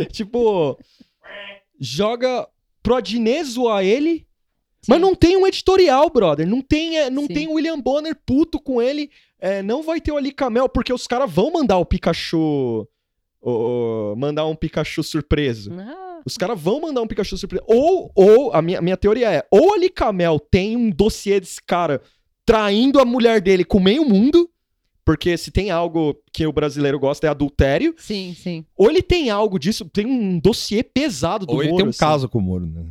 [0.11, 0.78] tipo.
[1.80, 2.45] Joga
[2.84, 4.28] pro Adnet zoar ele.
[4.88, 6.47] Mas não tem um editorial, brother.
[6.47, 7.34] Não tem, é, não Sim.
[7.34, 9.09] tem o William Bonner puto com ele.
[9.39, 12.88] É, não vai ter o Ali Camel, porque os caras vão mandar o Pikachu.
[13.41, 15.71] o- mandar um Pikachu surpreso.
[15.73, 17.63] Ah, Os caras vão mandar um Pikachu surpreso.
[17.67, 21.61] Ou, ou a minha, minha teoria é: ou o Ali Camel tem um dossiê desse
[21.65, 22.01] cara
[22.45, 24.49] traindo a mulher dele com meio mundo.
[25.05, 27.95] Porque se tem algo que o brasileiro gosta é adultério.
[27.97, 28.63] sim, sim.
[28.77, 31.89] Ou ele tem algo disso, tem um dossiê pesado do Ou ele Moro, tem um
[31.89, 31.99] assim.
[31.99, 32.86] caso com o Moro, né?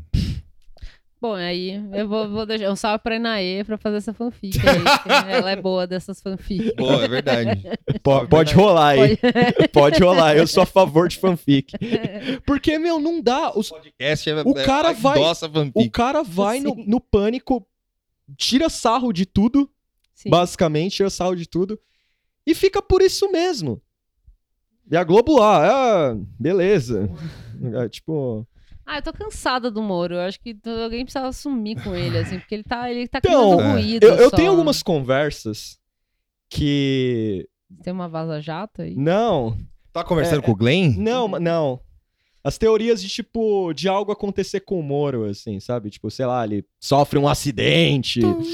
[1.20, 4.76] Bom, aí eu vou, vou deixar um salve pra Inaê pra fazer essa fanfic aí.
[5.32, 6.72] ela é boa dessas fanfics.
[6.76, 7.62] Pô, é verdade.
[8.04, 9.18] Pode, pode rolar aí.
[9.72, 11.72] Pode rolar, eu sou a favor de fanfic.
[12.46, 13.50] Porque, meu, não dá.
[13.56, 15.18] Os- Podcast é, O cara é, vai-
[15.74, 17.66] o cara vai no, no pânico,
[18.36, 19.68] tira sarro de tudo,
[20.14, 20.30] Sim.
[20.30, 21.78] basicamente, tira sarro de tudo,
[22.46, 23.82] e fica por isso mesmo.
[24.90, 27.10] E a Globo lá, ah, beleza.
[27.74, 28.46] É, tipo.
[28.90, 30.14] Ah, eu tô cansada do Moro.
[30.14, 33.56] Eu acho que alguém precisava assumir com ele, assim, porque ele tá, ele tá Então,
[33.56, 33.72] criando é.
[33.72, 34.04] ruído.
[34.04, 34.36] Eu, eu só.
[34.36, 35.78] tenho algumas conversas
[36.48, 37.46] que.
[37.82, 38.94] Tem uma vaza-jato aí?
[38.96, 39.56] Não,
[39.92, 40.94] Tá conversando É, com o Glenn?
[40.96, 41.80] Não, ma- não.
[42.44, 45.90] As teorias de, tipo, de algo acontecer com o Moro, assim, sabe?
[45.90, 48.24] Tipo, sei lá, ele sofre um acidente.
[48.24, 48.46] uns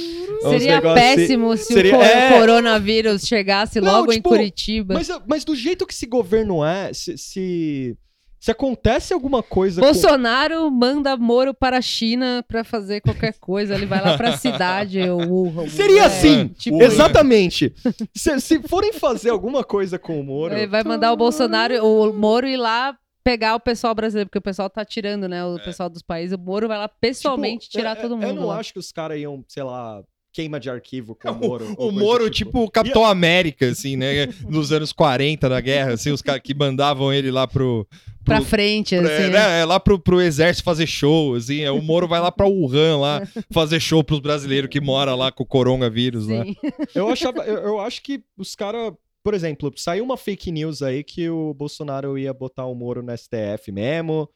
[0.43, 0.95] Seria assim.
[0.95, 2.39] péssimo se seria- o é.
[2.41, 4.95] coronavírus chegasse Não, logo tipo, em Curitiba.
[4.95, 7.97] Mas, mas do jeito que esse governo é, se, se,
[8.45, 9.87] se acontece alguma coisa com...
[9.87, 13.75] Bolsonaro manda Moro para a China pra fazer qualquer coisa.
[13.75, 15.01] Ele vai lá pra cidade.
[15.01, 17.73] o- o- o- Seria é, assim, tipo, exatamente.
[18.15, 20.55] se, se forem fazer alguma coisa com o Moro...
[20.55, 24.43] Ele vai mandar o Bolsonaro, o Moro ir lá pegar o pessoal brasileiro, porque o
[24.43, 25.43] pessoal tá tirando, né?
[25.43, 26.37] O pessoal dos países.
[26.37, 28.27] O Moro vai lá pessoalmente Tipo, tirar é- todo mundo.
[28.27, 28.59] Eu não lá.
[28.59, 30.03] acho que os caras iam, sei lá,
[30.35, 31.73] queima de arquivo com o Moro.
[31.73, 34.27] O coisa Moro, tipo o Capitão América, assim, né?
[34.51, 37.89] Nos anos 40, na guerra, assim, os caras que mandavam ele lá pro.
[38.25, 39.29] Pra pro- frente, assim.
[39.31, 41.61] né, é, lá pro, pro exército fazer show, assim.
[41.63, 43.23] é, O Moro vai lá pra Wuhan lá
[43.53, 46.27] fazer show pros brasileiros que moram lá com o coronavírus.
[46.27, 46.57] Sim.
[46.95, 51.03] Eu achava, eu, eu acho que os caras, por exemplo, saiu uma fake news aí
[51.05, 54.29] que o Bolsonaro ia botar o Moro no STF mesmo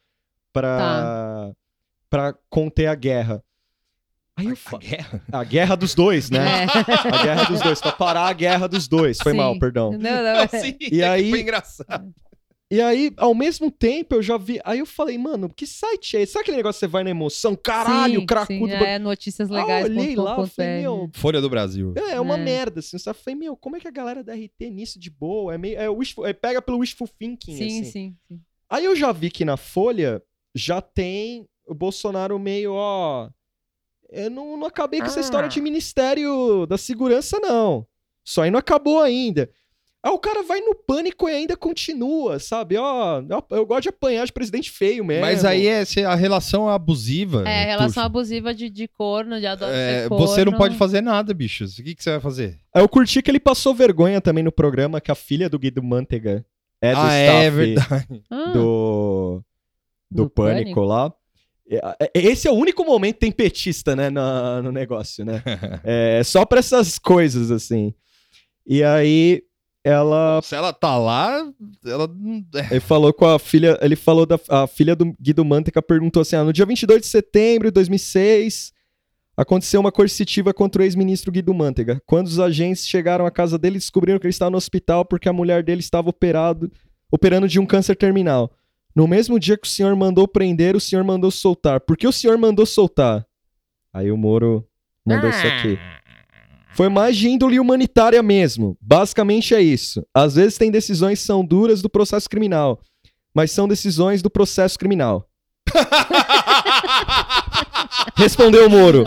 [0.53, 1.51] pra,
[2.09, 3.43] pra conter a guerra.
[4.35, 5.21] Aí eu A fa- guerra?
[5.31, 6.63] a guerra dos dois, né?
[6.63, 7.13] É.
[7.13, 9.17] A guerra dos dois, pra parar a guerra dos dois.
[9.21, 9.37] Foi Sim.
[9.37, 9.91] mal, perdão.
[9.91, 10.09] Não, não,
[10.41, 10.47] é.
[10.47, 12.13] Sim, E é que aí- Foi engraçado.
[12.71, 14.59] E aí, ao mesmo tempo, eu já vi.
[14.63, 16.33] Aí eu falei, mano, que site é esse?
[16.33, 17.55] Sabe aquele negócio que você vai na emoção?
[17.55, 18.67] Caralho, Sim, cracudo.
[18.67, 19.85] sim, é notícias Ah, legais.
[19.87, 21.93] eu olhei lá, eu falei, meu, Folha do Brasil.
[21.97, 22.43] É, é uma É.
[22.43, 22.97] merda, assim.
[22.99, 25.55] Só falei, meu, como é que a galera da RT nisso de boa?
[25.55, 25.79] É meio.
[25.79, 27.83] É wishful, é, pega pelo wishful thinking, Sim, assim.
[27.85, 28.39] sim, sim.
[28.69, 30.21] Aí eu já vi que na Folha
[30.53, 33.31] já tem o Bolsonaro meio, ó.
[34.11, 35.21] Eu não, não acabei com essa Ah.
[35.23, 37.87] história de Ministério da Segurança, não.
[38.23, 39.49] Só aí não acabou ainda.
[40.01, 42.77] Aí o cara vai no pânico e ainda continua, sabe?
[42.77, 45.21] Ó, eu, eu gosto de apanhar de presidente feio mesmo.
[45.25, 47.43] Mas aí é a relação abusiva.
[47.47, 47.99] É, relação Tuxo.
[47.99, 51.77] abusiva de, de corno, de adoro É, você não pode fazer nada, bichos.
[51.77, 52.57] O que, que você vai fazer?
[52.73, 56.45] Eu curti que ele passou vergonha também no programa, que a filha do Guido Mantega
[56.81, 58.23] é do ah, staff é verdade.
[58.29, 59.43] Ah, do,
[60.09, 60.81] do, Do pânico, Pânico?
[60.81, 61.13] lá.
[61.69, 65.43] É, é, Esse é o único momento tem petista, né, na- no negócio, né?
[65.83, 67.93] É só pra essas coisas, assim.
[68.65, 69.43] E aí,
[69.83, 70.41] ela...
[70.43, 71.45] Se ela tá lá,
[71.85, 72.09] ela.
[72.55, 72.67] é.
[72.71, 73.77] Ele falou com a filha...
[73.81, 74.39] Ele falou da...
[74.49, 78.73] A filha do Guido Mantega perguntou assim, ah, no dia 22 de setembro de 2006,
[79.39, 82.01] Aconteceu uma coercitiva contra o ex-ministro Guido Mantega.
[82.05, 85.33] Quando os agentes chegaram à casa dele, descobriram que ele estava no hospital porque a
[85.33, 86.69] mulher dele estava operado,
[87.09, 88.51] operando de um câncer terminal.
[88.93, 91.79] No mesmo dia que o senhor mandou prender, o senhor mandou soltar.
[91.79, 93.25] Por que o senhor mandou soltar?
[93.93, 94.67] Aí o Moro
[95.05, 95.79] mandou isso aqui.
[96.73, 98.77] Foi mais de índole humanitária mesmo.
[98.79, 100.05] Basicamente é isso.
[100.13, 102.79] Às vezes tem decisões que são duras do processo criminal,
[103.33, 105.27] mas são decisões do processo criminal.
[108.15, 109.03] Respondeu o Moro.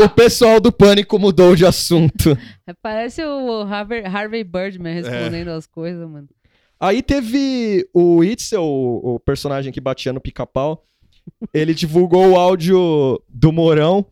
[0.00, 2.36] O pessoal do pânico mudou de assunto.
[2.82, 6.28] Parece o Harvey, Harvey Birdman respondendo as coisas, mano.
[6.80, 10.84] Aí teve o Itzel, o, o personagem que batia no pica-pau.
[11.54, 14.04] Ele divulgou o áudio do Morão,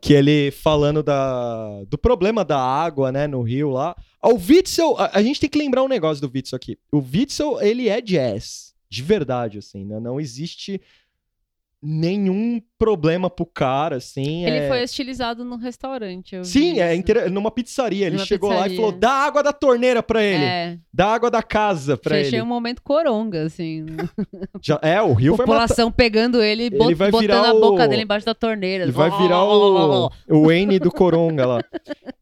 [0.00, 3.96] que ele falando da, do problema da água, né, no rio lá.
[4.22, 6.78] O Witzel, a, a gente tem que lembrar um negócio do Witzel aqui.
[6.92, 9.98] O Witzel, ele é jazz, de verdade, assim, né?
[9.98, 10.80] Não existe
[11.80, 14.44] nenhum problema pro cara, assim.
[14.44, 14.68] Ele é...
[14.68, 16.44] foi estilizado num restaurante.
[16.44, 17.30] Sim, é inter...
[17.30, 18.06] numa pizzaria.
[18.06, 18.76] Ele Numa chegou lá e pizzaria.
[18.78, 20.44] falou: dá água da torneira pra ele.
[20.44, 22.42] É, Dá água da casa pra achei ele.
[22.42, 23.86] um momento coronga, assim.
[24.60, 24.78] Já...
[24.82, 25.44] É, o Rio matar.
[25.44, 28.84] População pegando ele e bot- botando virar a boca o- dele embaixo da torneira.
[28.84, 31.60] Ele vai virar o, o Wayne do Coronga lá.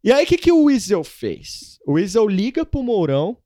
[0.05, 1.79] E aí, o que, que o Weasel fez?
[1.87, 3.37] O Weasel liga pro Mourão,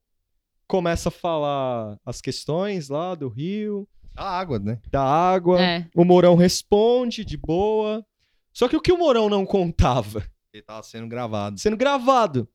[0.67, 4.79] começa a falar as questões lá do Rio, A água, né?
[4.91, 5.61] da água.
[5.61, 5.87] É.
[5.95, 8.05] O Mourão responde de boa.
[8.53, 10.23] Só que o que o Mourão não contava?
[10.53, 11.59] Ele tava sendo gravado.
[11.59, 12.47] Sendo gravado.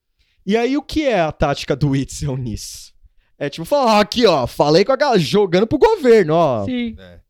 [0.45, 2.95] E aí, o que é a tática do Weasel nisso?
[3.39, 6.65] É tipo falar, "Ah, aqui ó, falei com a galera, jogando pro governo, ó.
[6.65, 6.95] Sim.
[6.99, 7.21] É.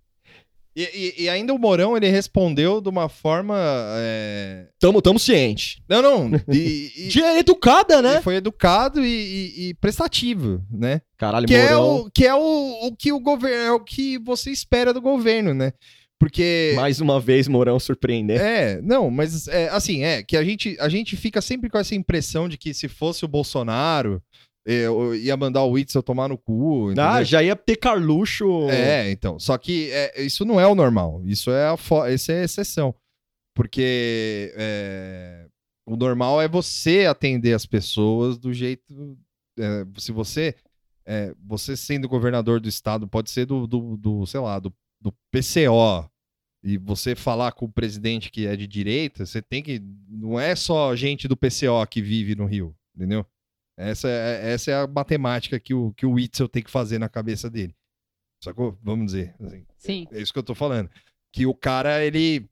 [0.76, 0.82] E,
[1.18, 3.56] e- e ainda o Morão, ele respondeu de uma forma...
[3.98, 5.82] é, Tamo, tamo ciente.
[5.88, 6.30] Não, não.
[6.52, 8.20] E, De educada, né?
[8.20, 11.00] foi educado e, prestativo, né?
[11.16, 11.96] Caralho, Que é, Mourão.
[12.06, 13.56] o, que é o, o que o governo...
[13.64, 15.72] É o que você espera do governo, né?
[16.18, 16.72] Porque...
[16.76, 18.40] Mais uma vez, Mourão surpreender.
[18.40, 21.94] É, não, mas é, assim, é que a gente, a gente fica sempre com essa
[21.94, 24.35] impressão de que se fosse o Bolsonaro, é,
[24.66, 26.88] eu ia mandar o Witzel tomar no cu.
[26.88, 27.24] Ah, entendeu?
[27.24, 28.68] já ia ter Carluxo.
[28.68, 29.38] É, então.
[29.38, 31.22] Só que é, isso não é o normal.
[31.24, 32.92] Isso é a, isso é a exceção.
[33.54, 35.46] Porque é,
[35.86, 39.16] o normal é você atender as pessoas do jeito.
[39.56, 40.52] é, se você.
[41.06, 45.12] é, você sendo governador do estado, pode ser do, do, do, sei lá, do, do
[45.30, 46.10] PCO.
[46.64, 49.80] E você falar com o presidente que é de direita, você tem que.
[50.08, 53.24] Não é só gente do PCO que vive no Rio, entendeu?
[53.76, 57.08] Essa é, essa é a matemática que o, que o Witzel tem que fazer na
[57.08, 57.74] cabeça dele.
[58.42, 58.78] Sacou?
[58.82, 59.34] Vamos dizer.
[59.40, 59.66] assim.
[59.76, 60.06] Sim.
[60.10, 60.90] É isso que eu tô falando.
[61.32, 62.48] Que o cara, ele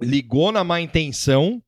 [0.00, 1.62] ligou na má intenção,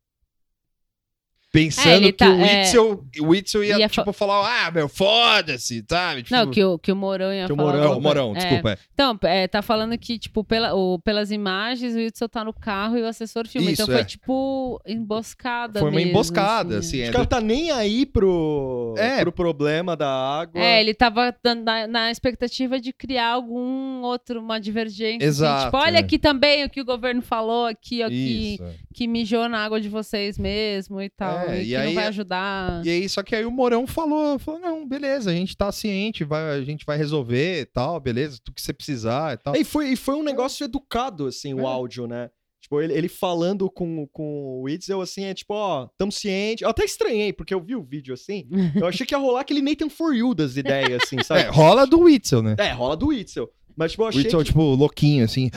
[1.57, 5.83] pensando É, que tá- o Witzel, o Witzel ia, ia tipo, falar, ah, meu, foda-se,
[5.89, 6.23] sabe?
[6.23, 7.73] Tipo, Não, que o, que o Morão ia Que o falar.
[7.73, 8.39] Mourão- Não, o Morão, É.
[8.39, 8.73] desculpa.
[8.73, 8.79] é.
[8.93, 12.99] Então, é, tá falando que, tipo, pela, o- pelas imagens, o Whitson tá no carro
[12.99, 13.71] e o assessor filma.
[13.71, 14.05] Isso, então foi, é.
[14.05, 17.01] tipo, emboscada Foi uma mesmo, emboscada, assim.
[17.01, 17.03] assim.
[17.05, 19.21] Os é caras do- tá nem aí pro, É.
[19.23, 20.61] pro problema da água.
[20.61, 21.35] É, ele tava
[21.65, 25.17] na, na expectativa de criar algum outro, uma divergência.
[25.17, 26.01] assim, Exato, tipo, olha é.
[26.01, 28.63] aqui também o que o governo falou aqui, ó, que, Isso.
[28.65, 28.75] é.
[28.93, 31.46] que mijou na água de vocês mesmo e tal.
[31.49, 32.85] É, e, e aí- não vai ajudar.
[32.85, 36.25] E aí, só que aí o Morão falou, falou, não, beleza, a gente tá ciente,
[36.25, 39.57] vai, a gente vai resolver e tal, beleza, tu que você precisar e tal.
[39.57, 41.65] E foi, e foi um negócio educado, assim, o É.
[41.65, 42.31] áudio, né?
[42.61, 44.25] Tipo, ele, ele falando com, com
[44.59, 46.65] o Witzel, assim, é tipo, ó, tamo ciente.
[46.65, 49.63] Eu até estranhei, porque eu vi o vídeo assim, eu achei que ia rolar aquele
[49.63, 51.43] Nathan For You das ideias, assim, É, sabe?
[51.51, 52.57] rola do Witzel, né?
[52.59, 53.49] É, rola do Witzel.
[53.77, 54.47] Mas, tipo, eu O achei Witzel, que...
[54.47, 55.49] tipo, louquinho, assim.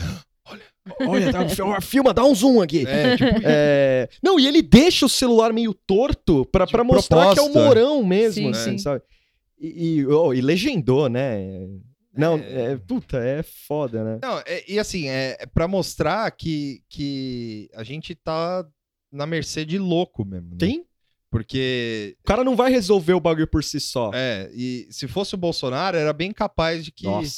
[1.01, 2.85] Olha, tá, fi- filma, dá um zoom aqui.
[2.87, 7.33] É, tipo, É, Não, e ele deixa o celular meio torto pra, De pra mostrar
[7.33, 7.53] que é o.
[7.53, 8.77] Mourão mesmo, Sim, assim, sim.
[8.79, 9.01] sabe?
[9.59, 11.67] E, e, oh, e legendou, né?
[12.15, 12.71] Não, É.
[12.73, 14.19] é, puta, é foda, né?
[14.21, 18.65] Não, é- e assim, é, é pra mostrar que, que a gente tá
[19.11, 20.49] na mercê de louco mesmo.
[20.51, 20.55] Né?
[20.59, 20.85] Tem?
[21.31, 24.09] Porque, O cara não vai resolver o bagulho por si só.
[24.13, 27.29] é, e se fosse o Bolsonaro, era bem capaz de que, Nossa.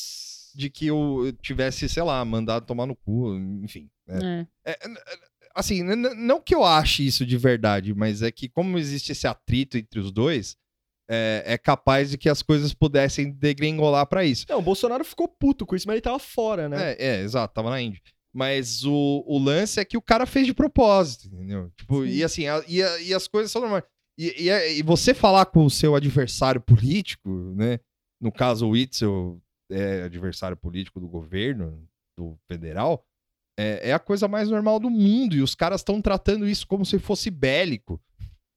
[0.55, 3.89] De que eu tivesse, sei lá, mandado tomar no cu, enfim.
[4.07, 4.47] né?
[4.65, 4.71] É.
[4.71, 4.77] É,
[5.55, 9.77] assim, não que eu ache isso de verdade, mas é que como existe esse atrito
[9.77, 10.55] entre os dois,
[11.09, 14.45] é, é capaz de que as coisas pudessem degringolar pra isso.
[14.49, 16.93] Não, o Bolsonaro ficou puto com isso, mas ele tava fora, né?
[16.93, 18.01] É, é, exato, tava na Índia.
[18.33, 21.69] Mas o, o lance é que o cara fez de propósito, entendeu?
[21.75, 22.11] Tipo, Sim.
[22.11, 23.83] e assim, a- e, a- e as coisas são normais.
[24.17, 27.77] E, e, é- e você falar com o seu adversário político, né?
[28.21, 29.41] No caso, o Witzel
[29.71, 31.87] é adversário político do governo,
[32.17, 33.05] do federal,
[33.57, 35.35] é, é a coisa mais normal do mundo.
[35.35, 37.99] E os caras estão tratando isso como se fosse bélico.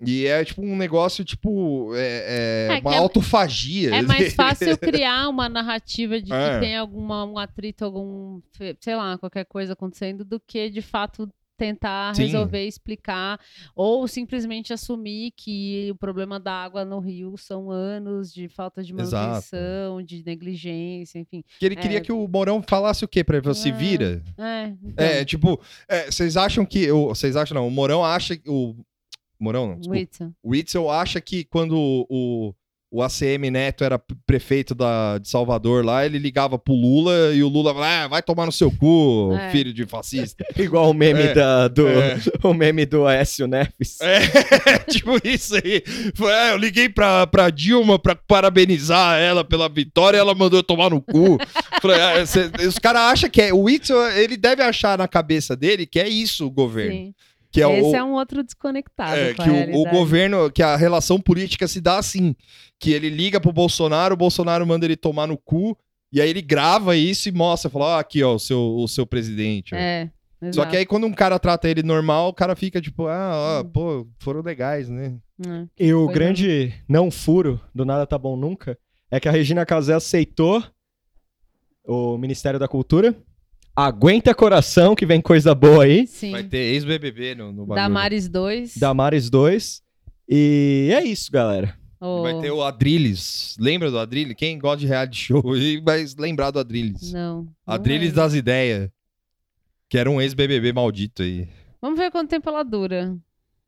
[0.04, 3.94] E é tipo um negócio, tipo, é, é É uma é- autofagia.
[3.94, 6.58] É mais fácil criar uma narrativa de que É.
[6.60, 8.40] tem alguma, um atrito, algum,
[8.80, 11.28] sei lá, qualquer coisa acontecendo, do que de fato
[11.66, 12.24] tentar Sim.
[12.24, 13.40] resolver, explicar,
[13.74, 18.92] ou simplesmente assumir que o problema da água no Rio são anos de falta de
[18.92, 19.26] Exato.
[19.28, 21.42] manutenção, de negligência, enfim.
[21.58, 22.00] Que ele queria É.
[22.00, 23.42] que o Mourão falasse o quê pra ele?
[23.44, 23.72] Falou, Se É.
[23.72, 24.22] vira.
[24.36, 26.90] É, então, É, tipo, é, vocês acham que.
[26.90, 27.66] Vocês acham, não?
[27.66, 28.48] O Mourão acha que.
[28.50, 28.76] O
[29.40, 29.98] Mourão, não, desculpa.
[30.00, 30.32] Whitson.
[30.42, 32.54] O Witzel acha que quando o,
[32.96, 37.48] o ACM Neto era prefeito da, de Salvador lá, ele ligava pro Lula e o
[37.48, 39.50] Lula falava, ah, vai tomar no seu cu, É.
[39.50, 40.44] filho de fascista.
[40.56, 42.16] Igual o meme, É, da, do, é.
[42.44, 43.98] o meme do Aécio Neves.
[44.00, 44.20] É,
[44.88, 45.82] tipo isso aí.
[46.14, 50.60] Foi, é, eu liguei pra, pra Dilma pra parabenizar ela pela vitória e ela mandou
[50.60, 51.36] eu tomar no cu.
[51.82, 53.52] Falei, ah, cê- os caras acham que é.
[53.52, 56.92] O Witzel, ele deve achar na cabeça dele que é isso o governo.
[56.92, 57.14] Sim.
[57.54, 59.14] Que é Esse o, é um outro desconectado.
[59.14, 62.34] É, com a que o, o governo, que a relação política se dá assim.
[62.80, 65.78] Que ele liga pro Bolsonaro, o Bolsonaro manda ele tomar no cu,
[66.12, 69.06] e aí ele grava isso e mostra, fala, ó, aqui, ó, o seu, o seu
[69.06, 69.72] presidente.
[69.72, 70.10] É.
[70.42, 70.70] Só exato.
[70.70, 73.70] que aí quando um cara trata ele normal, o cara fica tipo, ah, ó, Hum.
[73.70, 75.14] pô, foram legais, né?
[75.46, 75.66] É.
[75.78, 76.12] E o Pois é.
[76.18, 78.76] grande não furo do Nada Tá Bom Nunca
[79.12, 80.60] é que a Regina Casé aceitou
[81.86, 83.14] o Ministério da Cultura.
[83.76, 86.06] Aguenta coração que vem coisa boa aí.
[86.06, 86.30] Sim.
[86.30, 87.74] Vai ter ex-BBB no, no bagulho.
[87.76, 88.76] Damares 2.
[88.76, 89.82] Damares 2.
[90.28, 91.76] E é isso, galera.
[92.00, 93.56] o- Vai ter o Adrilles.
[93.58, 94.36] Lembra do Adrilles?
[94.36, 95.42] Quem gosta de reality show
[95.82, 97.12] vai lembrar do Adrilles.
[97.12, 97.42] Não.
[97.66, 98.16] não Adrilles lembro.
[98.22, 98.90] das ideias.
[99.88, 101.48] Que era um ex-BBB maldito aí.
[101.82, 103.16] Vamos ver quanto tempo ela dura.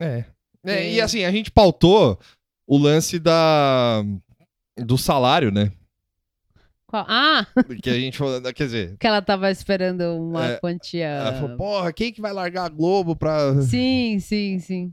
[0.00, 0.24] É.
[0.64, 0.92] É.
[0.94, 2.18] E assim, a gente pautou
[2.66, 4.02] o lance da
[4.78, 5.72] do salário, né?
[7.04, 7.46] Qual- Ah,
[7.82, 11.06] Que a gente falou, quer dizer, que ela tava esperando uma É, quantia.
[11.06, 13.54] ela falou, porra, quem que vai largar a Globo pra.
[13.62, 14.92] Sim, sim, sim.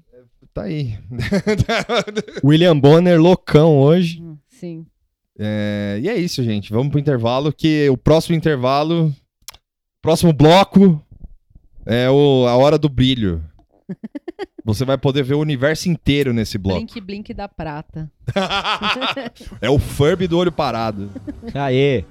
[0.53, 0.97] Tá aí.
[2.43, 4.21] William Bonner loucão hoje.
[4.21, 4.85] Hum, Sim.
[5.39, 6.71] É, e é isso, gente.
[6.71, 9.11] Vamos pro intervalo, que o próximo intervalo,
[10.01, 11.03] próximo bloco
[11.85, 13.43] é o, a hora do brilho.
[14.65, 16.79] Você vai poder ver o universo inteiro nesse bloco.
[16.79, 18.09] Blink Blink da Prata.
[19.61, 21.09] é o Furby do olho parado.
[21.53, 22.05] Aê.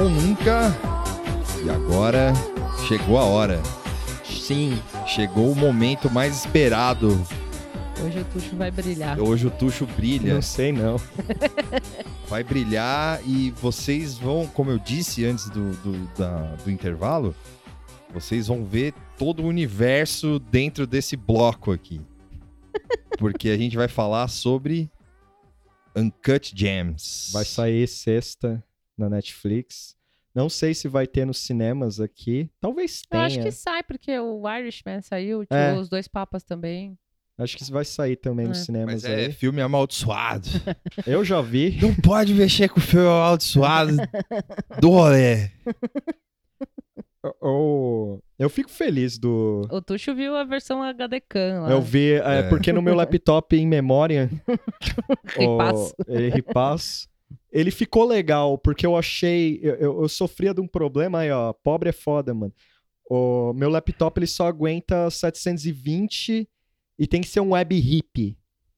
[0.00, 0.74] Bom nunca.
[1.62, 2.32] E agora
[2.88, 3.60] chegou a hora.
[4.24, 4.80] Sim.
[5.06, 7.08] Chegou o momento mais esperado.
[8.02, 9.20] Hoje o Tuxo vai brilhar.
[9.20, 10.32] Hoje o Tuxo brilha.
[10.34, 10.96] Não sei não.
[12.28, 17.34] vai brilhar e vocês vão, como eu disse antes do, do, da- do intervalo,
[18.14, 22.00] vocês vão ver todo o universo dentro desse bloco aqui.
[23.18, 24.90] Porque a gente vai falar sobre
[25.94, 27.32] Uncut Gems.
[27.34, 28.64] Vai sair sexta
[29.00, 29.96] na Netflix.
[30.32, 32.48] Não sei se vai ter nos cinemas aqui.
[32.60, 33.24] Talvez Eu tenha.
[33.26, 35.72] acho que sai, porque o Irishman saiu, É.
[35.74, 36.96] os dois papas também.
[37.36, 38.64] Acho que vai sair também nos É.
[38.64, 39.32] cinemas Mas é aí.
[39.32, 40.46] filme amaldiçoado.
[41.06, 41.78] Eu já vi.
[41.80, 43.96] Não pode mexer com o filme amaldiçoado
[44.80, 45.50] do rolê.
[47.42, 49.66] Eu, eu fico feliz do.
[49.70, 51.70] O Tuxo viu a versão HD Cam lá.
[51.70, 52.42] Eu vi, é, É.
[52.44, 54.30] porque no meu laptop em memória.
[55.38, 57.06] O- ele ripaço.
[57.52, 59.58] Ele ficou legal, porque eu achei.
[59.62, 61.52] Eu, eu- eu sofria de um problema aí, ó.
[61.52, 62.52] Pobre é foda, mano.
[63.10, 66.48] O meu laptop ele só aguenta 720
[66.98, 68.36] e tem que ser um web hip.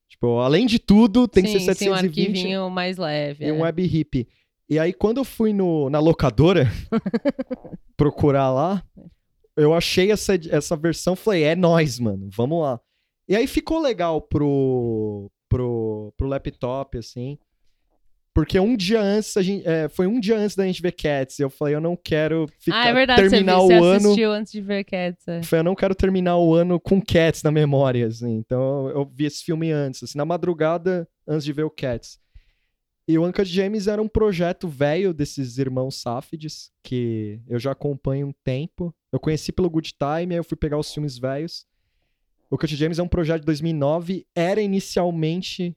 [0.09, 3.44] Tipo, além de tudo, tem sim, que ser sim, um 720 arquivinho mais leve.
[3.44, 3.62] e um é.
[3.65, 4.27] web hip.
[4.70, 6.66] E aí, quando eu fui no, na locadora
[7.97, 8.82] procurar lá,
[9.57, 12.81] eu achei essa, essa versão, falei, é nóis, mano, vamos lá.
[13.28, 17.39] E aí ficou legal pro, pro, pro laptop, assim.
[18.35, 21.39] Porque um dia antes, a gente, é, foi um dia antes da gente ver Cats.
[21.39, 23.97] Eu falei, eu não quero ficar, ah, é verdade, terminar você, o você ano.
[23.97, 25.29] assistiu antes de ver Cats.
[25.29, 25.39] é.
[25.41, 28.37] Eu falei, eu não quero terminar o ano com Cats na memória, assim.
[28.37, 32.19] Então eu vi esse filme antes, assim, na madrugada, antes de ver o Cats.
[33.07, 38.29] E o Uncut James era um projeto velho desses irmãos Sáfides, que eu já acompanho
[38.29, 38.95] um tempo.
[39.13, 41.67] Eu conheci pelo Good Time, aí eu fui pegar os filmes velhos.
[42.51, 45.77] O Uncut James é um projeto de 2009, era inicialmente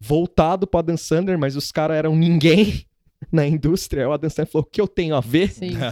[0.00, 2.84] voltado para Dan Sandler, mas os caras eram ninguém
[3.30, 4.08] na indústria.
[4.08, 5.50] O Adam Sandler falou, o que eu tenho a ver?
[5.50, 5.72] Sim.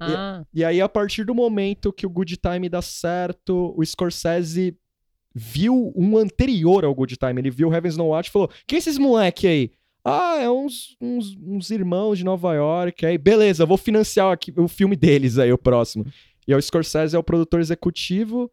[0.00, 4.76] Ah, E aí, a partir do momento que o Good Time dá certo, o Scorsese
[5.34, 7.40] viu um anterior ao Good Time.
[7.40, 9.70] Ele viu Heaven's No Watch e falou: Quem é esses moleque aí?
[10.04, 13.06] Ah, é uns, uns, uns irmãos de Nova York.
[13.06, 16.04] Aí, beleza, vou financiar aqui o filme deles aí, o próximo.
[16.46, 18.50] E aí o Scorsese é o produtor executivo.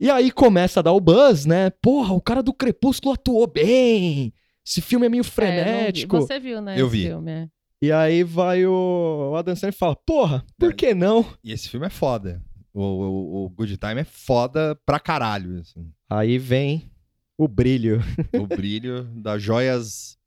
[0.00, 1.70] E aí começa a dar o buzz, né?
[1.70, 4.32] Porra, o cara do Crepúsculo atuou bem.
[4.64, 5.30] Esse filme é meio é, não vi.
[5.30, 6.20] frenético.
[6.20, 6.80] Você viu, né?
[6.80, 7.06] Eu esse vi.
[7.06, 7.48] Filme, é.
[7.80, 11.24] E aí vai o, Adam Sandler e fala: Porra, por que não?
[11.42, 12.42] E esse filme é foda.
[12.72, 15.58] O, o, o Good Time é foda pra caralho.
[15.60, 15.90] assim.
[16.08, 16.90] Aí vem
[17.36, 18.00] o brilho.
[18.34, 20.18] O brilho das joias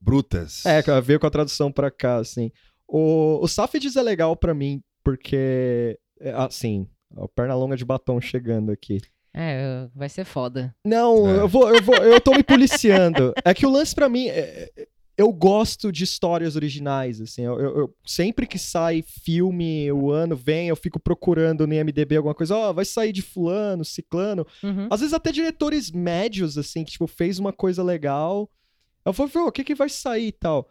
[0.00, 0.64] brutas.
[0.66, 2.50] É, veio com a tradução pra cá, assim.
[2.88, 6.86] O, o é legal pra mim, porque, é, assim,
[7.16, 9.00] a perna longa de batom chegando aqui.
[9.38, 10.74] É, vai ser foda.
[10.84, 11.40] Não, É.
[11.40, 13.34] eu vou, eu vou, eu tô me policiando.
[13.44, 14.86] É que o lance pra mim, é- é-
[15.18, 17.42] eu gosto de histórias originais, assim.
[17.42, 22.16] Eu, eu- eu- sempre que sai filme, o ano vem, eu fico procurando no IMDb
[22.16, 22.56] alguma coisa.
[22.56, 24.46] Ó, vai sair de fulano, ciclano.
[24.62, 24.88] Uhum.
[24.90, 28.50] Às vezes até diretores médios, assim, que, tipo, fez uma coisa legal.
[29.04, 30.68] Eu falei, "Pô, o que que vai sair e tal?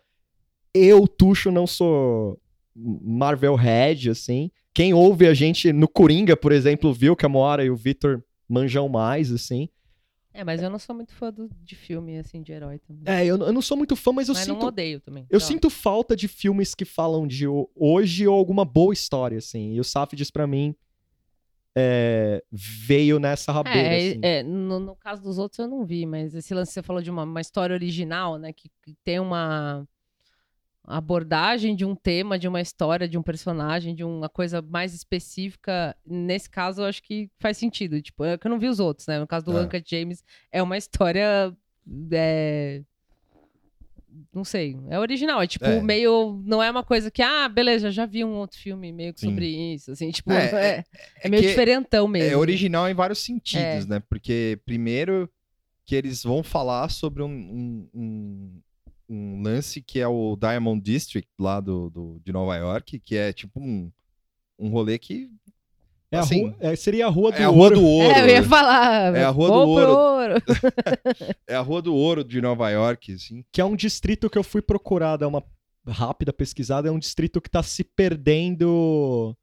[0.73, 2.39] Eu, Tuxo, não sou
[2.75, 4.51] Marvel Head, assim.
[4.73, 8.21] Quem ouve a gente no Coringa, por exemplo, viu que a Moara e o Victor
[8.47, 9.69] manjam mais, assim.
[10.33, 13.03] É, mas eu não sou muito fã do- de filme, assim, de herói também.
[13.05, 14.65] É, eu, eu não sou muito fã, mas eu mas não sinto...
[14.67, 15.25] odeio também.
[15.29, 15.45] Eu Tá.
[15.45, 19.73] sinto falta de filmes que falam de ho- hoje ou alguma boa história, assim.
[19.73, 20.75] E o Safdis, pra mim,
[21.77, 24.19] é, veio nessa rabeira, É, assim.
[24.23, 27.01] é, no, no caso dos outros eu não vi, mas esse lance que você falou
[27.01, 28.51] de uma, uma história original, né?
[28.53, 29.85] Que, que tem uma
[30.87, 35.95] abordagem de um tema, de uma história, de um personagem, de uma coisa mais específica.
[36.05, 38.01] Nesse caso, eu acho que faz sentido.
[38.01, 39.19] Tipo, é que eu não vi os outros, né?
[39.19, 39.61] No caso do É.
[39.61, 41.55] Uncut James, é uma história.
[42.11, 42.81] é,
[44.33, 45.81] Não sei, é original, é tipo É.
[45.81, 46.41] meio.
[46.45, 49.29] Não é uma coisa que, ah, beleza, já vi um outro filme meio que Sim.
[49.29, 50.83] sobre isso, assim, tipo, É, é, é-
[51.23, 52.31] é meio que diferentão mesmo.
[52.31, 53.85] É original em vários sentidos, É.
[53.85, 53.99] né?
[54.09, 55.29] Porque, primeiro,
[55.85, 58.61] que eles vão falar sobre um, um, um-
[59.09, 63.31] um lance que é o Diamond District, lá do, do- de Nova York, que é
[63.33, 63.91] tipo um,
[64.57, 65.29] um rolê que.
[66.11, 67.75] É a assim, rua- é, seria a Rua do é a Rua Ouro.
[67.75, 68.11] do Ouro.
[68.15, 69.15] É, eu ia falar.
[69.15, 69.91] É a Rua do Ouro.
[69.91, 70.35] ouro.
[71.47, 73.43] É a Rua do Ouro de Nova York, assim.
[73.51, 75.43] que é um distrito que eu fui procurar dar uma
[75.87, 79.35] rápida pesquisada, é um distrito que tá se perdendo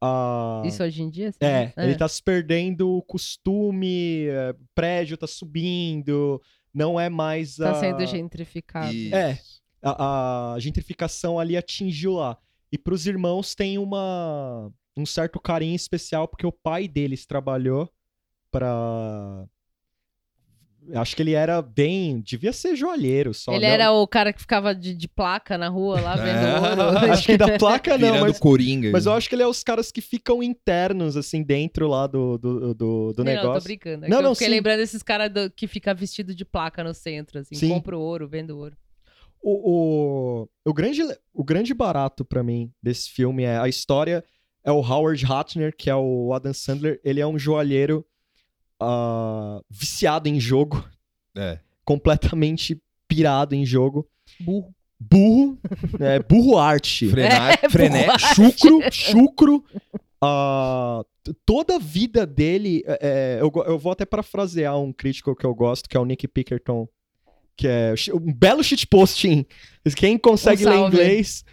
[0.00, 0.62] a...
[0.66, 1.28] Isso hoje em dia?
[1.28, 1.38] assim?
[1.40, 6.40] É, ele tá se perdendo o costume, é, prédio tá subindo,
[6.76, 7.74] não é mais Tá a...
[7.80, 8.92] sendo gentrificado.
[8.92, 9.38] E- É.
[9.82, 12.36] a, a gentrificação ali atingiu lá.
[12.70, 17.90] E pros irmãos tem uma um certo carinho especial porque o pai deles trabalhou
[18.50, 19.46] pra
[20.94, 22.20] Acho que ele era bem.
[22.20, 23.52] Devia ser joalheiro só.
[23.52, 26.26] Ele não- era o cara que ficava de, de placa na rua lá vendo
[26.96, 27.12] ouro.
[27.12, 28.90] Acho que da placa não, Virando mas, Coringa.
[28.92, 32.38] mas eu acho que ele é os caras que ficam internos, assim, dentro lá do,
[32.38, 33.64] do, do, do Não, eu tô negócio.
[33.64, 34.04] brincando.
[34.06, 34.54] É Não, que não, eu fiquei sim.
[34.54, 37.54] lembrando desses caras que fica vestido de placa no centro, assim.
[37.54, 37.68] Sim.
[37.70, 38.76] Compra o ouro, vende o ouro.
[39.42, 41.02] O, o, o, grande,
[41.32, 44.24] o grande barato pra mim desse filme é a história.
[44.64, 47.00] É o Howard Hattner, que é o Adam Sandler.
[47.04, 48.04] Ele é um joalheiro
[48.80, 50.84] ah, viciado em jogo,
[51.36, 51.58] É.
[51.84, 54.06] completamente pirado em jogo.
[54.40, 54.74] Burro.
[54.98, 55.58] Burro,
[56.00, 57.08] é, burro arte.
[57.10, 57.50] Frená...
[57.52, 58.06] É, frené...
[58.18, 59.64] chucro, chucro.
[60.22, 62.82] ah, t- toda a vida dele.
[62.86, 66.04] é, é, eu, eu vou até parafrasear um crítico que eu gosto, que é o
[66.04, 66.88] Nick Pickerton.
[67.58, 69.46] Que é um belo shitposting.
[69.96, 71.44] Quem consegue Um ler inglês,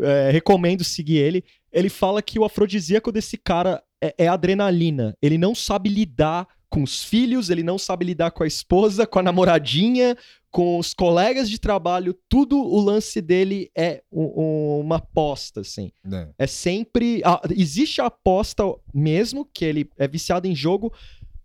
[0.00, 1.44] é, recomendo seguir ele.
[1.72, 5.16] Ele fala que o afrodisíaco desse cara é, é adrenalina.
[5.22, 9.18] Ele não sabe lidar com os filhos, ele não sabe lidar com a esposa, com
[9.18, 10.16] a namoradinha,
[10.52, 12.16] com os colegas de trabalho.
[12.28, 15.90] Tudo o lance dele é um- um- uma aposta, assim.
[16.04, 16.30] né?
[16.38, 17.20] É sempre.
[17.24, 18.62] ah, existe a aposta
[18.94, 20.92] mesmo, que ele é viciado em jogo,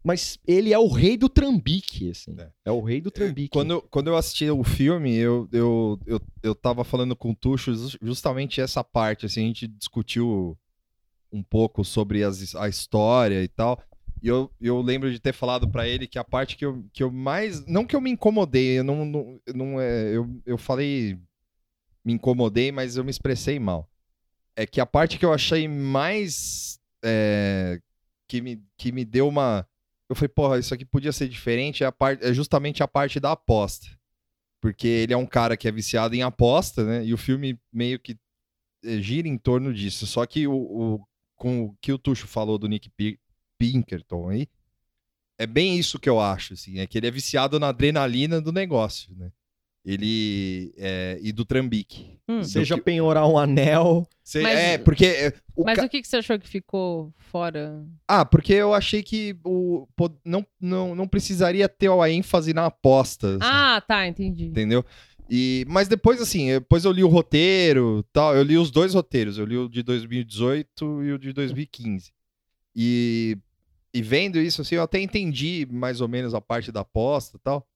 [0.04, 2.36] mas ele é o rei do trambique, assim.
[2.40, 2.50] É.
[2.66, 3.50] É, o rei do trambique.
[3.50, 7.74] Quando, quando eu assisti o filme, eu, eu, eu, eu tava falando com o Tuxo
[7.74, 10.56] jus- justamente essa parte, assim, a gente discutiu
[11.32, 13.82] um pouco sobre as- a história e tal,
[14.22, 17.04] E eu, eu lembro de ter falado pra ele que a parte que eu, que
[17.04, 17.66] eu mais.
[17.66, 19.06] Não que eu me incomodei, eu não.
[19.06, 21.18] não, não é, eu, eu falei.
[22.04, 23.90] Me incomodei, mas eu me expressei mal.
[24.56, 26.80] É que a parte que eu achei mais.
[27.04, 27.80] é,
[28.28, 29.68] que, me, que me deu uma.
[30.10, 31.84] Eu falei, porra, isso aqui podia ser diferente.
[31.84, 33.88] É, a parte, é justamente a parte da aposta.
[34.62, 37.06] Porque ele é um cara que é viciado em aposta, né?
[37.06, 38.18] E o filme meio que
[38.84, 40.08] eh, gira em torno disso.
[40.08, 42.90] Só que o, o- com o que o Tuxo falou do Nick
[43.72, 44.48] Pinkerton aí,
[45.38, 46.80] é bem isso que eu acho, assim.
[46.80, 49.32] É que ele é viciado na adrenalina do negócio, né?
[49.84, 50.74] Ele...
[50.78, 52.18] é, e do trambique.
[52.28, 52.40] Hum.
[52.40, 54.08] Do Seja que- penhorar um anel.
[54.24, 55.06] Cê- Mas- é, porque...
[55.06, 57.86] é, o Mas ca- o que, que você achou que ficou fora?
[58.08, 59.88] Ah, porque eu achei que o,
[60.26, 63.28] não, não, não precisaria ter a ênfase na aposta.
[63.36, 63.40] assim.
[63.44, 64.46] Ah, tá, entendi.
[64.46, 64.84] Entendeu?
[65.30, 68.36] E, mas depois, assim, depois eu li o roteiro tal.
[68.36, 69.38] Eu li os dois roteiros.
[69.38, 72.12] Eu li o de 2018 e o de 2015.
[72.76, 73.38] E,
[73.98, 77.40] e vendo isso, assim, eu até entendi mais ou menos a parte da aposta e
[77.40, 77.68] tal.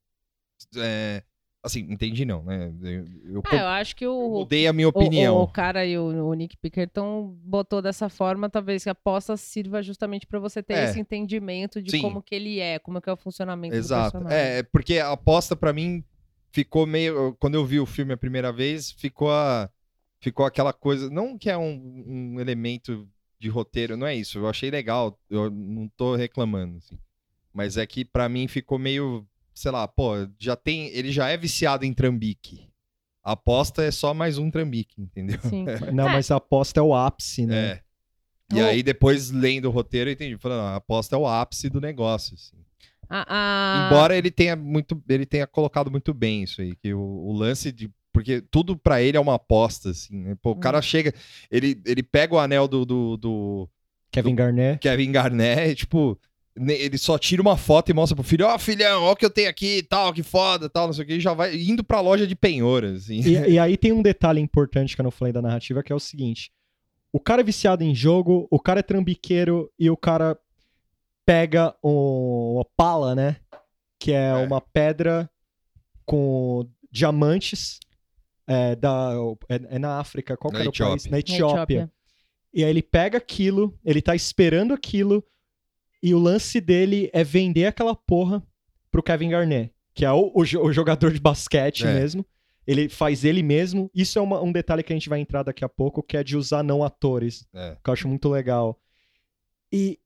[0.77, 1.23] É,
[1.63, 2.73] assim, entendi não, né?
[2.81, 3.05] Eu,
[3.35, 5.37] eu É, eu acho que o, mudei a minha o- opinião.
[5.37, 9.37] O, o cara e o, o Nick Pickerton botou dessa forma, talvez que a aposta
[9.37, 10.83] sirva justamente pra você ter É.
[10.85, 12.01] esse entendimento de Sim.
[12.01, 14.17] como que ele é, como que é o funcionamento Exato.
[14.17, 14.37] do personagem.
[14.37, 16.03] É, é porque a aposta pra mim
[16.51, 17.35] ficou meio.
[17.39, 19.69] Quando eu vi o filme a primeira vez, ficou a,
[20.19, 21.09] ficou aquela coisa.
[21.09, 23.07] Não que é um, um elemento
[23.39, 24.37] de roteiro, não é isso.
[24.37, 26.97] Eu achei legal, eu não tô reclamando, assim.
[27.53, 31.37] Mas é que pra mim ficou meio, sei lá, pô, já tem, ele já é
[31.37, 32.67] viciado em trambique.
[33.23, 35.39] A aposta é só mais um trambique, entendeu?
[35.41, 35.65] Sim.
[35.93, 36.13] Não, É.
[36.13, 37.55] mas a aposta é o ápice, né?
[37.71, 37.81] É.
[38.53, 41.69] E O- aí depois lendo o roteiro eu entendi, falando, a aposta é o ápice
[41.69, 42.57] do negócio, assim.
[43.09, 46.99] A- a- Embora ele tenha muito, ele tenha colocado muito bem isso aí, que o,
[46.99, 50.35] o lance de porque tudo pra ele é uma aposta assim, né?
[50.41, 50.59] Pô, o Hum.
[50.59, 51.13] cara chega,
[51.51, 53.69] ele, ele pega o anel do, do, do
[54.11, 54.79] Kevin Garnett.
[54.79, 56.19] Kevin Garnett, e, tipo,
[56.55, 59.29] ele só tira uma foto e mostra pro filho, ó, filhão, ó o que eu
[59.29, 61.83] tenho aqui, e tal, que foda, tal, não sei o que, e já vai indo
[61.83, 63.21] pra loja de penhoras, assim.
[63.21, 65.95] E, e aí tem um detalhe importante que eu não falei da narrativa, que é
[65.95, 66.51] o seguinte.
[67.13, 70.37] O cara é viciado em jogo, o cara é trambiqueiro e o cara
[71.25, 73.37] pega um- uma pala, né?
[73.99, 74.33] Que é, É.
[74.35, 75.29] uma pedra
[76.05, 77.79] com diamantes.
[78.51, 79.11] É, da,
[79.47, 81.05] é, é na África, qual que Na era o país?
[81.05, 81.11] Etiópia.
[81.11, 81.61] Na Na Etiópia.
[81.75, 81.91] Etiópia.
[82.51, 85.23] E aí ele pega aquilo, ele tá esperando aquilo,
[86.01, 88.41] e o lance dele é vender aquela porra
[88.89, 91.93] pro Kevin Garnett, que é o, o o jogador de basquete É.
[91.93, 92.25] mesmo.
[92.65, 93.89] Ele faz ele mesmo.
[93.93, 96.23] Isso é uma- um detalhe que a gente vai entrar daqui a pouco, que é
[96.23, 97.77] de usar não atores, É.
[97.83, 98.79] que eu acho muito legal.
[99.71, 99.99] E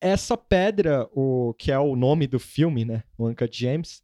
[0.00, 3.02] essa pedra, o que é o nome do filme, né?
[3.18, 4.02] O Uncut James,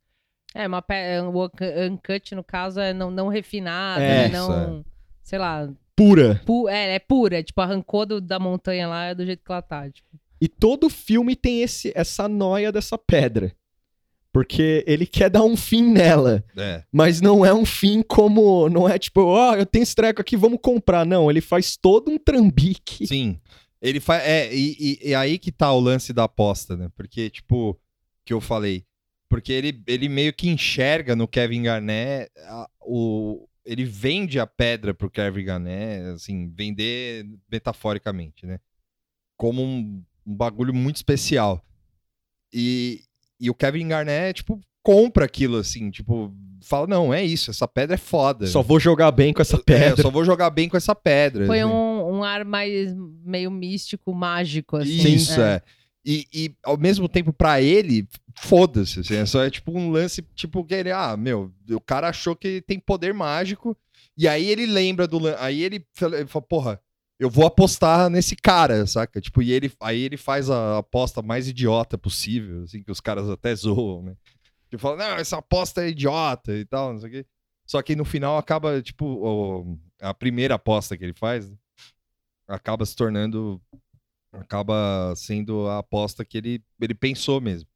[0.55, 0.95] É, uma pe...
[1.21, 1.61] o unc-
[1.91, 4.85] uncut, no caso, é não, não refinada, É, não.
[5.23, 5.69] Sei lá.
[5.95, 6.41] pura.
[6.47, 6.69] Pu...
[6.69, 7.43] É, é pura.
[7.43, 9.89] Tipo, arrancou do- da montanha lá é do jeito que ela tá.
[9.91, 10.09] Tipo.
[10.41, 13.53] E todo filme tem esse, essa noia dessa pedra.
[14.33, 16.45] Porque ele quer dar um fim nela.
[16.57, 16.83] É.
[16.93, 18.69] Mas não é um fim como.
[18.69, 21.05] Não é tipo, ó, eu tenho esse treco aqui, vamos comprar.
[21.05, 23.07] Não, ele faz todo um trambique.
[23.07, 23.41] Sim.
[23.81, 24.23] Ele faz.
[24.25, 26.89] É, e, e- e aí que tá o lance da aposta, né?
[26.97, 27.79] Porque, tipo,
[28.25, 28.85] que eu falei.
[29.29, 33.47] Porque ele, ele meio que enxerga no Kevin Garnett a- o.
[33.65, 38.59] Ele vende a pedra pro Kevin Garnett, assim, vender metaforicamente, né?
[39.37, 41.63] Como um, um bagulho muito especial.
[42.53, 43.03] E,
[43.39, 47.97] e o Kevin Garnett, tipo, compra aquilo, assim, tipo, fala: não, é isso, essa pedra
[47.97, 48.47] é foda.
[48.47, 50.03] Só vou jogar bem com essa É, eu pedra.
[50.03, 51.45] só vou jogar bem com essa pedra.
[51.47, 51.71] Foi assim.
[51.71, 55.13] um, um ar mais meio místico, mágico, assim.
[55.15, 55.61] Isso, é.
[56.11, 58.09] E, e, ao mesmo tempo, pra ele,
[58.41, 59.01] foda-se.
[59.01, 62.35] Assim, é só é tipo um lance, tipo, que ele, ah, meu, o cara achou
[62.35, 63.77] que tem poder mágico.
[64.17, 65.19] E aí ele lembra do.
[65.19, 65.85] lan- Aí ele
[66.27, 66.81] fala, porra,
[67.21, 69.21] eu vou apostar nesse cara, saca?
[69.21, 73.29] Tipo, e ele, aí ele faz a aposta mais idiota possível, assim, que os caras
[73.29, 74.17] até zoam, né?
[74.71, 77.27] Que fala, não, essa aposta é idiota e tal, não sei o quê.
[77.67, 81.57] Só que no final acaba, tipo, o- a primeira aposta que ele faz né,
[82.49, 83.61] acaba se tornando
[84.41, 87.69] acaba sendo a aposta que ele, ele pensou mesmo.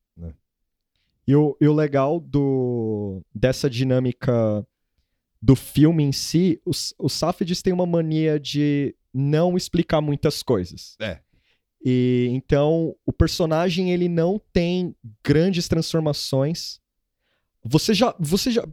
[1.26, 4.66] E o, e o legal do, dessa dinâmica
[5.40, 10.96] do filme em si, os, os Sáfides têm uma mania de não explicar muitas coisas.
[11.00, 11.20] É.
[11.84, 16.80] E então o personagem ele não tem grandes transformações.
[17.64, 18.64] Você já, você já,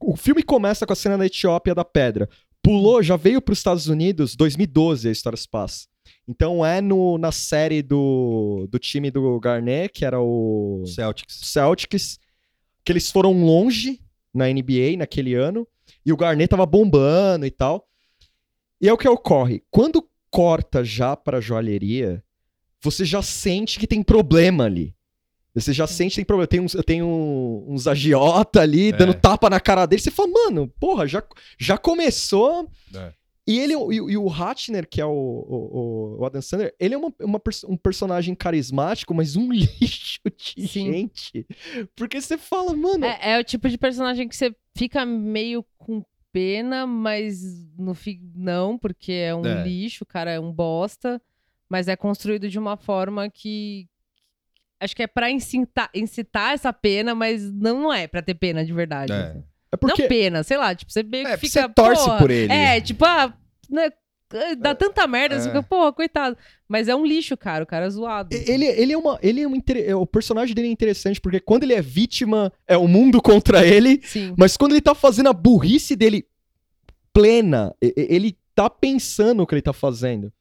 [0.00, 2.28] o filme começa com a cena da Etiópia da pedra.
[2.62, 5.86] Pulou, já veio para os Estados Unidos, 2012 a história se passa.
[6.28, 11.40] Então é no, na série do, do time do Garnett, que era o Celtics.
[11.42, 12.18] Celtics,
[12.84, 14.00] que eles foram longe
[14.32, 15.66] na NBA naquele ano,
[16.04, 17.88] e o Garnett tava bombando e tal.
[18.80, 19.62] E é o que ocorre.
[19.70, 22.22] Quando corta já pra joalheria,
[22.82, 24.94] você já sente que tem problema ali.
[25.54, 26.46] Você já sente que tem problema.
[26.46, 28.92] Tem uns, tem um, uns agiota ali É.
[28.92, 30.00] dando tapa na cara dele.
[30.02, 31.22] Você fala, mano, porra, já,
[31.58, 32.68] já começou.
[32.94, 33.12] É.
[33.48, 36.98] E ele, e, e o Hatner, que é o, o, o Adam Sandler, ele é
[36.98, 40.92] uma, uma um personagem carismático, mas um lixo de Sim.
[40.92, 41.46] gente.
[41.96, 43.04] Porque você fala, mano.
[43.04, 47.40] É, é o tipo de personagem que você fica meio com pena, mas
[47.76, 49.64] no fim não, porque é um É.
[49.64, 51.20] lixo, o cara é um bosta,
[51.68, 53.88] mas é construído de uma forma que
[54.80, 58.72] acho que é pra incitar, incitar essa pena, mas não é pra ter pena de
[58.72, 59.12] verdade.
[59.12, 59.16] É.
[59.16, 59.44] assim.
[59.72, 62.04] É porque Não pena, sei lá, tipo, você meio que É, porque fica, você torce
[62.04, 62.52] porra, por ele.
[62.52, 63.32] É, tipo, ah,
[63.70, 63.88] né,
[64.58, 65.52] dá tanta merda, você É.
[65.52, 66.36] fica, porra, coitado.
[66.68, 68.34] Mas é um lixo, cara, o cara é zoado.
[68.34, 69.16] Ele, ele é uma.
[69.22, 72.52] Ele é um inter- é, O personagem dele é interessante, porque quando ele é vítima,
[72.66, 74.00] é o mundo contra ele.
[74.02, 74.34] Sim.
[74.36, 76.26] Mas quando ele tá fazendo a burrice dele
[77.12, 80.32] plena, ele tá pensando o que ele tá fazendo.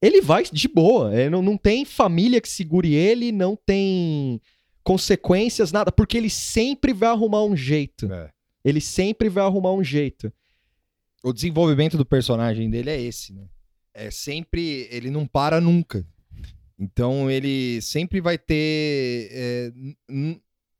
[0.00, 1.14] Ele vai de boa.
[1.14, 4.40] é, não, não tem família que segure ele, não tem
[4.84, 8.10] consequências, nada, porque ele sempre vai arrumar um jeito.
[8.12, 8.30] É.
[8.64, 10.32] Ele sempre vai arrumar um jeito.
[11.22, 13.46] O desenvolvimento do personagem dele é esse, né?
[13.92, 14.88] É sempre.
[14.90, 16.06] Ele não para nunca.
[16.78, 19.28] Então ele sempre vai ter.
[19.32, 19.72] é,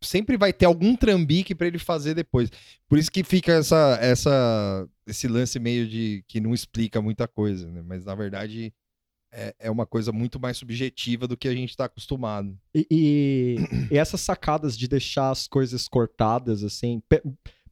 [0.01, 2.51] sempre vai ter algum trambique pra ele fazer depois.
[2.89, 7.71] Por isso que fica essa, essa, esse lance meio de que não explica muita coisa,
[7.71, 7.83] né?
[7.85, 8.73] Mas na verdade
[9.33, 12.59] é, é uma coisa muito mais subjetiva do que a gente tá acostumado.
[12.75, 13.57] E, e-
[13.91, 17.23] e essas sacadas de deixar as coisas cortadas, assim, pe-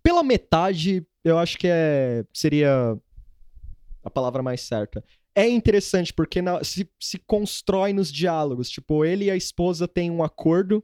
[0.02, 2.96] pela metade, eu acho que é, seria
[4.04, 5.02] a palavra mais certa.
[5.34, 8.70] É interessante porque na- se, se constrói nos diálogos.
[8.70, 10.82] Tipo, ele e a esposa têm um acordo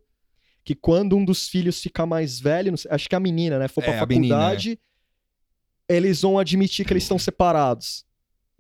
[0.65, 3.94] que quando um dos filhos ficar mais velho, acho que a menina, né, for pra
[3.94, 4.78] É, a menina, faculdade,
[5.89, 8.05] eles vão admitir que eles estão separados.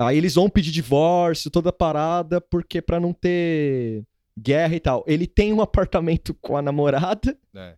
[0.06, 4.04] Aí eles vão pedir divórcio, toda parada, porque pra não ter
[4.38, 5.04] guerra e tal.
[5.06, 7.74] Ele tem um apartamento com a namorada né?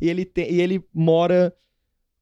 [0.00, 1.52] e ele, tem, e ele mora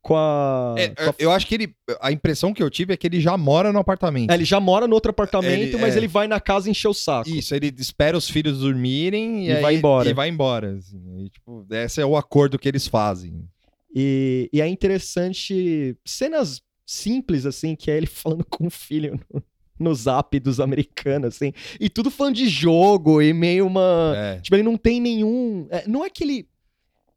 [0.00, 0.74] com a.
[0.76, 1.74] É, com a- eu acho que ele.
[2.00, 4.30] A impressão que eu tive é que ele já mora no apartamento.
[4.30, 5.98] É, ele já mora no outro apartamento, Ele- mas é.
[5.98, 7.28] ele vai na casa encher o saco.
[7.30, 10.08] Isso, ele espera os filhos dormirem e, E aí- vai embora.
[10.08, 10.74] E vai embora.
[10.76, 11.24] assim.
[11.24, 13.48] E, tipo, esse é o acordo que eles fazem.
[13.96, 19.42] E, e é interessante cenas simples, assim, que é ele falando com o filho no,
[19.78, 21.52] no zap dos americanos, assim.
[21.80, 24.14] E tudo falando de jogo e meio uma.
[24.16, 24.40] É.
[24.40, 25.66] Tipo, ele não tem nenhum.
[25.70, 26.48] é, não é que ele.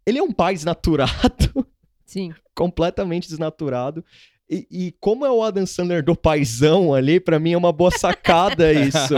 [0.05, 1.67] Ele é um pai desnaturado,
[2.05, 2.33] Sim.
[2.55, 4.05] completamente desnaturado.
[4.49, 7.91] E, e como é o Adam Sandler do paizão ali, pra mim é uma boa
[7.91, 9.13] sacada isso.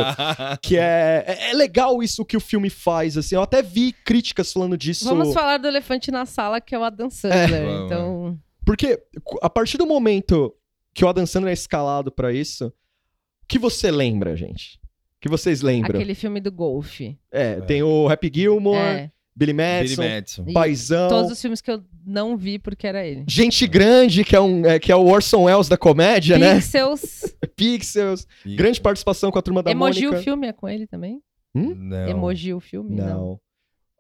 [0.59, 3.35] Que é, é, é legal isso que o filme faz, assim.
[3.35, 5.05] Eu até vi críticas falando disso.
[5.05, 7.65] Vamos falar do elefante na sala, que é o Adam Sandler.
[7.65, 8.39] Vamos, então,
[8.69, 9.01] Porque
[9.41, 10.53] a partir do momento
[10.93, 14.75] que o Adam Sandler é escalado pra isso, o que você lembra, gente?
[15.17, 15.95] O que vocês lembram?
[15.99, 17.17] aquele filme do golfe.
[17.31, 20.45] É, tem o Happy Gilmore, É, Billy Billy Madison, Madison.
[20.47, 23.25] e Paizão, todos os filmes que eu não vi porque era ele.
[23.27, 26.53] Gente Grande, que é, um, é, que é o Orson Welles da comédia, né?
[26.57, 27.35] Pixels.
[27.57, 30.23] Pixels, E- grande participação com a turma da Emoji o Mônica.
[30.23, 31.23] filme é com ele também?
[31.55, 32.07] Não.
[32.07, 32.95] Emoji o filme?
[32.95, 33.07] Não.
[33.07, 33.39] Não.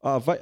[0.03, 0.37] Ah, vai...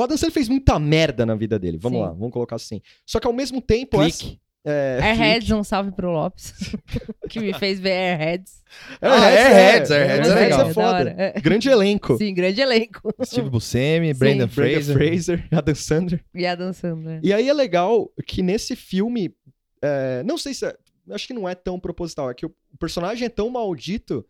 [0.00, 2.04] O Adam Sandler fez muita merda na vida dele, vamos Sim.
[2.04, 2.80] lá, vamos colocar assim.
[3.04, 3.98] Só que ao mesmo tempo...
[3.98, 4.40] Clique.
[4.64, 6.54] Essa, é, Airheads, um salve pro Lopes.
[7.28, 8.62] que me fez ver Airheads.
[9.00, 10.60] Ah, Airheads, Airheads é legal.
[10.60, 10.88] é Da foda.
[10.88, 11.40] hora, é.
[11.40, 12.16] Grande elenco.
[12.16, 13.14] Sim, grande elenco.
[13.22, 14.54] Steve Buscemi, Brandon Sim.
[14.54, 14.96] Brenda Fraser.
[14.96, 16.24] Fraser, Adam Sandler.
[16.34, 17.20] E a dançando, né?
[17.22, 19.34] E aí é legal que nesse filme,
[19.82, 20.74] é, não sei se é,
[21.10, 24.26] acho que não é tão proposital, é que o personagem é tão maldito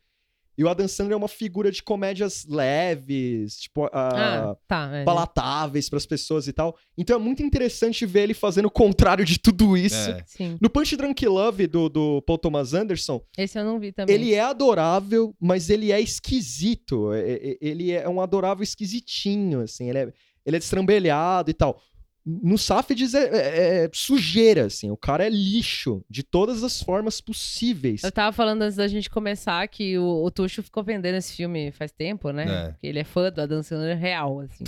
[0.60, 4.90] e o Adam Sandler é uma figura de comédias leves, tipo, ah, Ah, tá.
[4.94, 5.04] é.
[5.04, 6.76] palatáveis pras pessoas e tal.
[6.98, 10.10] Então é muito interessante ver ele fazendo o contrário de tudo isso.
[10.10, 10.22] É.
[10.26, 10.58] Sim.
[10.60, 14.14] No Punch Drunk Love do, do Paul Thomas Anderson, Esse eu não vi também.
[14.14, 17.12] ele é adorável, mas ele é esquisito.
[17.12, 19.88] É- é- Ele é um adorável esquisitinho, assim.
[19.88, 20.12] Ele é,
[20.44, 21.80] ele é destrambelhado e tal.
[22.24, 24.90] No Safedis é, é- é sujeira, assim.
[24.90, 28.04] O cara é lixo de todas as formas possíveis.
[28.04, 31.72] Eu tava falando antes da gente começar que o, o Tuxo ficou vendendo esse filme
[31.72, 32.44] faz tempo, né?
[32.48, 32.68] É.
[32.72, 34.64] Porque ele é fã do Adam Sandler real, assim.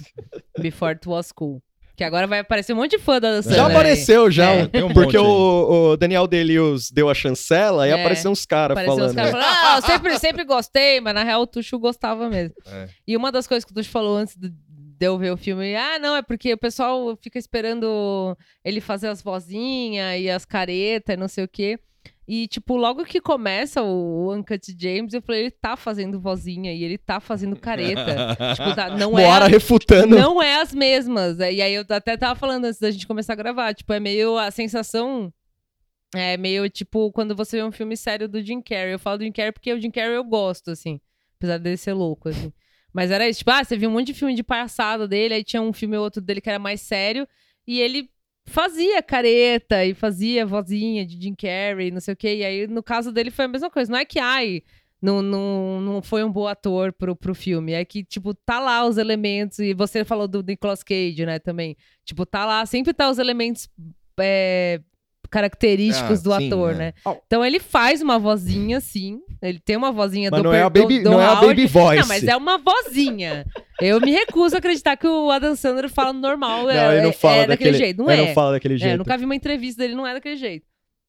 [0.59, 1.63] Before It Was Cool.
[1.95, 3.61] Que agora vai aparecer um monte de fã do Adam Sandler.
[3.61, 3.73] Já aí.
[3.75, 4.51] apareceu, já.
[4.73, 4.83] É.
[4.83, 8.01] Um Porque o, o Daniel Delius deu a chancela e É.
[8.01, 9.09] apareceu uns caras falando.
[9.11, 12.55] os caras falando, ah, eu sempre, sempre gostei, mas na real o Tuxo gostava mesmo.
[12.67, 12.89] É.
[13.07, 14.51] E uma das coisas que o Tuxo falou antes do-
[15.03, 19.09] de eu ver o filme, ah, não, é porque o pessoal fica esperando ele fazer
[19.09, 21.77] as vozinhas e as caretas e não sei o quê.
[22.27, 26.85] E, tipo, logo que começa o Uncut James, eu falei, ele tá fazendo vozinha e
[26.85, 28.37] ele tá fazendo careta.
[28.55, 29.25] tipo, tá, não é.
[29.25, 30.17] Moara refutando.
[30.17, 31.41] Não é as mesmas.
[31.41, 33.75] E aí eu até tava falando antes da gente começar a gravar.
[33.75, 35.35] Tipo, é meio a sensação.
[36.15, 38.93] É meio tipo quando você vê um filme sério do Jim Carrey.
[38.93, 41.01] Eu falo do Jim Carrey porque o Jim Carrey eu gosto, assim.
[41.39, 42.53] apesar dele ser louco, assim.
[42.93, 45.45] Mas era isso, tipo, ah, você viu um monte de filme de palhaçada dele, aí
[45.45, 47.27] tinha um filme ou outro dele que era mais sério,
[47.67, 48.11] e ele
[48.47, 52.37] fazia careta e fazia vozinha de Jim Carrey, não sei o quê.
[52.37, 53.91] E aí, no caso dele, foi a mesma coisa.
[53.91, 54.63] Não é que, ai,
[55.01, 57.73] não, não, não foi um bom ator pro, pro filme.
[57.73, 59.59] É que, tipo, tá lá os elementos.
[59.59, 61.77] E você falou do Nicolas Cage, né, também.
[62.05, 63.69] Tipo, tá lá, sempre tá os elementos
[64.21, 64.81] é,
[65.33, 66.75] característicos Ah, do sim, ator, é.
[66.77, 66.93] né?
[67.05, 67.17] Oh.
[67.27, 69.19] Então ele faz uma vozinha, sim.
[69.41, 71.35] Ele tem uma vozinha Mas do não é a baby, do- do não é a
[71.37, 72.01] baby voice.
[72.01, 73.45] Não, mas é uma vozinha.
[73.81, 76.65] Eu me recuso a acreditar que o Adam Sandler fala normal.
[76.65, 78.03] Não, é, ele não fala é daquele, jeito.
[78.03, 78.27] Não ele é.
[78.29, 78.93] não fala daquele É, jeito.
[78.93, 80.67] eu nunca vi uma entrevista dele, não é daquele jeito.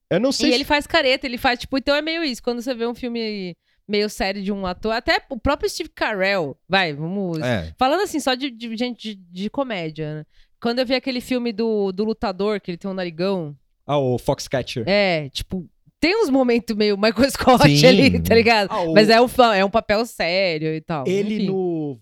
[0.09, 2.41] Eu não sei E se- ele faz careta, ele faz, tipo, então é meio isso.
[2.41, 3.55] Quando você vê um filme
[3.87, 7.39] meio sério de um ator, até o próprio Steve Carell, vai, vamos.
[7.41, 7.73] É.
[7.77, 10.25] Falando assim, só de, de gente de, de comédia, né?
[10.61, 13.53] Quando eu vi aquele filme do, do lutador, que ele tem um narigão,
[13.85, 14.83] Ah, o Foxcatcher.
[14.87, 15.67] é, tipo,
[15.99, 17.85] tem uns momentos meio Michael Scott Sim.
[17.85, 18.67] ali, tá ligado?
[18.71, 21.05] Ah, o- Mas é um, é um papel sério e tal.
[21.07, 21.45] Ele enfim.
[21.47, 21.99] no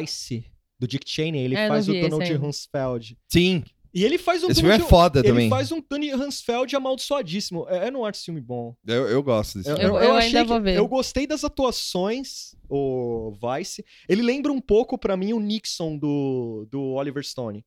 [0.00, 0.44] Vice,
[0.78, 2.32] do Dick Cheney, ele É, faz o Donald.
[2.34, 3.16] Rumsfeld.
[3.28, 3.64] Sim,
[3.94, 5.48] E ele faz um esse filme é foda Ele também.
[5.50, 7.66] faz um Tony Hansfeld amaldiçoadíssimo.
[7.68, 8.74] É, é não arte filme bom.
[8.86, 9.90] Eu, eu gosto desse Eu, filme.
[9.90, 10.76] Eu- eu achei ainda vou ver.
[10.78, 13.84] Eu gostei das atuações, o Vice.
[14.08, 17.62] Ele lembra um pouco, pra mim, o Nixon do, do Oliver Stone.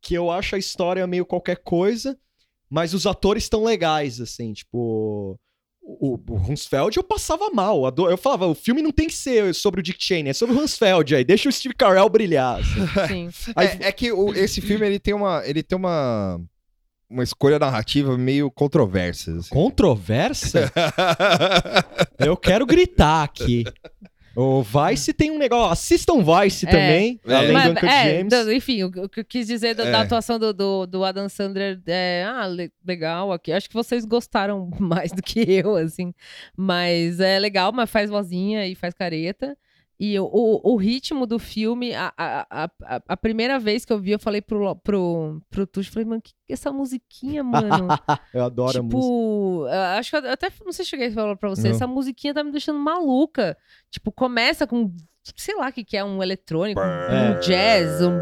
[0.00, 2.18] Que eu acho a história meio qualquer coisa,
[2.70, 5.38] mas os atores estão legais, assim, tipo.
[5.90, 7.82] O, o Hansfeld eu passava mal.
[8.10, 10.60] Eu falava, o filme não tem que ser sobre o Dick Cheney, é sobre o
[10.60, 11.24] Hansfeld aí.
[11.24, 12.60] Deixa o Steve Carell brilhar.
[12.60, 13.30] assim.
[13.40, 13.52] Sim.
[13.56, 16.38] Aí- É, é que o- esse filme ele tem uma, ele tem uma,
[17.08, 19.34] uma escolha narrativa meio controversa.
[19.38, 19.48] assim.
[19.48, 20.70] Controversa?
[22.20, 23.64] eu quero gritar aqui.
[24.40, 25.72] O Vice tem um negócio.
[25.72, 26.70] Assistam Vice É.
[26.70, 27.34] também, É.
[27.34, 28.28] além Mas, do Uncut é, James.
[28.44, 30.02] do- enfim, o, o que eu quis dizer da, da É.
[30.02, 33.50] atuação do, do, do Adam Sandler é, ah, le- legal aqui.
[33.50, 36.14] Acho que vocês gostaram mais do que eu, assim.
[36.56, 39.56] Mas é legal, mas faz vozinha e faz careta.
[40.00, 40.28] E o,
[40.62, 42.70] o, ritmo do filme, a, a, a,
[43.08, 46.30] a- primeira vez que eu vi, eu falei pro, pro, pro Tuxo, falei, mano, que
[46.46, 47.88] que é essa musiquinha, mano?
[48.32, 49.00] Eu adoro a música.
[49.00, 49.64] tipo,
[49.98, 51.74] acho que eu até não sei se cheguei a falar pra você, Não.
[51.74, 53.56] essa musiquinha tá me deixando maluca.
[53.90, 54.94] Tipo, começa com,
[55.36, 57.38] sei lá o que que é, um eletrônico, um É.
[57.40, 58.12] jazz, um...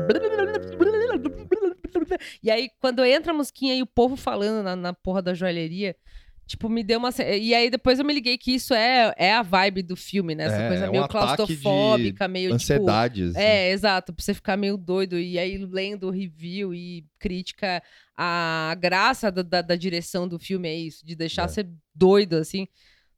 [2.43, 5.97] E aí, quando entra a musiquinha e o povo falando na, na porra da joalheria,
[6.47, 7.10] tipo, me deu uma...
[7.39, 10.44] E aí, depois eu me liguei que isso é, é a vibe do filme, né?
[10.44, 12.55] Essa É, coisa é um meio de claustrofóbica, meio, tipo...
[12.55, 13.23] Ansiedade.
[13.24, 13.39] assim.
[13.39, 15.18] É, exato, pra você ficar meio doido.
[15.18, 17.82] E aí, lendo review e crítica,
[18.16, 21.48] a graça da, da, da direção do filme é isso, de deixar É.
[21.48, 22.66] você doido, assim.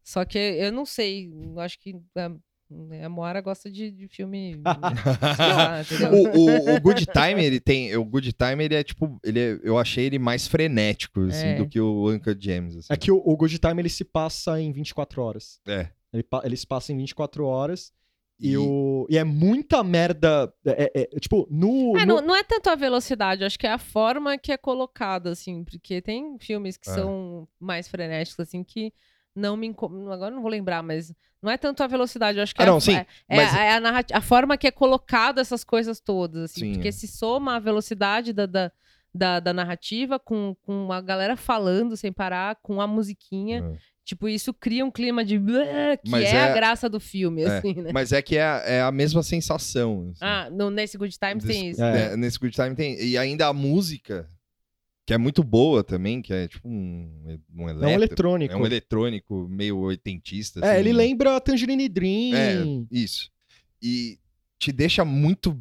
[0.03, 1.95] Só que eu não sei, eu acho que
[2.71, 4.61] a, a Moara gosta de, de filme.
[4.65, 5.83] lá,
[6.13, 7.97] o, o, o Good Time, ele tem.
[7.97, 9.19] O Good Time, ele é tipo.
[9.25, 11.55] Ele é- eu achei ele mais frenético, assim, É.
[11.57, 12.77] do que o Uncut James.
[12.77, 12.89] Assim.
[12.93, 15.61] É que o, o Good Time ele se passa em 24 horas.
[15.67, 15.89] É.
[16.13, 17.93] Ele, ele se passa em 24 horas.
[18.41, 20.53] E, E- o, e é muita merda.
[20.65, 21.97] é- é- é, tipo, no.
[21.99, 24.57] É, no- não, não é tanto a velocidade, acho que é a forma que é
[24.57, 26.95] colocada, assim, porque tem filmes que É.
[26.95, 28.93] são mais frenéticos, assim, que
[29.39, 30.13] não me incomodam.
[30.13, 31.13] Agora eu não vou lembrar, mas
[31.43, 33.37] não é tanto a velocidade, eu acho que Ah, é, não, a, sim, é, é
[33.37, 33.71] mas- é
[34.15, 36.93] a a forma que é colocado essas coisas todas, assim, Sim, porque é.
[36.93, 38.73] se soma a velocidade da, da,
[39.15, 43.65] da, da narrativa com, com a galera falando sem parar, com a musiquinha.
[43.75, 43.99] É.
[44.05, 45.39] Tipo, isso cria um clima de.
[45.39, 47.91] Que Mas é, é- a graça do filme, É, assim, né?
[47.93, 50.09] Mas é que é, a- é a mesma sensação.
[50.13, 50.21] assim.
[50.25, 51.83] Ah, no, nesse Good Times tem isso.
[51.85, 52.13] É.
[52.13, 52.99] É, nesse Good Time tem.
[53.03, 54.27] E ainda a música,
[55.09, 58.53] que é muito boa também, que é tipo um, um é eletro, um eletrônico.
[58.53, 60.61] É um eletrônico meio oitentista.
[60.61, 60.81] É, assim.
[60.81, 62.37] ele lembra Tangerine Dream.
[62.37, 62.63] É,
[62.93, 63.31] isso.
[63.81, 64.19] E
[64.59, 65.59] te deixa muito,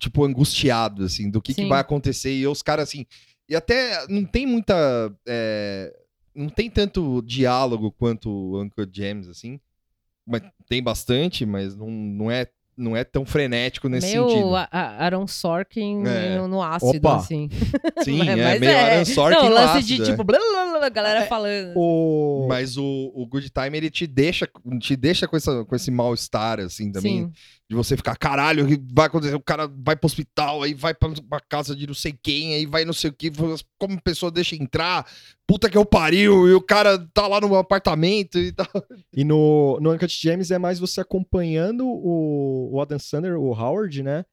[0.00, 2.36] tipo, angustiado, assim, do que, que vai acontecer.
[2.36, 3.06] E os caras, assim.
[3.48, 4.74] E até não tem muita.
[5.28, 5.96] é,
[6.34, 9.60] não tem tanto diálogo quanto o Uncle James, assim.
[10.26, 12.48] Mas tem bastante, mas não, não, é,
[12.78, 14.54] não é tão frenético nesse meio sentido.
[14.56, 16.38] a- Aaron Sorkin É.
[16.46, 17.16] no, ácido, Opa.
[17.16, 17.48] assim.
[18.04, 18.92] Sim, Mas- é mas meio é.
[18.94, 20.04] Aaron Sorkin Não, no lance ácido, de, é.
[20.12, 21.72] tipo, blá, blá, blá, galera É, falando.
[21.76, 22.46] O...
[22.48, 24.48] Mas o, o Good Time, ele te deixa,
[24.80, 27.24] te deixa com, essa, com esse mal-estar, assim, também.
[27.26, 27.32] Sim.
[27.70, 29.34] De você ficar, caralho, o que vai acontecer?
[29.34, 32.64] O cara vai pro hospital, aí vai pra, pra casa de não sei quem, aí
[32.64, 33.30] vai não sei o que,
[33.76, 35.06] como a pessoa deixa entrar,
[35.46, 38.66] puta que eu pariu, e o cara tá lá no apartamento e tal.
[39.14, 44.02] E no, no Uncut James é mais você acompanhando o, o Adam Sandler, o Howard,
[44.02, 44.24] né?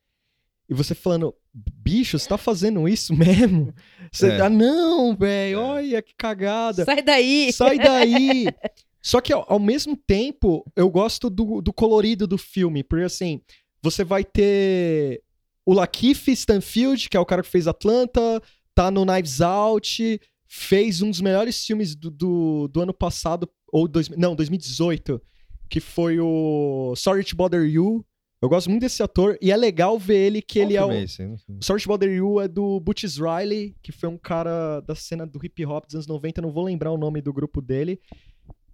[0.70, 3.74] E você falando, bicho, você tá fazendo isso mesmo?
[4.12, 4.40] Você, É.
[4.41, 5.62] Ah, não, velho, É.
[5.62, 6.86] olha que cagada.
[6.86, 7.52] Sai daí!
[7.52, 8.45] Sai daí!
[9.06, 13.40] Só que ao, ao mesmo tempo, eu gosto do, do colorido do filme, porque assim,
[13.80, 15.22] você vai ter
[15.64, 18.41] o Lakeith Stanfield, que é o cara que fez Atlanta,
[18.73, 23.88] tá no Knives Out, fez um dos melhores filmes do, do, do ano passado, ou
[23.88, 25.22] dois, não, 2018,
[25.69, 28.03] que foi o Sorry to Bother You.
[28.41, 30.91] Eu gosto muito desse ator e é legal ver ele que ele é Qual o.
[30.91, 31.45] filme esse?
[31.61, 35.40] Sorry to Bother You é do Butch Riley, que foi um cara da cena do
[35.45, 37.99] hip hop dos anos 90, eu não vou lembrar o nome do grupo dele.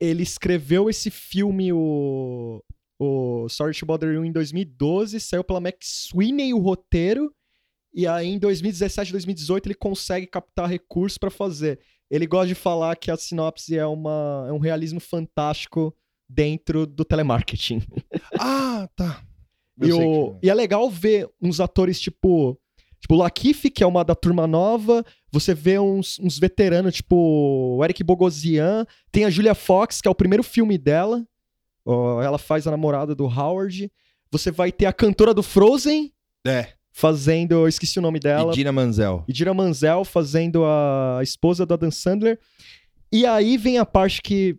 [0.01, 2.63] Ele escreveu esse filme, o,
[2.99, 7.31] o Sorry to Bother You, em 2012, saiu pela Max Sweeney o roteiro,
[7.93, 11.79] e aí em 2017, 2018 ele consegue captar recursos pra fazer.
[12.09, 15.95] Ele gosta de falar que a sinopse é, uma, é um realismo fantástico
[16.27, 17.81] dentro do telemarketing.
[18.39, 19.23] Ah, tá.
[19.81, 22.59] E, o- que- e é legal ver uns atores tipo.
[23.01, 25.03] Tipo, o Lakif, que é uma da turma nova.
[25.31, 27.15] Você vê uns, uns veteranos, tipo
[27.77, 28.85] o Eric Bogosian.
[29.11, 31.25] Tem a Julia Fox, que é o primeiro filme dela.
[31.83, 33.91] Ó, ela faz a namorada do Howard.
[34.31, 36.13] Você vai ter a cantora do Frozen
[36.45, 37.53] É, fazendo.
[37.53, 38.51] Eu esqueci o nome dela.
[38.51, 39.23] e Dina Manzel.
[39.27, 42.39] Dira Manzel fazendo a esposa do Adam Sandler.
[43.11, 44.55] E aí vem a parte que.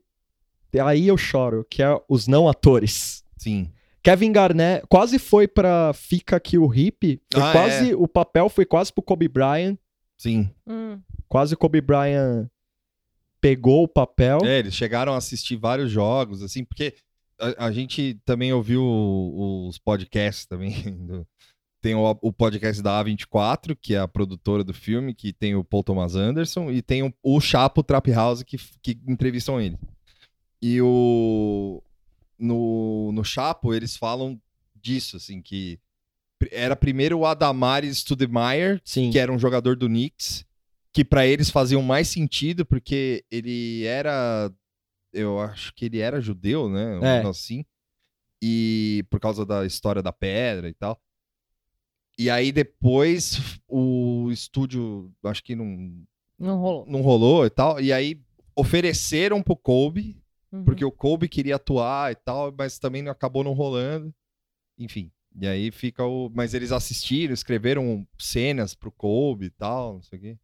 [0.85, 3.23] Aí eu choro, que é os não atores.
[3.39, 3.70] Sim.
[4.03, 7.20] Kevin Garnett quase foi pra Fica Aqui o Hip.
[7.35, 9.77] Ah, quase, O papel foi quase pro Kobe Bryant.
[10.19, 10.51] Sim.
[10.66, 11.01] Hum.
[11.29, 12.49] Quase o Kobe Bryant
[13.41, 14.39] pegou o papel.
[14.45, 16.95] É, eles chegaram a assistir vários jogos, assim, porque
[17.39, 20.73] a, a gente também ouviu os podcasts também.
[21.07, 21.27] do-
[21.81, 25.65] tem o, o podcast da A24, que é a produtora do filme, que tem o
[25.65, 29.77] Paul Thomas Anderson, e tem o, o Chapo Trap House, que, que entrevistam ele.
[30.62, 31.83] E o.
[32.43, 34.40] No, no Chapo, eles falam
[34.74, 35.78] disso, assim, que
[36.51, 39.10] era primeiro o Adamares Studemeyer, Sim.
[39.10, 40.44] que era um jogador do Knicks,
[40.93, 44.52] que pra eles faziam mais sentido, porque ele era.
[45.12, 46.98] Eu acho que ele era judeu, né?
[46.98, 47.23] Um É.
[47.28, 47.64] assim.
[48.43, 51.01] E por causa da história da pedra e tal.
[52.19, 53.39] E aí depois
[53.69, 56.05] o estúdio, acho que não,
[56.39, 56.86] Não rolou.
[56.89, 57.81] não rolou e tal.
[57.81, 58.20] E aí
[58.56, 60.22] ofereceram pro Kobe,
[60.53, 60.65] Uhum.
[60.65, 64.12] porque o Kobe queria atuar e tal, mas também não- acabou não rolando.
[64.79, 65.11] Enfim.
[65.41, 66.31] E aí fica o.
[66.35, 70.37] Mas eles assistiram, escreveram cenas pro Kobe e tal, não sei o quê.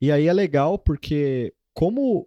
[0.00, 2.26] E aí é legal porque, como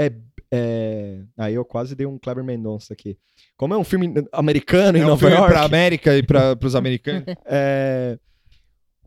[0.00, 0.10] é,
[0.50, 3.18] é- Aí eu quase dei um Kleber Mendonça aqui.
[3.56, 5.52] Como é um filme americano em É um Nova filme York.
[5.52, 7.24] pra América e pra, pros americanos.
[7.44, 8.18] É,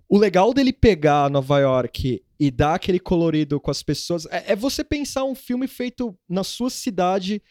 [0.08, 4.56] O legal dele pegar Nova York e dar aquele colorido com as pessoas é, é
[4.56, 7.42] você pensar um filme feito na sua cidade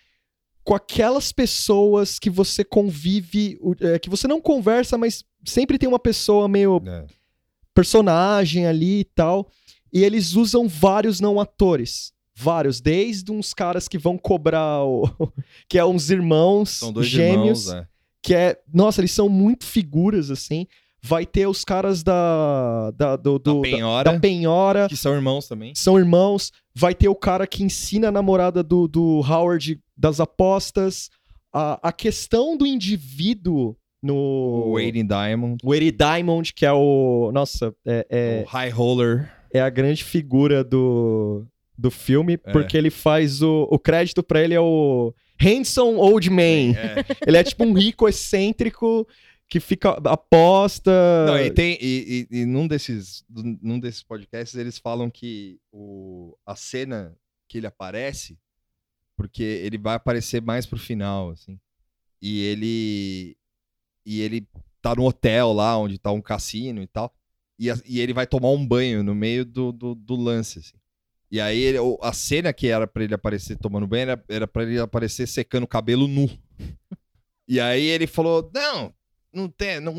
[0.64, 5.98] com aquelas pessoas que você convive, é, que você não conversa, mas sempre tem uma
[5.98, 7.06] pessoa meio É.
[7.74, 9.50] personagem ali e tal.
[9.90, 12.12] E eles usam vários não atores.
[12.34, 15.04] Vários, desde uns caras que vão cobrar o.
[15.68, 17.88] que é uns irmãos São dois gêmeos irmãos, é.
[18.22, 18.60] que é.
[18.72, 20.66] Nossa, eles são muito figuras, assim.
[21.02, 22.90] Vai ter os caras da.
[22.96, 25.72] da do, do- Da penhora, da penhora, que são irmãos também.
[25.74, 26.50] são irmãos.
[26.74, 31.08] Vai ter o cara que ensina a namorada do, do Howard das apostas.
[31.52, 34.14] A, a questão do indivíduo no.
[34.14, 37.30] O Wade Diamond, Eddie Diamond, que é o.
[37.32, 39.30] Nossa, é, é, o High Roller.
[39.52, 41.44] é a grande figura do,
[41.76, 42.52] do filme, É.
[42.52, 43.66] porque ele faz o.
[43.70, 46.74] O crédito pra ele é o Handsome Old Man.
[46.76, 47.04] É.
[47.26, 49.06] Ele é tipo um rico excêntrico
[49.48, 50.90] que fica aposta.
[51.26, 56.36] Não, e tem e, e, e num desses num desses podcasts eles falam que o,
[56.46, 57.16] a cena
[57.48, 58.38] que ele aparece
[59.16, 61.58] porque ele vai aparecer mais pro final assim
[62.20, 63.36] e ele
[64.04, 64.46] e ele
[64.82, 67.14] tá no hotel lá onde tá um cassino e tal
[67.58, 70.76] e, a- e ele vai tomar um banho no meio do, do, do lance assim.
[71.30, 74.62] e aí ele- a cena que era pra ele aparecer tomando banho era, era para
[74.64, 76.28] ele aparecer secando o cabelo nu
[77.48, 78.92] e aí ele falou não
[79.32, 79.94] não tem, não,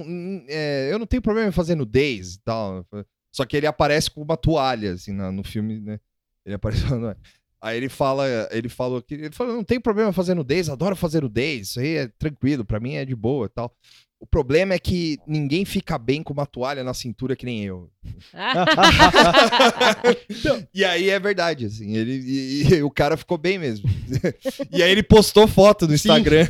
[0.48, 2.86] é, eu não tenho problema em fazer nudez e tal.
[3.32, 6.00] Só que ele aparece com uma toalha, assim, na- no filme, né?
[6.46, 7.20] Ele aparece com uma toalha.
[7.62, 11.22] Aí ele fala, ele falou que ele falou, não tem problema fazer nudez, adoro fazer
[11.22, 13.76] nudez, isso aí é tranquilo, pra mim é de boa e tal.
[14.22, 17.90] O problema é que ninguém fica bem com uma toalha na cintura que nem eu.
[20.74, 23.90] E aí é verdade, assim, ele e- e o cara ficou bem mesmo.
[24.72, 26.48] e aí ele postou foto no Instagram.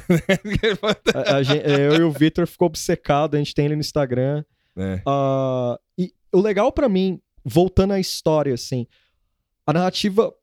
[1.13, 3.81] A- a gen- é, eu e o Victor ficou obcecado, a gente tem ele no
[3.81, 4.43] Instagram.
[4.75, 5.01] né?
[5.05, 8.87] Ah, e o legal pra mim, voltando à história, assim,
[9.65, 10.33] a narrativa,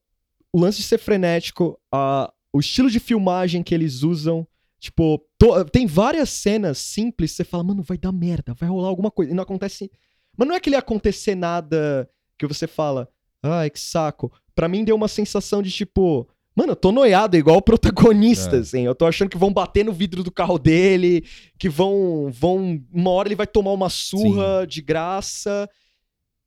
[0.53, 4.47] o lance de ser frenético, a- o estilo de filmagem que eles usam,
[4.79, 9.11] tipo, to- tem várias cenas simples, você fala, mano, vai dar merda, vai rolar alguma
[9.11, 9.91] coisa, e não acontece.
[10.37, 12.09] Mas não é que ele acontecer nada
[12.39, 13.09] que você fala,
[13.43, 14.33] ai, que saco.
[14.55, 16.29] Pra mim deu uma sensação de tipo.
[16.55, 18.61] Mano, eu tô noiado, igual o protagonista, É.
[18.61, 18.81] assim.
[18.83, 21.23] Eu tô achando que vão bater no vidro do carro dele,
[21.59, 22.31] que vão.
[22.33, 25.69] vão uma hora ele vai tomar uma surra de graça.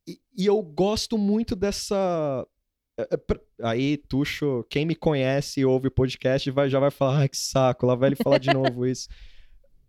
[0.08, 2.44] E, e eu gosto muito dessa.
[3.10, 7.28] É, é, Aí, Tuxo, quem me conhece e ouve o podcast vai, já vai falar,
[7.28, 9.08] que saco, lá vai ele falar de novo isso.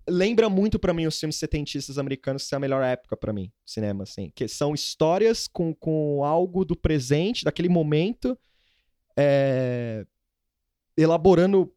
[0.09, 4.03] Lembra muito pra mim os filmes setentistas americanos ser a melhor época pra mim, cinema,
[4.03, 4.31] assim.
[4.35, 8.37] Que são histórias com, com algo do presente, daquele momento,
[9.17, 10.05] é,
[10.97, 11.73] elaborando.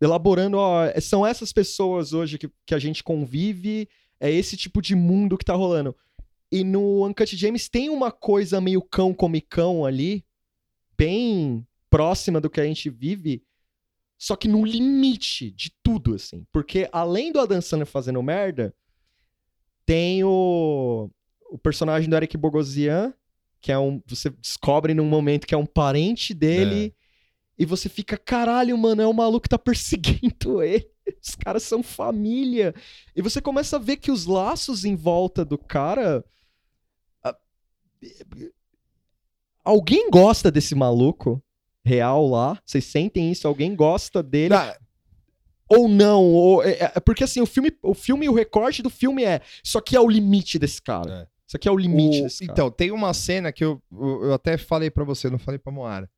[0.00, 3.88] Elaborando, ó, são essas pessoas hoje que, que a gente convive,
[4.20, 5.96] é esse tipo de mundo que tá rolando.
[6.50, 10.24] E no Uncut James tem uma coisa meio cão comicão ali,
[10.96, 13.42] bem próxima do que a gente vive,
[14.18, 16.46] só que no limite de tudo, assim.
[16.50, 18.74] Porque além do Adam Sandler fazendo merda,
[19.84, 21.10] tem o,
[21.50, 23.14] o personagem do Eric Bogosian,
[23.60, 24.02] que é um.
[24.06, 26.94] Você descobre num momento que é um parente dele.
[27.58, 30.90] E você fica, caralho, mano, é o maluco que tá perseguindo ele.
[31.22, 32.74] Os caras são família.
[33.14, 36.24] E você começa a ver que os laços em volta do cara.
[39.66, 41.42] Alguém gosta desse maluco
[41.84, 42.58] real lá?
[42.64, 43.46] Vocês sentem isso?
[43.48, 44.54] Alguém gosta dele?
[44.54, 44.74] Não,
[45.68, 46.22] Ou não?
[46.24, 49.40] Ou, é, é- porque assim, o filme, o filme, o recorte do filme é.
[49.64, 51.10] Isso aqui é o limite desse cara.
[51.12, 51.26] É.
[51.46, 52.52] Isso aqui é o limite O- desse cara.
[52.52, 55.72] Então, tem uma cena que eu, eu eu até falei pra você, não falei pra
[55.72, 56.08] Moara.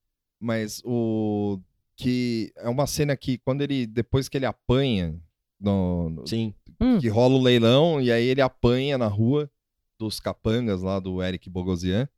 [0.41, 1.59] Mas o.
[1.97, 3.87] Que é uma cena que quando ele.
[3.87, 5.19] Depois que ele apanha.
[5.61, 6.55] No, no- Sim.
[7.01, 9.51] que rola o leilão e aí ele apanha na rua
[9.99, 12.09] dos capangas lá do Eric Bogosian.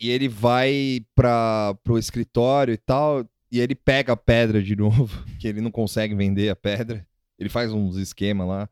[0.00, 5.24] E ele vai para pro escritório e tal, e ele pega a pedra de novo,
[5.38, 7.06] que ele não consegue vender a pedra.
[7.38, 8.68] Ele faz uns esquemas lá.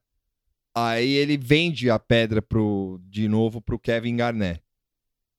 [0.75, 4.63] Aí ele vende a pedra pro, de novo pro Kevin Garnett.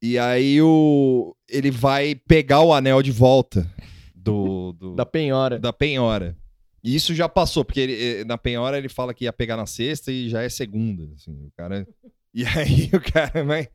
[0.01, 3.69] E aí o, ele vai pegar o anel de volta
[4.15, 5.59] do, do, Da penhora.
[5.59, 6.35] da penhora.
[6.83, 9.65] E isso já passou, porque ele- eh, na penhora ele fala que ia pegar na
[9.65, 11.85] sexta e já é segunda, assim, o cara...
[12.34, 13.68] E aí o cara vai...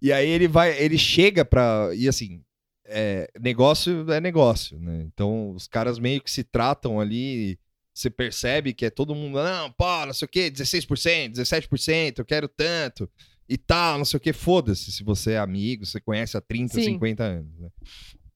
[0.00, 1.90] E aí ele vai, ele chega pra...
[1.94, 2.42] E assim,
[2.84, 5.02] é, negócio é negócio, né?
[5.12, 7.58] Então os caras meio que se tratam ali,
[7.92, 12.24] você percebe que é todo mundo, não, pô, não sei o quê, 16%, 17%, eu
[12.24, 13.10] quero tanto
[13.48, 16.74] e tal, não sei o quê, foda-se se você é amigo, você conhece há 30,
[16.74, 16.84] Sim.
[16.84, 17.68] 50 anos, né?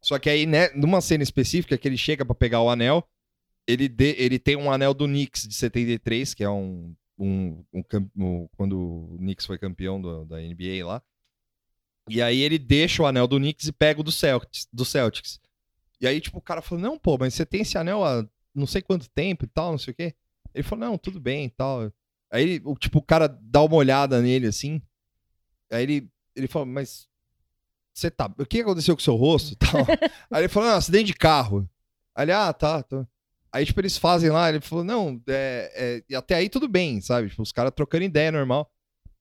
[0.02, 3.06] Só que aí, né, numa cena específica que ele chega pra pegar o anel,
[3.66, 6.94] ele, ele tem um anel do Knicks de 73, que é um.
[7.20, 7.82] Um, um
[8.16, 11.02] um- quando o Knicks foi campeão do- da NBA lá.
[12.08, 14.66] E aí ele deixa o anel do Knicks e pega o do Celtics.
[14.72, 15.38] Do Celtics.
[16.00, 18.66] E aí, tipo, o cara falou: Não, pô, mas você tem esse anel há não
[18.66, 20.14] sei quanto tempo e tal, não sei o quê.
[20.54, 21.92] Ele falou: Não, tudo bem e tal.
[22.32, 24.80] Aí, o- tipo, o cara dá uma olhada nele assim.
[25.70, 27.08] Aí ele, ele falou: Mas.
[27.92, 28.32] Você tá.
[28.38, 29.68] O que aconteceu com o seu rosto e tal?
[30.32, 31.68] aí ele falou: Não, acidente de carro.
[32.14, 33.06] Aí ele, ah, tá, tá.
[33.52, 37.00] Aí, tipo, eles fazem lá, ele falou, não, é, é, e até aí tudo bem,
[37.00, 37.28] sabe?
[37.28, 38.70] Tipo, os caras trocando ideia normal.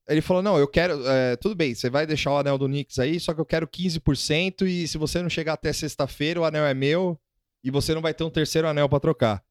[0.07, 2.97] Ele falou, não, eu quero, é, tudo bem, você vai deixar o anel do Knicks
[2.99, 6.65] aí, só que eu quero 15% e se você não chegar até sexta-feira, o anel
[6.65, 7.17] é meu
[7.63, 9.43] e você não vai ter um terceiro anel pra trocar.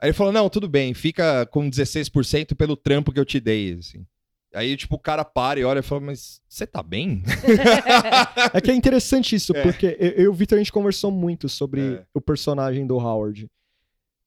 [0.00, 3.74] Aí ele falou, não, tudo bem, fica com 16% pelo trampo que eu te dei,
[3.74, 4.04] assim.
[4.52, 7.22] Aí, tipo, o cara para e olha e fala, mas você tá bem?
[8.52, 9.62] É que é interessante isso, É.
[9.62, 12.02] porque eu eu e o Victor a gente conversou muito sobre É.
[12.14, 13.46] o personagem do Howard.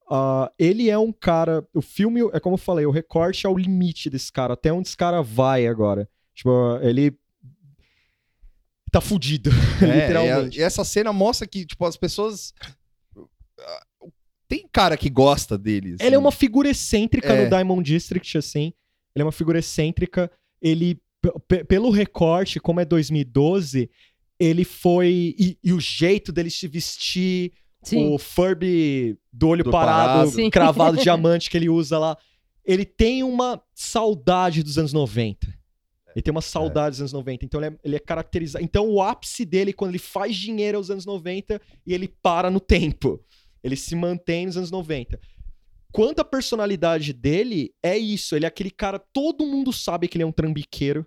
[0.09, 1.67] Ah, ele é um cara.
[1.73, 4.87] O filme, é como eu falei, o recorte é o limite desse cara, até onde
[4.87, 6.07] esse cara vai agora.
[6.35, 7.17] Tipo, ele.
[8.91, 9.49] Tá fudido,
[9.81, 10.57] É, literalmente.
[10.57, 12.53] E, a- e essa cena mostra que, tipo, as pessoas.
[14.47, 15.93] Tem cara que gosta dele.
[15.95, 16.05] assim.
[16.05, 17.43] Ele é uma figura excêntrica É.
[17.43, 18.71] no Diamond District, assim.
[19.15, 20.29] Ele é uma figura excêntrica.
[20.61, 20.99] Ele,
[21.67, 23.89] pelo recorte, como é 2012,
[24.39, 25.35] ele foi.
[25.39, 28.13] E, e o jeito dele se vestir, Sim.
[28.13, 30.51] o Furby do olho Do parado, parado.
[30.51, 32.17] Cravado diamante que ele usa lá.
[32.65, 35.47] Ele tem uma saudade dos anos 90.
[36.15, 37.45] Ele tem uma saudade dos anos 90.
[37.45, 38.63] Então ele é, ele é caracterizado.
[38.63, 42.59] Então o ápice dele, quando ele faz dinheiro aos anos 90 e ele para no
[42.59, 43.19] tempo.
[43.63, 45.19] Ele se mantém nos anos 90.
[45.91, 48.35] Quanto à personalidade dele, é isso.
[48.35, 48.99] Ele é aquele cara.
[48.99, 51.05] Todo mundo sabe que ele é um trambiqueiro.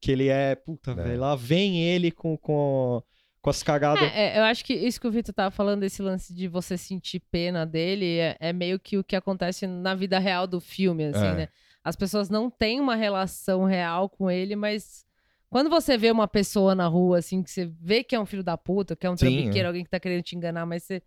[0.00, 0.54] Que ele é.
[0.54, 1.20] Puta, velho.
[1.20, 3.02] Lá vem ele com, com,
[3.42, 4.02] com as cagadas.
[4.14, 6.78] É, é, eu acho que isso que o Vitor tava falando, desse lance de você
[6.78, 11.06] sentir pena dele, é, é meio que o que acontece na vida real do filme,
[11.06, 11.34] assim, É.
[11.34, 11.48] né?
[11.84, 15.04] As pessoas não têm uma relação real com ele, mas
[15.50, 18.44] quando você vê uma pessoa na rua, assim, que você vê que é um filho
[18.44, 19.66] da puta, que é um Sim, trambiqueiro, é.
[19.66, 21.02] alguém que tá querendo te enganar, mas você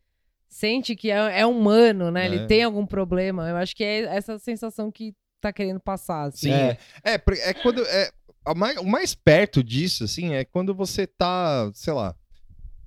[0.49, 2.23] sente que é, é humano, né?
[2.23, 2.25] É.
[2.25, 3.47] Ele tem algum problema.
[3.47, 6.51] Eu acho que é essa sensação que tá querendo passar, assim.
[6.51, 6.53] Sim.
[6.53, 6.77] É.
[7.05, 7.81] É, é quando.
[7.85, 8.11] É,
[8.45, 12.13] a mais, o mais perto disso, assim, é quando você tá, sei lá.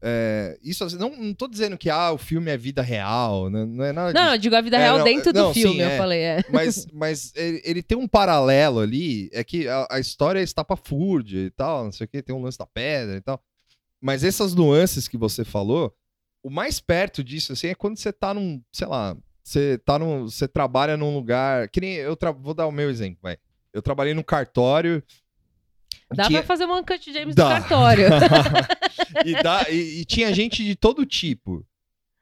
[0.00, 3.64] É, isso assim, não, não tô dizendo que ah, o filme é vida real, né?
[3.64, 5.62] não é nada Não, eu digo a vida É, real não, dentro do não, sim,
[5.62, 5.96] filme, eu é.
[5.96, 6.44] falei, é.
[6.50, 10.76] Mas, mas ele, ele tem um paralelo ali, é que a, a história está pra
[10.76, 13.42] Fúrdia e tal, não sei o que, tem um lance da pedra e tal.
[14.00, 15.92] mas essas nuances que você falou,
[16.42, 20.24] o mais perto disso, assim, é quando você tá num, sei lá, você tá num,
[20.24, 22.30] você trabalha num lugar, que nem eu tra...
[22.30, 23.36] vou dar o meu exemplo, vai.
[23.72, 25.02] Eu trabalhei num cartório.
[26.14, 27.44] Dá tinha- pra fazer uma Uncut James Dá.
[27.44, 28.04] do cartório.
[29.26, 31.64] e, dá- e- e tinha gente de todo tipo.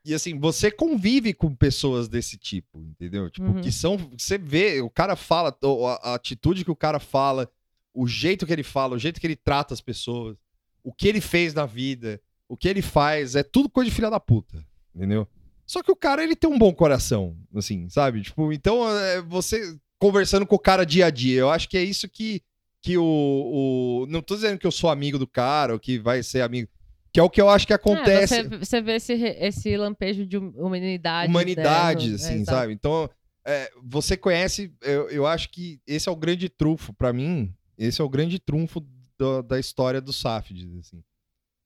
[0.05, 3.29] E assim, você convive com pessoas desse tipo, entendeu?
[3.31, 3.61] Tipo, Uhum.
[3.61, 3.97] que são.
[4.17, 5.57] Você vê, o cara fala,
[6.03, 7.51] a, a atitude que o cara fala,
[7.93, 10.37] o jeito que ele fala, o jeito que ele trata as pessoas,
[10.85, 14.09] o que ele fez na vida, o que ele faz, é tudo coisa de filha
[14.11, 14.65] da puta,
[14.95, 15.27] entendeu?
[15.67, 18.23] Só que o cara, ele tem um bom coração, assim, sabe?
[18.23, 21.83] Tipo, então, é, você conversando com o cara dia a dia, eu acho que é
[21.83, 22.41] isso que,
[22.87, 24.07] que o, o.
[24.09, 26.69] Não tô dizendo que eu sou amigo do cara, ou que vai ser amigo.
[27.13, 28.37] Que é o que eu acho que acontece.
[28.37, 31.29] É, você, você vê esse, esse lampejo de hum- humanidade.
[31.29, 32.73] humanidade, dela, assim, é, sabe?
[32.73, 33.11] Então,
[33.45, 38.01] é, você conhece, eu, eu acho que esse é o grande trunfo, pra mim, esse
[38.01, 38.87] é o grande trunfo
[39.19, 41.03] do- da história do Safdie, assim.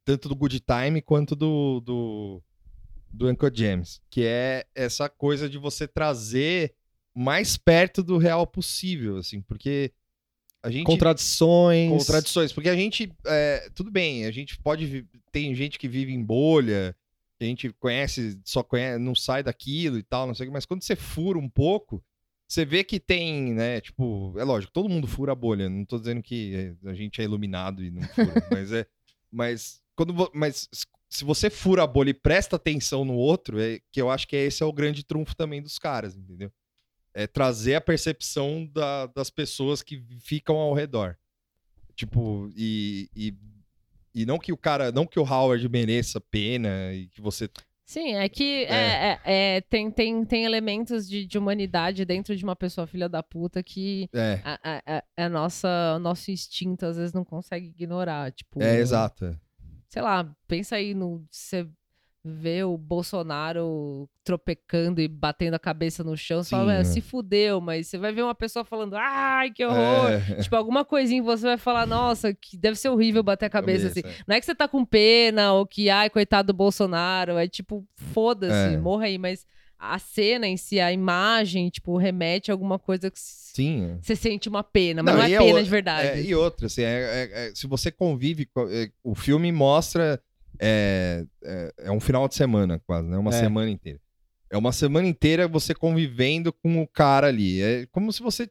[0.06, 2.42] Tanto do Good Time quanto do, do,
[3.10, 6.74] do Uncle James, que é essa coisa de você trazer
[7.14, 9.92] mais perto do real possível, assim, porque
[10.62, 11.90] a gente Contradições.
[11.90, 16.22] contradições, porque a gente, é, tudo bem, a gente pode, tem gente que vive em
[16.22, 16.94] bolha,
[17.40, 20.66] a gente conhece, só conhece, não sai daquilo e tal, não sei o que, mas
[20.66, 22.04] quando você fura um pouco,
[22.46, 25.98] você vê que tem, né, tipo, é lógico, todo mundo fura a bolha, não tô
[25.98, 28.86] dizendo que é, a gente é iluminado e não fura, mas é,
[29.32, 30.68] mas quando, mas
[31.08, 34.36] se você fura a bolha e presta atenção no outro, é que eu acho que
[34.36, 36.52] esse é o grande trunfo também dos caras, entendeu?
[37.22, 41.16] É trazer a percepção da- das pessoas que ficam ao redor.
[41.94, 43.34] Tipo, e, e,
[44.14, 47.48] e não que o cara, não que o Howard mereça pena e que você.
[47.84, 48.72] Sim, é que é,
[49.12, 49.20] é-
[49.56, 53.62] é, tem, tem, tem elementos de, de humanidade dentro de uma pessoa filha da puta
[53.64, 58.30] que É, a, a, a- a nossa, o nosso instinto às vezes não consegue ignorar.
[58.32, 59.24] Tipo, é exato.
[59.26, 59.36] é.
[59.88, 61.26] sei lá, pensa aí no.
[61.30, 61.68] Você
[62.22, 66.84] vê o Bolsonaro tropecando e batendo a cabeça no chão, você Sim, fala, "Ué, é.
[66.84, 70.10] se fudeu, mas você vai ver uma pessoa falando, ai, que horror.
[70.10, 70.20] É,
[70.50, 74.02] Tipo, alguma coisinha você vai falar, nossa, que deve ser horrível bater a cabeça, assim.
[74.02, 77.38] Cabeça, Não é que você tá com pena ou que, ai, coitado do Bolsonaro.
[77.38, 78.76] É tipo, foda-se, É.
[78.76, 79.16] morra aí.
[79.18, 79.46] Mas
[79.78, 83.92] a cena em si, a imagem, tipo, remete a alguma coisa que Sim.
[83.92, 83.98] é.
[84.02, 86.06] você sente uma pena, mas Não, não, é é pena o- de verdade.
[86.08, 90.20] É, e outra, assim, é- é- é- se você convive, é, o filme mostra.
[90.60, 93.16] É, é, é um final de semana, quase, né?
[93.16, 93.40] Uma É.
[93.40, 93.98] semana inteira.
[94.50, 97.62] É uma semana inteira você convivendo com o cara ali.
[97.62, 98.48] É como se você.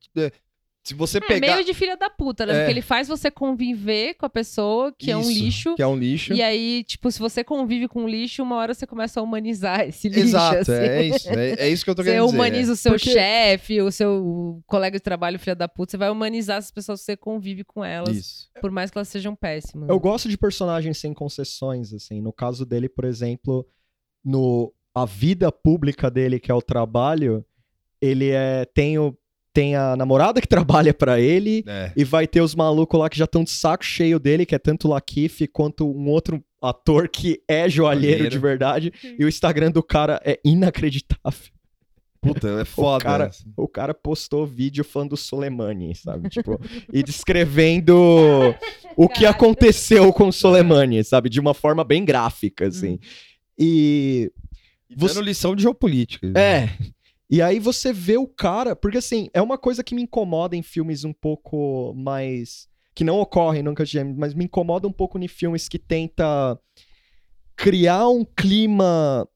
[0.90, 1.53] É, se você É pegar.
[1.53, 2.53] meio de filha da puta, né?
[2.53, 2.57] É.
[2.60, 5.76] Porque ele faz você conviver com a pessoa, que é um Isso, lixo.
[5.76, 6.34] Que é um lixo.
[6.34, 10.07] E aí, tipo, se você convive com lixo, uma hora você começa a humanizar esse
[10.10, 10.22] lixo.
[10.22, 10.72] Exato, assim.
[10.74, 11.30] é, é isso.
[11.30, 12.36] É, é isso que eu tô Você querendo dizer.
[12.38, 15.91] humaniza o seu Porque- chefe, o seu colega de trabalho, filha da puta.
[15.91, 17.94] Você vai humanizar as pessoas que você convive com é.
[17.95, 18.49] elas, Isso.
[18.61, 19.90] por mais que elas sejam péssimas.
[19.90, 22.22] Eu gosto de personagens sem concessões, assim.
[22.22, 23.66] No caso dele, por exemplo,
[24.24, 27.45] no a vida pública dele, que é o trabalho,
[28.02, 29.16] ele é tem o
[29.60, 31.91] tem a namorada que trabalha pra ele É.
[31.95, 34.60] e vai ter os malucos lá que já estão de saco cheio dele, que é
[34.60, 38.30] tanto o Lakeith quanto um outro ator que é joalheiro Joalheiro.
[38.30, 38.94] de verdade.
[39.18, 41.52] E o Instagram do cara é inacreditável.
[42.22, 43.03] Puta, é foda.
[43.03, 43.52] cara- assim.
[43.56, 46.27] O cara postou vídeo falando do Soleimani, sabe?
[46.30, 46.60] Tipo,
[46.91, 47.95] e descrevendo
[48.98, 51.30] o que aconteceu com o Soleimani, sabe?
[51.30, 52.94] De uma forma bem gráfica, assim.
[52.94, 52.99] Hum.
[53.57, 54.31] E.
[54.98, 56.31] Você- Dando lição de geopolítica.
[56.38, 56.69] É.
[57.30, 58.76] E aí você vê o cara.
[58.76, 62.68] Porque assim, é uma coisa que me incomoda em filmes um pouco mais.
[62.95, 66.60] Que não ocorrem nunca James, mas me incomoda um pouco em filmes que tenta
[67.56, 69.27] criar um clima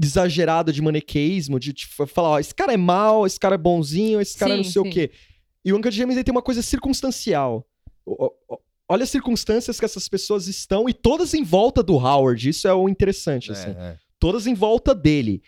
[0.00, 4.20] exagerado de maniqueísmo, de tipo, falar, ó, esse cara é mal, esse cara é bonzinho,
[4.20, 4.90] esse cara é não Sim, sei o sim.
[4.90, 5.10] quê.
[5.64, 7.66] E o Uncut James ele tem uma coisa circunstancial.
[8.04, 8.58] O- o- o-
[8.88, 12.46] Olha as circunstâncias que essas pessoas estão e todas em volta do Howard.
[12.48, 13.96] Isso é o interessante, É, assim é.
[14.18, 15.42] todas em volta dele.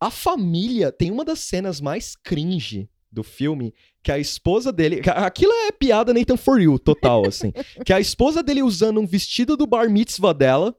[0.00, 5.00] A família tem uma das cenas mais cringe do filme, que a esposa dele.
[5.06, 7.52] Aquilo é piada Nathan For You, total, assim.
[7.84, 10.76] que a esposa dele usando um vestido do bar mitzvah dela,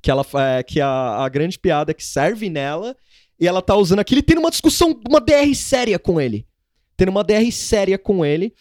[0.00, 2.96] que, ela, é, que a, a grande piada que serve nela,
[3.38, 6.46] e ela tá usando aquilo e tendo uma discussão, uma DR séria com ele.
[6.96, 8.54] Tendo uma DR séria com ele.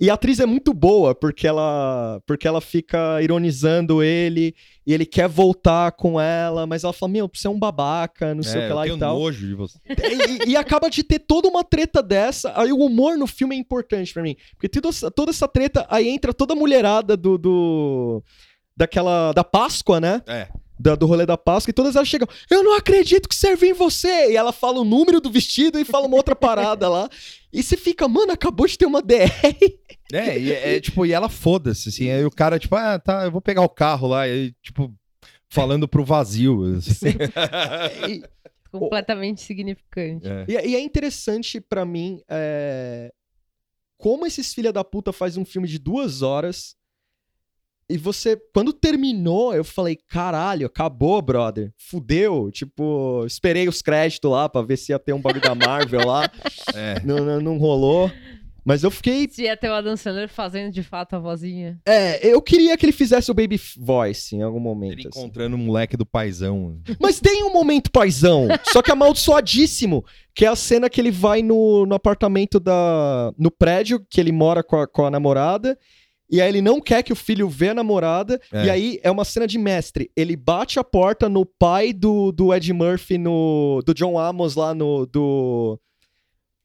[0.00, 4.54] E a atriz é muito boa, porque ela, porque ela fica ironizando ele,
[4.86, 8.42] e ele quer voltar com ela, mas ela fala, meu, você é um babaca, não
[8.42, 9.18] sei É, o que eu lá tenho e tal.
[9.18, 9.78] nojo de você.
[10.46, 12.52] E, e acaba de ter toda uma treta dessa.
[12.58, 14.36] Aí o humor no filme é importante pra mim.
[14.56, 17.36] Porque toda essa, toda essa treta, aí entra toda a mulherada do.
[17.36, 18.22] do
[18.76, 19.32] daquela.
[19.32, 20.22] da Páscoa, né?
[20.26, 20.48] É.
[20.80, 23.72] Da- do rolê da Páscoa, e todas elas chegam, eu não acredito que serve em
[23.72, 24.30] você!
[24.32, 27.08] E ela fala o número do vestido e fala uma outra parada lá.
[27.52, 29.30] E você fica, mano, acabou de ter uma DR
[30.12, 32.10] É, e é, tipo, e ela foda-se, assim.
[32.10, 34.26] Aí o cara, tipo, ah, tá, eu vou pegar o carro lá.
[34.28, 34.92] E tipo,
[35.48, 36.76] falando pro vazio.
[36.76, 37.08] assim.
[38.08, 38.22] E,
[38.72, 40.26] Completamente significante.
[40.28, 40.44] É.
[40.48, 43.10] e- e é interessante pra mim é,
[43.98, 46.76] como esses filha da puta fazem um filme de duas horas.
[47.90, 51.72] E você, quando terminou, eu falei, caralho, acabou, brother.
[51.76, 52.48] Fudeu.
[52.52, 56.30] Tipo, esperei os créditos lá pra ver se ia ter um bagulho da Marvel lá.
[56.74, 57.00] É.
[57.04, 58.10] Não, não, não rolou.
[58.64, 59.28] Mas eu fiquei.
[59.28, 61.80] Se ia ter o Adam Sandler fazendo de fato a vozinha.
[61.86, 64.92] É, eu queria que ele fizesse o Baby Voice em algum momento.
[64.92, 65.18] Ele assim.
[65.18, 66.78] encontrando o moleque do paizão.
[67.00, 70.04] Mas tem um momento paizão, só que amaldiçoadíssimo,
[70.34, 73.32] que é a cena que ele vai no, no apartamento da.
[73.36, 75.76] no prédio que ele mora com a, com a namorada.
[76.30, 78.40] E aí ele não quer que o filho vê a namorada.
[78.52, 78.66] É.
[78.66, 80.10] E aí é uma cena de mestre.
[80.16, 84.72] Ele bate a porta no pai do, do Ed Murphy, no, do John Amos lá
[84.74, 85.06] no.
[85.06, 85.78] do.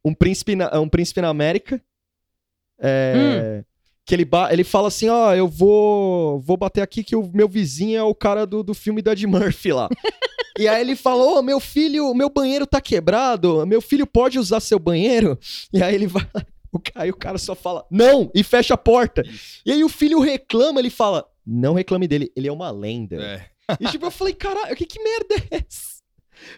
[0.03, 1.81] Um Príncipe na, um príncipe na América.
[2.79, 3.63] É,
[4.05, 7.97] Que ele, ele fala assim: Ó, eu vou, vou bater aqui que o meu vizinho
[7.97, 9.89] é o cara do, do filme do Ed Murphy lá.
[10.57, 14.61] E aí ele falou: "Ô, meu filho, meu banheiro tá quebrado, meu filho pode usar
[14.61, 15.37] seu banheiro?
[15.73, 16.25] E aí ele vai.
[16.79, 19.23] o Aí o cara só fala, não, e fecha a porta.
[19.65, 23.21] E aí o filho reclama, ele fala, não reclame dele, ele é uma lenda.
[23.21, 23.49] É.
[23.79, 26.01] E tipo, eu falei, caralho, que, que merda é essa?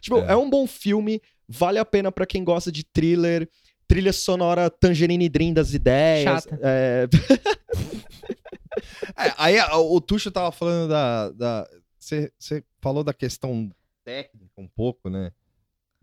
[0.02, 0.32] Tipo, É.
[0.32, 0.36] é.
[0.36, 3.48] um bom filme, vale a pena pra quem gosta de thriller,
[3.88, 6.44] trilha sonora Tangerine Dream das ideias.
[6.44, 6.60] Chata.
[6.62, 7.08] É,
[9.18, 11.68] É, aí o Tuxo tava falando da.
[12.00, 13.72] você falou da questão
[14.04, 15.32] técnica um pouco, né?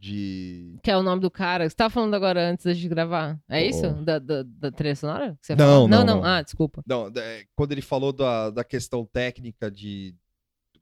[0.09, 0.77] De.
[0.83, 1.69] Que é o nome do cara.
[1.69, 3.41] Você tava falando agora antes da gente gravar.
[3.49, 3.69] É Oh.
[3.71, 3.91] isso?
[4.05, 5.39] Da, da, da trilha sonora?
[5.51, 5.89] Não, falou?
[5.89, 6.25] não, não, não.
[6.25, 6.83] Ah, desculpa.
[6.87, 7.23] Não, da-
[7.57, 10.15] quando ele falou da, da questão técnica de.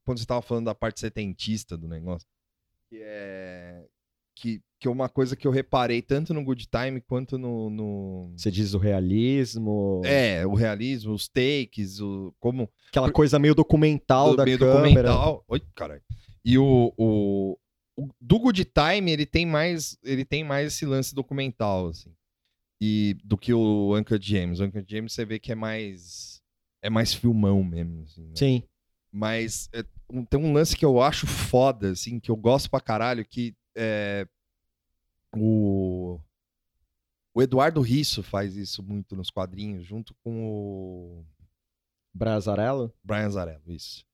[0.04, 2.26] Quando você tava falando da parte setentista do negócio.
[2.90, 3.84] Que é.
[4.34, 7.70] Que, que é uma coisa que eu reparei tanto no Good Time quanto no.
[7.70, 13.54] no- você diz o realismo, É, o realismo, os takes, o, como aquela coisa meio
[13.54, 15.10] documental do da meio câmera.
[15.10, 15.44] documental.
[15.46, 16.02] Oi, caralho.
[16.44, 17.56] E o, o,
[17.96, 22.14] o do Good Time, ele tem mais, ele tem mais esse lance documental, assim.
[22.80, 24.58] E do que o Uncle James.
[24.60, 26.42] O Uncle James você vê que é mais
[26.82, 28.32] é mais filmão mesmo, assim, né?
[28.36, 28.62] Sim.
[29.12, 32.80] Mas é, um- tem um lance que eu acho foda, assim, que eu gosto pra
[32.80, 34.26] caralho, que é
[35.36, 36.18] o
[37.34, 41.24] o Eduardo Risso faz isso muito nos quadrinhos, junto com o
[42.12, 42.92] Brasarello?
[43.02, 44.04] Brian Zarello, isso.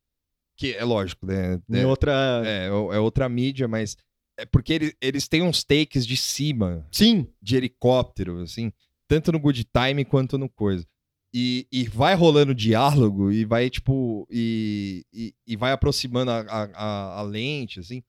[0.59, 1.61] Que é lógico, né?
[1.71, 2.43] Em É, outra.
[2.45, 3.97] é, é outra mídia, mas
[4.39, 7.27] é porque ele- eles têm uns takes de cima, Sim.
[7.41, 8.73] de helicóptero, assim,
[9.09, 10.85] tanto no Good Time quanto no coisa.
[11.33, 16.63] E, e vai rolando diálogo e vai, tipo, e, e, e vai aproximando a, a,
[16.75, 18.03] a- a lente, assim.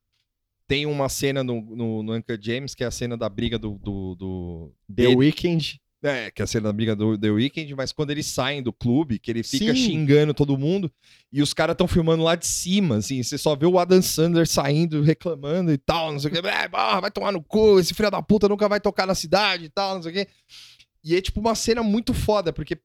[0.68, 3.78] Tem uma cena no, no, no Uncle James, que é a cena da briga do.
[3.80, 5.80] do, do The dele- Weeknd.
[6.04, 8.72] É, que é a cena da briga do The Weeknd, mas quando eles saem do
[8.72, 9.86] clube, que ele fica Sim.
[9.86, 10.92] xingando todo mundo,
[11.32, 14.48] e os caras estão filmando lá de cima, assim, você só vê o Adam Sandler
[14.48, 18.10] saindo, reclamando e tal, não sei o que, é, vai tomar no cu, esse filho
[18.10, 20.28] da puta nunca vai tocar na cidade e tal, não sei o que.
[21.04, 22.78] E é tipo uma cena muito foda, porque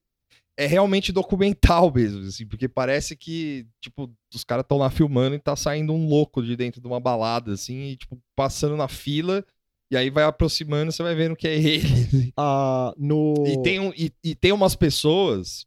[0.56, 5.40] é realmente documental mesmo, assim, porque parece que, tipo, os caras estão lá filmando e
[5.40, 9.44] tá saindo um louco de dentro de uma balada, assim, e, tipo, passando na fila,
[9.94, 12.32] e aí vai aproximando, você vai vendo que é ele.
[12.36, 13.34] Ah, no...
[13.46, 15.64] E tem, um, e, e tem umas pessoas,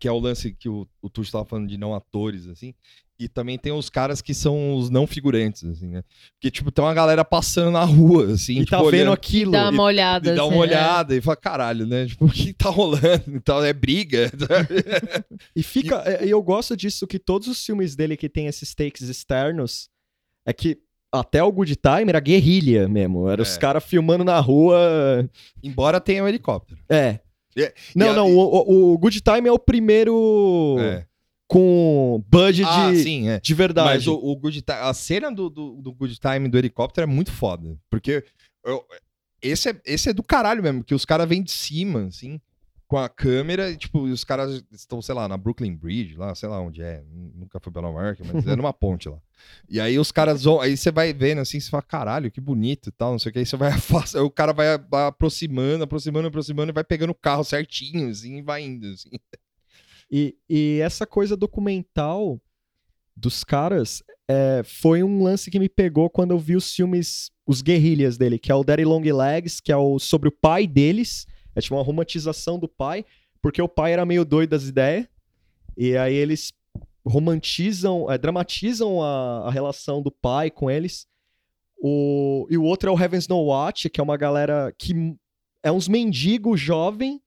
[0.00, 2.74] que é o lance que o, o Tuxo tava falando de não atores, assim,
[3.18, 6.02] e também tem os caras que são os não figurantes, assim, né?
[6.34, 9.52] Porque, tipo, tem uma galera passando na rua, assim, E tipo, tá vendo olhando, aquilo.
[9.52, 10.34] Dá uma e olhada.
[10.34, 10.72] dá assim, uma né?
[10.72, 12.06] olhada e fala, caralho, né?
[12.08, 13.64] Tipo, o que tá rolando e tal?
[13.64, 14.30] É briga.
[15.54, 16.02] E fica.
[16.06, 19.88] é, E eu gosto disso que todos os filmes dele que tem esses takes externos
[20.44, 20.78] é que
[21.20, 23.28] até o Good Time era guerrilha mesmo.
[23.28, 23.60] Era os É.
[23.60, 25.28] caras filmando na rua.
[25.62, 26.80] Embora tenha um helicóptero.
[26.88, 27.20] É.
[27.56, 31.06] E- Não, e não, o, o- o Good Time é o primeiro É.
[31.46, 33.38] com budget Ah, de, sim, é.
[33.40, 33.88] de verdade.
[33.90, 37.06] Mas o, o Good Time, a cena do, do, do Good Time do helicóptero é
[37.06, 37.76] muito foda.
[37.90, 38.24] Porque
[38.64, 38.84] eu-
[39.40, 42.40] esse, é, esse é do caralho mesmo, que os caras vêm de cima, assim,
[42.94, 46.48] com a câmera, e tipo, os caras estão, sei lá, na Brooklyn Bridge, lá, sei
[46.48, 47.02] lá onde é.
[47.34, 49.18] Nunca fui pra Nova York, mas é numa ponte lá.
[49.68, 52.90] E aí os caras vão, aí você vai vendo assim, você fala, caralho, que bonito
[52.90, 53.40] e tal, não sei o que.
[53.40, 57.10] Aí você vai afasta- aí o cara vai, vai aproximando, aproximando, aproximando e vai pegando
[57.10, 59.10] o carro certinho, assim, e vai indo, assim.
[60.08, 62.40] E, e essa coisa documental
[63.16, 67.60] dos caras é, foi um lance que me pegou quando eu vi os filmes, os
[67.60, 71.26] guerrilhas dele, que é o Daddy Long Legs, que é o sobre o pai deles.
[71.54, 73.04] É tipo uma romantização do pai,
[73.40, 75.06] porque o pai era meio doido das ideias.
[75.76, 76.52] E aí eles
[77.04, 81.06] romantizam, é, dramatizam a, a relação do pai com eles.
[81.76, 85.14] O, e o outro é o Heaven's No Watch, que é uma galera que
[85.62, 87.20] é uns mendigos jovem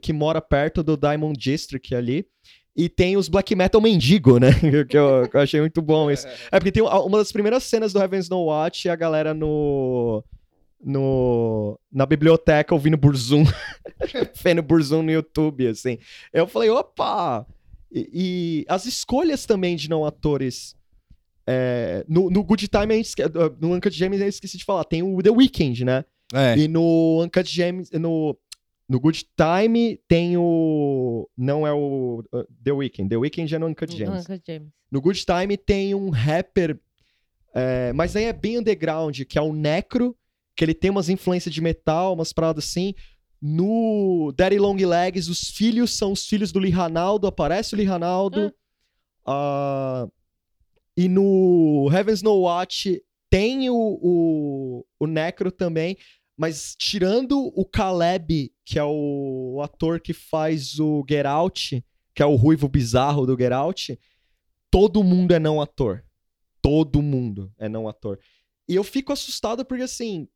[0.00, 2.26] que mora perto do Diamond District ali.
[2.76, 4.52] E tem os black metal mendigo, né?
[4.88, 6.28] que, eu, que eu achei muito bom isso.
[6.52, 10.22] É porque tem uma das primeiras cenas do Heaven's No Watch é a galera no.
[10.82, 13.44] No na biblioteca ouvindo Burzum.
[14.42, 15.98] vendo Burzum no YouTube, assim.
[16.32, 17.46] Eu falei, opa!
[17.90, 20.76] E, e as escolhas também de não atores.
[21.46, 23.22] é, no, no Good Time, a gente esque-
[23.60, 26.04] no Uncut Gems, eu esqueci de falar, tem o The Weeknd, né?
[26.32, 26.56] É.
[26.58, 28.36] E no Uncut Gems, no,
[28.86, 31.26] no Good Time tem o.
[31.36, 33.08] Não é o uh, The Weeknd.
[33.08, 34.26] The Weeknd é no Uncut Gems.
[34.46, 34.68] James.
[34.90, 36.78] No Good Time tem um rapper,
[37.54, 40.14] é, mas aí é bem underground, que é o Necro,
[40.58, 42.92] que ele tem umas influências de metal, umas paradas assim.
[43.40, 47.86] No Daddy Long Legs, os filhos são os filhos do Lee Ranaldo, aparece o Lee
[47.86, 48.52] Ranaldo.
[49.24, 50.08] Ah,
[50.96, 55.96] e no Heaven's No Watch tem o, o, o Necro também,
[56.36, 62.20] mas tirando o Caleb, que é o, o ator que faz o Get Out, que
[62.20, 63.96] é o ruivo bizarro do Get Out,
[64.68, 66.04] todo mundo é não ator.
[66.60, 68.18] Todo mundo é não ator.
[68.68, 70.28] E eu fico assustado porque, assim,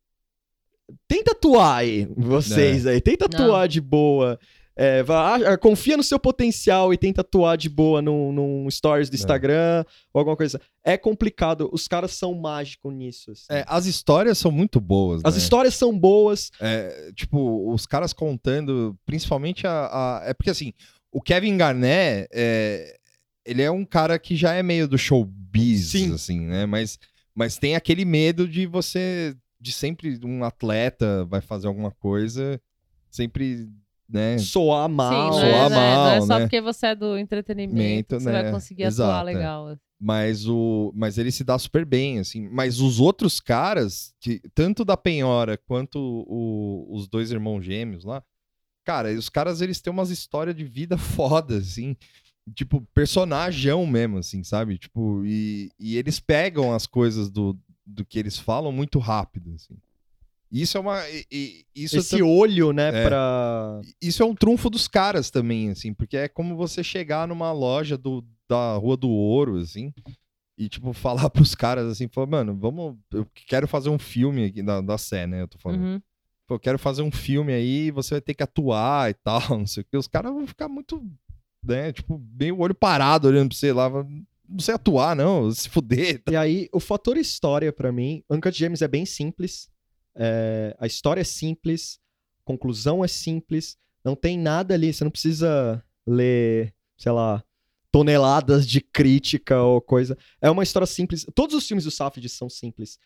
[1.07, 2.99] tenta atuar aí, vocês aí.
[3.01, 3.39] Tenta Não.
[3.45, 4.39] atuar de boa.
[4.75, 9.07] É, vá- ah, confia no seu potencial e tenta atuar de boa num, num stories
[9.07, 10.59] do Instagram ou alguma coisa.
[10.83, 11.69] É complicado.
[11.71, 13.31] Os caras são mágicos nisso.
[13.31, 13.45] assim.
[13.51, 15.21] É, as histórias são muito boas.
[15.23, 15.41] As né?
[15.41, 16.49] histórias são boas.
[16.59, 20.73] É, tipo, os caras contando, principalmente a, a- É porque assim,
[21.11, 22.95] o Kevin Garnett, é,
[23.45, 26.15] ele é um cara que já é meio do showbiz, Sim.
[26.15, 26.65] assim, né?
[26.65, 26.97] Mas,
[27.35, 29.35] mas tem aquele medo de você.
[29.63, 32.59] De sempre um atleta vai fazer alguma coisa,
[33.09, 33.69] sempre,
[34.09, 34.37] né?
[34.37, 35.31] Soar mal.
[35.33, 36.41] Sim, não, soar é, não é- não é mal, só né?
[36.41, 38.41] porque você é do entretenimento Mento, que você né?
[38.43, 39.35] vai conseguir Exato, atuar é.
[39.35, 39.77] legal.
[40.01, 42.49] Mas o, mas ele se dá super bem, assim.
[42.49, 48.21] Mas os outros caras, que, tanto da Penhora quanto o- os dois irmãos gêmeos lá,
[48.83, 50.97] cara, os caras eles têm umas histórias de vida
[51.47, 51.95] foda, assim.
[52.53, 54.77] Tipo, personagem mesmo, assim, sabe?
[54.77, 59.75] Tipo, e, e eles pegam as coisas do, do que eles falam muito rápido, assim.
[60.51, 61.01] Isso é uma.
[61.75, 63.07] isso Esse tam- olho, né, É.
[63.07, 63.81] pra...
[64.01, 67.97] isso é um trunfo dos caras também, assim, porque é como você chegar numa loja
[67.97, 69.91] do, da Rua do Ouro, assim,
[70.55, 70.93] e, tipo,
[71.27, 74.95] falar pros caras, assim, falar, mano, vamos, eu quero fazer um filme aqui, da, da
[74.97, 75.81] Sé, né, eu tô falando.
[75.81, 76.01] Uhum.
[76.49, 79.81] Eu quero fazer um filme aí, você vai ter que atuar e tal, não sei
[79.81, 81.03] o que, os caras vão ficar muito,
[81.63, 83.89] né, tipo, meio olho parado olhando pra você lá,
[84.47, 86.21] não sei atuar, não, se fuder.
[86.29, 89.69] E aí, o fator história, pra mim, Uncut Gems é bem simples.
[90.15, 91.99] É, a história é simples,
[92.45, 97.43] conclusão é simples, não tem nada ali, você não precisa ler, sei lá,
[97.91, 100.17] toneladas de crítica ou coisa.
[100.41, 101.25] É uma história simples.
[101.33, 102.99] Todos os filmes do Safdie são simples.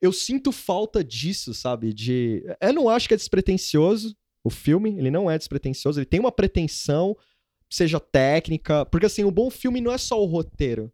[0.00, 1.92] Eu sinto falta disso, sabe?
[1.92, 2.44] De.
[2.60, 4.14] Eu não acho que é despretensioso
[4.44, 7.16] o filme, ele não é despretensioso, ele tem uma pretensão,
[7.76, 10.90] seja técnica, porque assim, o bom filme não é só o roteiro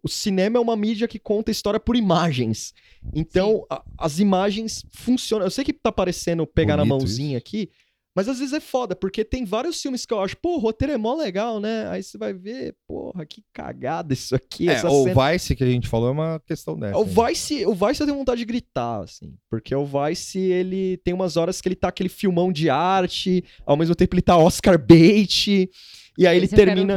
[0.00, 2.72] o cinema é uma mídia que conta história por imagens.
[3.12, 5.44] Então, a- as imagens funcionam.
[5.44, 7.68] Eu sei que tá parecendo pegar na Bonito mãozinha aqui,
[8.14, 10.92] mas às vezes é foda, porque tem vários filmes que eu acho, pô, o roteiro
[10.92, 11.88] é mó legal, né?
[11.88, 14.68] Aí você vai ver, porra, que cagada isso aqui.
[14.68, 15.32] É, essa o cena.
[15.32, 16.96] Vice que a gente falou é uma questão dessa.
[16.96, 17.12] O né?
[17.12, 19.34] Vice, o Vice eu tenho vontade de gritar, assim.
[19.50, 23.76] Porque o Vice, ele tem umas horas que ele tá aquele filmão de arte, ao
[23.76, 25.68] mesmo tempo ele tá Oscar bait,
[26.16, 26.96] e aí ele Esse termina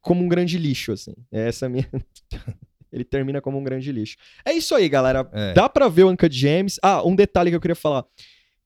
[0.00, 1.14] como um grande lixo, assim.
[1.30, 1.88] Essa é a minha.
[2.92, 4.16] ele termina como um grande lixo.
[4.44, 5.28] É isso aí, galera.
[5.32, 5.54] É.
[5.54, 6.78] Dá pra ver o Uncut Gems.
[6.82, 8.04] Ah, um detalhe que eu queria falar.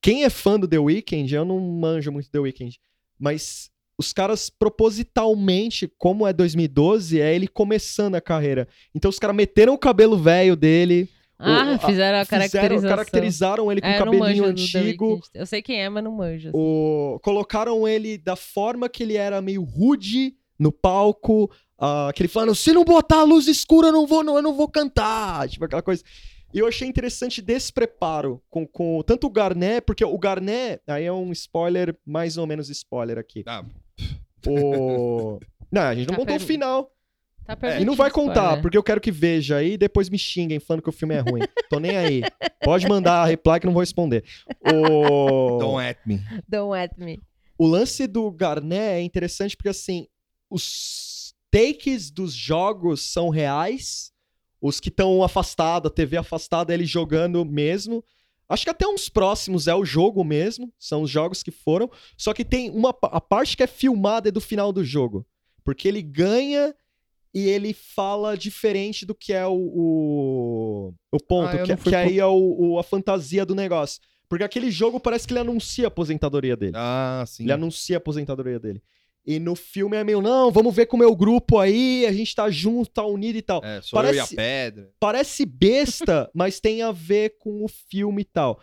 [0.06, 2.78] Quem é fã do The Weeknd, eu não manjo muito The Weeknd,
[3.18, 8.68] mas os caras propositalmente, como é 2012, é ele começando a carreira.
[8.94, 11.08] Então os caras meteram o cabelo velho dele,
[11.38, 12.88] Ah, a- fizeram a fizeram, caracterização.
[12.88, 15.20] caracterizaram ele com É, cabelinho antigo.
[15.34, 16.48] Eu sei quem é, mas não manjo.
[16.48, 16.56] assim.
[16.56, 21.50] O- Colocaram ele da forma que ele era meio rude no palco.
[21.78, 24.40] ah, que ele falando, se não botar a luz escura, eu não vou, não, eu
[24.42, 25.46] não vou cantar.
[25.46, 26.02] Tipo, aquela coisa.
[26.54, 31.04] E eu achei interessante desse preparo com, com tanto o Garnet, porque o Garnet, aí
[31.04, 33.42] é um spoiler, mais ou menos spoiler aqui.
[33.46, 33.64] Ah,
[34.46, 35.38] O...
[35.70, 36.92] Não, a gente não Tá contou o final.
[37.44, 38.62] Tá E permitido não vai contar, spoiler.
[38.62, 41.20] porque eu quero que veja aí e depois me xinguem falando que o filme é
[41.20, 41.42] ruim.
[41.68, 42.22] Tô nem aí.
[42.62, 44.24] Pode mandar a reply que eu não vou responder.
[44.72, 45.58] O...
[45.58, 46.20] Don't at me.
[46.48, 47.20] Don't at me.
[47.58, 50.06] o lance do Garnet é interessante porque, assim,
[50.50, 54.12] os takes dos jogos são reais.
[54.60, 58.02] Os que estão afastados, a TV afastada, ele jogando mesmo.
[58.48, 60.72] Acho que até uns próximos é o jogo mesmo.
[60.78, 61.90] São os jogos que foram.
[62.16, 62.90] Só que tem uma.
[63.02, 65.26] A parte que é filmada é do final do jogo.
[65.64, 66.74] Porque ele ganha
[67.34, 71.48] e ele fala diferente do que é o, o, o ponto.
[71.56, 74.00] Ah, que, fui que aí é o, o- a fantasia do negócio.
[74.28, 76.72] Porque aquele jogo parece que ele anuncia a aposentadoria dele.
[76.76, 77.42] Ah, sim.
[77.44, 78.82] Ele anuncia a aposentadoria dele.
[79.26, 82.32] E no filme é meio, não, vamos ver com o meu grupo aí, a gente
[82.32, 83.60] tá junto, tá unido e tal.
[83.64, 84.90] É, sou eu e a Parece- pedra.
[85.00, 88.60] Parece besta, mas tem a ver com o filme e tal.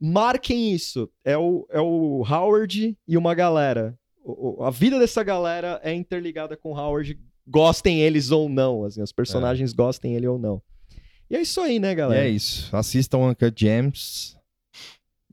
[0.00, 1.10] Marquem isso.
[1.24, 3.98] É o, é o Howard e uma galera.
[4.24, 8.84] O- o- a vida dessa galera é interligada com o Howard, gostem eles ou não.
[8.84, 10.62] Assim, os personagens gostem ele ou não.
[11.28, 12.24] E é isso aí, né, E galera?
[12.24, 12.74] é isso.
[12.74, 14.37] Assistam Uncut Gems.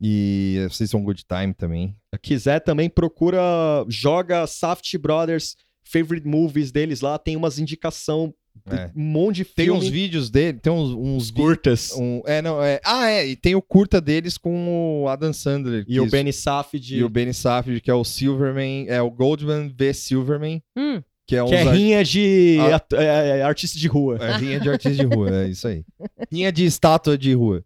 [0.01, 1.95] E assistam Good Time também.
[2.21, 3.39] quiser também procura,
[3.87, 8.33] joga Saft Brothers Favorite Movies deles lá, tem umas indicação,
[8.69, 8.89] É.
[8.95, 9.79] um monte de Tem filme.
[9.79, 11.91] uns vídeos dele, tem uns, uns curtas.
[11.93, 12.79] um- é, não, é.
[12.83, 13.27] Ah, é.
[13.27, 15.85] E tem o curta deles com o Adam Sandler.
[15.87, 18.85] E o isso- Benny Safdie, E o Benny Safdie, que é o Silverman.
[18.89, 20.61] É o Goldman v Silverman.
[20.77, 22.75] Hum, Que é, que é rinha de Ah.
[22.77, 24.17] at- é, é, artista de rua.
[24.19, 25.83] É rinha de artista de rua, é isso aí.
[26.31, 27.63] Rinha de estátua de rua.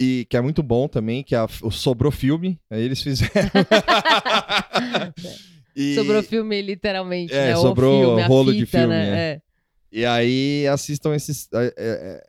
[0.00, 3.50] E que é muito bom também, que é a- o sobrou filme, aí eles fizeram.
[5.76, 7.32] E- Sobrou filme, literalmente.
[7.34, 7.56] É, né?
[7.56, 9.08] Sobrou filme, rolo de fita, filme, Né?
[9.08, 9.32] é.
[9.32, 9.42] É.
[9.90, 12.22] E aí assistam esses, é, é, é,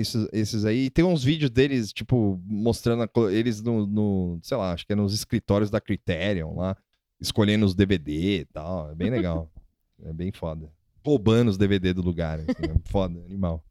[0.00, 0.84] esses, esses aí.
[0.86, 4.92] E tem uns vídeos deles, tipo, mostrando a eles no, no, sei lá, acho que
[4.92, 6.76] é nos escritórios da Criterion lá,
[7.20, 8.90] escolhendo os DVD e tal.
[8.92, 9.50] É bem legal.
[10.04, 10.68] é bem foda.
[11.04, 12.38] Roubando os DVD do lugar.
[12.38, 13.64] assim, é foda, animal.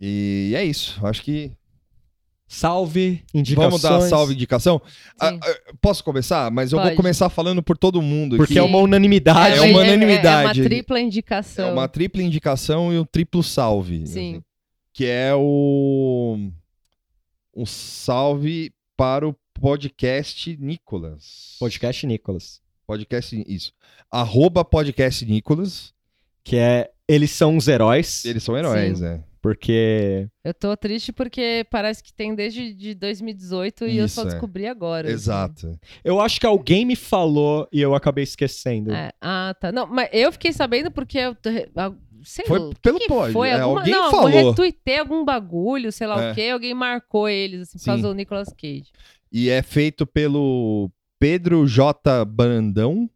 [0.00, 1.04] E é isso.
[1.06, 1.52] Acho que.
[2.54, 3.80] Salve, indicações.
[3.80, 4.80] Vamos dar salve indicação?
[5.18, 6.50] Ah, ah, posso começar?
[6.50, 6.96] Mas eu vou Pode.
[6.96, 8.36] começar falando por todo mundo.
[8.36, 8.58] Porque aqui.
[8.58, 9.56] é uma unanimidade.
[9.56, 10.60] É uma É, unanimidade.
[10.60, 11.68] uma tripla indicação.
[11.70, 14.06] É uma tripla indicação e um triplo salve.
[14.06, 14.34] Sim.
[14.34, 14.42] assim,
[14.92, 16.38] que é o.
[17.56, 21.56] Um salve para o podcast Nicolas.
[21.58, 22.60] Podcast Nicolas.
[22.86, 23.72] Podcast, isso.
[24.10, 25.94] Arroba podcast Nicolas.
[26.44, 28.24] Que é Eles são os heróis.
[28.26, 29.04] Eles são heróis, Sim.
[29.04, 29.24] né?
[29.42, 30.28] Porque.
[30.44, 34.26] Eu tô triste porque parece que tem desde de 2018 e eu Isso, só é.
[34.26, 35.08] descobri agora.
[35.08, 35.14] assim.
[35.14, 35.80] Exato.
[36.04, 38.92] Eu acho que alguém me falou e eu acabei esquecendo.
[38.92, 39.72] É, ah, tá.
[39.72, 41.36] Não, mas eu fiquei sabendo porque eu.
[42.24, 43.80] Sei Foi que pelo que pod, Foi é, alguma...
[43.80, 44.30] alguém não, falou.
[44.30, 46.30] Eu retuitei algum bagulho, sei lá É.
[46.30, 48.92] o quê, alguém marcou eles, assim, por causa do Nicolas Cage.
[49.32, 50.88] E é feito pelo
[51.18, 52.24] Pedro J.
[52.24, 53.10] Brandão,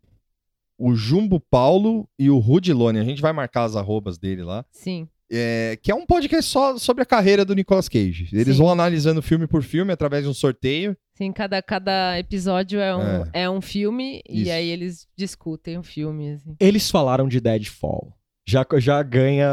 [0.77, 2.99] o Jumbo Paulo e o Rudilone.
[2.99, 4.65] A gente vai marcar as arrobas dele lá.
[4.73, 5.09] Sim.
[5.31, 8.29] É, que é um podcast só sobre a carreira do Nicolas Cage.
[8.33, 8.63] Eles Sim.
[8.63, 10.97] vão analisando filme por filme através de um sorteio.
[11.15, 13.31] Sim, cada, cada episódio é um, É.
[13.43, 13.51] é.
[13.51, 14.47] um filme Isso.
[14.47, 16.55] e aí eles discutem o filme, assim.
[16.61, 18.13] Eles falaram de Deadfall.
[18.47, 19.49] Já, já ganha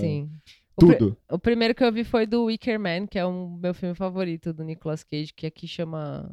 [0.00, 0.30] Sim.
[0.76, 1.16] O pri- tudo.
[1.28, 4.52] O primeiro que eu vi foi do Wicker Man, que é o meu filme favorito
[4.52, 6.30] do Nicolas Cage, que aqui chama.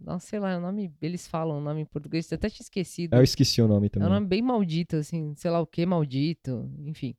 [0.00, 0.92] Nossa, sei lá, o nome.
[1.02, 3.14] Eles falam o nome em português, eu até tinha esquecido.
[3.16, 4.08] Eu esqueci o nome É também.
[4.08, 7.14] um nome bem maldito, assim, sei lá o que maldito, enfim.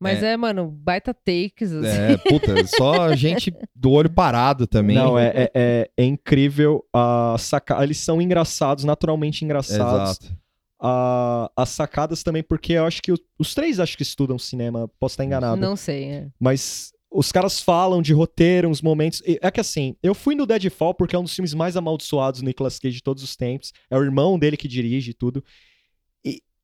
[0.00, 1.86] Mas é, mano, baita takes, assim.
[2.14, 4.96] É, puta, só gente do olho parado também.
[4.96, 6.82] Não, é, é, é- é incrível.
[6.92, 7.82] A saca...
[7.84, 10.18] Eles são engraçados, naturalmente engraçados.
[10.18, 10.40] Exato.
[10.80, 14.88] A- as sacadas também, porque eu acho que o- os três acho que estudam cinema,
[14.98, 15.60] posso estar enganado.
[15.60, 16.26] Não sei, é.
[16.40, 19.22] Mas os caras falam de roteiro, uns momentos.
[19.42, 22.46] É que assim, eu fui no Deadfall porque é um dos filmes mais amaldiçoados do
[22.46, 23.72] Nicolas Cage de todos os tempos.
[23.90, 25.44] É o irmão dele que dirige e tudo.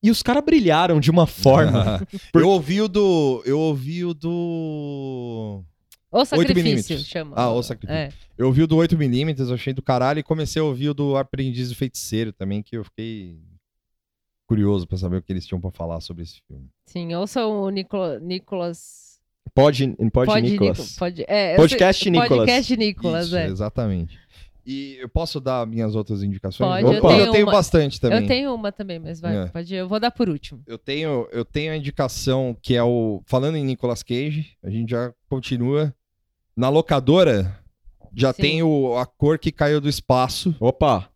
[0.02, 2.06] E, e os caras brilharam de uma forma.
[2.32, 3.42] Por- Eu ouvi o do.
[3.44, 5.62] Eu ouvi o do.
[6.10, 7.06] O Sacrifício, milímetros.
[7.06, 7.32] chama.
[7.36, 7.94] Ah, O Sacrifício.
[7.94, 8.10] É.
[8.38, 11.16] Eu ouvi o do 8mm, eu achei do caralho, e comecei a ouvir o do
[11.16, 13.38] Aprendiz do Feiticeiro também, que eu fiquei
[14.46, 16.68] curioso pra saber o que eles tinham pra falar sobre esse filme.
[16.86, 19.18] Sim, ouça o Nicola, Nicolas.
[19.54, 20.78] Pode, pode, Nicolas.
[20.78, 22.38] Nico- pode, é, Podcast sei- Nicolas.
[22.40, 23.46] Podcast Nicolas, Isso, é.
[23.46, 24.18] exatamente.
[24.66, 26.82] E eu posso dar minhas outras indicações?
[26.82, 28.20] Pode, eu Opa, tenho eu tenho uma- bastante também.
[28.20, 29.46] Eu tenho uma também, mas vai, É.
[29.46, 29.78] pode ir.
[29.78, 30.60] Eu vou dar por último.
[30.66, 33.22] Eu tenho, eu tenho a indicação que é o.
[33.26, 35.94] Falando em Nicolas Cage, a gente já continua.
[36.56, 37.62] Na locadora,
[38.12, 38.42] já Sim.
[38.42, 41.08] tem o, a cor que caiu do espaço, Opa!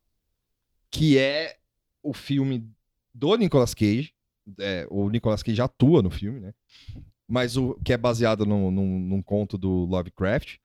[0.90, 1.56] que é
[2.02, 2.64] o filme
[3.12, 4.12] do Nicolas Cage.
[4.58, 6.52] É, o Nicolas Cage atua no filme, né?
[7.26, 10.56] Mas o que é baseado num, num, num conto do Lovecraft,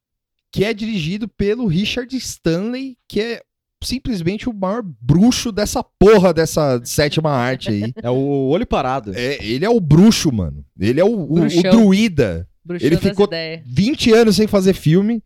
[0.56, 3.42] que é dirigido pelo Richard Stanley, que é
[3.84, 7.94] simplesmente o maior bruxo dessa porra dessa sétima arte aí.
[8.02, 9.12] É o olho parado.
[9.14, 10.66] É, ele é o bruxo, mano.
[10.80, 12.48] Ele é o, o- o druida.
[12.64, 13.62] Bruxão Ele ficou- ideias.
[13.66, 15.22] 20 anos sem fazer filme.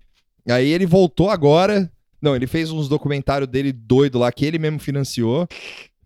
[0.49, 1.89] Aí ele voltou agora.
[2.21, 5.47] Não, ele fez uns documentários dele doido lá que ele mesmo financiou.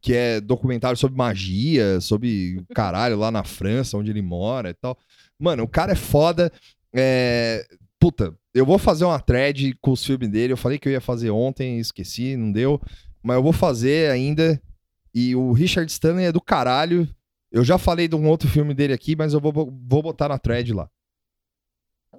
[0.02, 4.74] Que é documentário sobre magia, sobre o caralho lá na França, onde ele mora e
[4.74, 4.98] tal.
[5.40, 6.52] Mano, o cara é foda.
[6.94, 7.66] É...
[8.00, 10.54] Puta, eu vou fazer uma thread com os filmes dele.
[10.54, 12.80] Eu falei que eu ia fazer ontem, esqueci, não deu.
[13.22, 14.62] Mas eu vou fazer ainda.
[15.14, 17.08] E o Richard Stanley é do caralho.
[17.52, 20.38] Eu já falei de um outro filme dele aqui, mas eu vou, vou botar na
[20.38, 20.90] thread lá.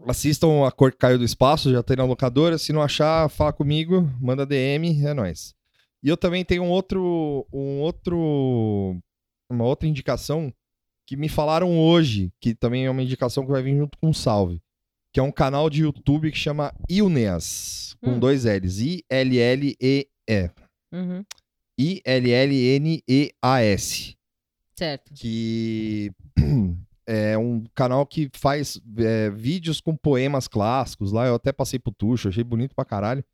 [0.06, 2.58] assistam A Cor que Caiu do Espaço, já tem na locadora.
[2.58, 5.54] Se não achar, fala comigo, manda DM, é nóis.
[6.02, 9.00] E eu também tenho um outro, um outro,
[9.50, 10.52] uma outra indicação
[11.06, 14.14] que me falaram hoje, que também é uma indicação que vai vir junto com o
[14.14, 14.60] Salve,
[15.14, 18.18] que é um canal de YouTube que chama Ilneas, com Hum.
[18.18, 20.50] dois L's, I-L-L-E-E,
[20.92, 21.24] Uhum.
[22.84, 24.16] I-L-L-N-E-A-S,
[24.76, 25.12] Certo.
[25.14, 26.10] que
[27.06, 31.92] é um canal que faz é, vídeos com poemas clássicos lá, eu até passei pro
[31.92, 33.24] Tuxo, achei bonito pra caralho.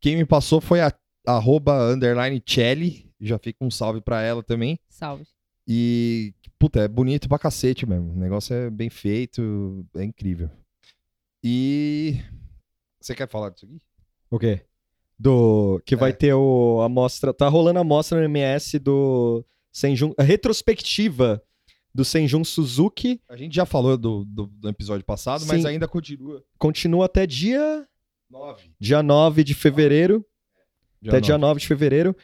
[0.00, 0.92] Quem me passou foi a
[1.26, 4.78] arroba underline Chelly, já fica um salve pra ela também.
[4.88, 5.24] Salve.
[5.68, 8.12] E, puta, é bonito pra cacete mesmo.
[8.14, 10.50] O negócio é bem feito, é incrível.
[11.42, 12.20] E.
[13.00, 13.80] Você quer falar disso aqui?
[14.30, 14.60] O quê?
[15.18, 15.80] Do.
[15.84, 16.12] Que vai É.
[16.12, 17.32] ter o, a mostra.
[17.32, 20.12] Tá rolando a mostra no MS do Senjun.
[20.18, 21.42] A retrospectiva
[21.94, 23.20] do Senjun Suzuki.
[23.28, 25.68] A gente já falou do, do, do episódio passado, mas Sim.
[25.68, 26.42] ainda continua.
[26.58, 27.86] Continua até dia.
[28.30, 28.70] 9.
[28.78, 30.24] Dia 9 de fevereiro.
[31.06, 32.14] até dia 9 de fevereiro.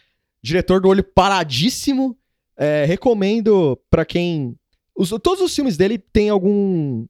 [0.43, 2.17] Diretor do Olho Paradíssimo.
[2.57, 4.57] É, recomendo pra quem.
[4.97, 7.07] os- todos os filmes dele tem algum.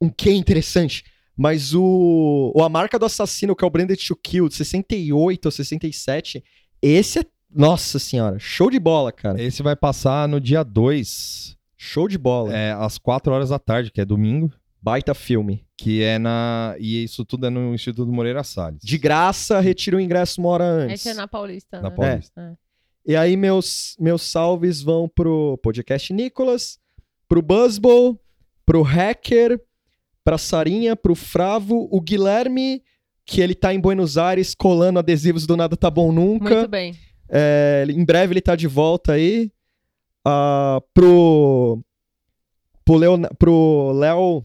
[0.00, 1.04] Um quê interessante.
[1.36, 5.46] Mas o, o A Marca do Assassino, que é o Branded to Kill, de 68
[5.46, 6.44] ou 67,
[6.80, 7.24] esse é.
[7.56, 9.40] Nossa senhora, show de bola, cara.
[9.40, 12.52] Esse vai passar no dia 2, Show de bola.
[12.56, 14.50] é, às 4 horas da tarde, que é domingo.
[14.82, 15.64] Baita filme.
[15.78, 16.74] Que é na.
[16.78, 18.80] E isso tudo é no Instituto Moreira Salles.
[18.82, 21.00] De graça, retira o ingresso uma hora antes.
[21.00, 21.96] Esse é na Paulista, Na né?
[21.96, 22.40] Paulista.
[23.06, 23.12] É.
[23.12, 26.78] E aí meus, meus salves vão pro podcast Nicolas,
[27.28, 28.18] pro Buzzball,
[28.66, 29.60] pro Hacker,
[30.24, 32.82] pra Sarinha, pro Fravo, o Guilherme,
[33.26, 36.54] que ele tá em Buenos Aires colando adesivos do Nada Tá Bom Nunca.
[36.56, 36.96] Muito bem.
[37.28, 39.50] É, em breve ele tá de volta aí.
[40.24, 41.80] Ah, pro
[42.84, 44.44] pro Leon- pro Léo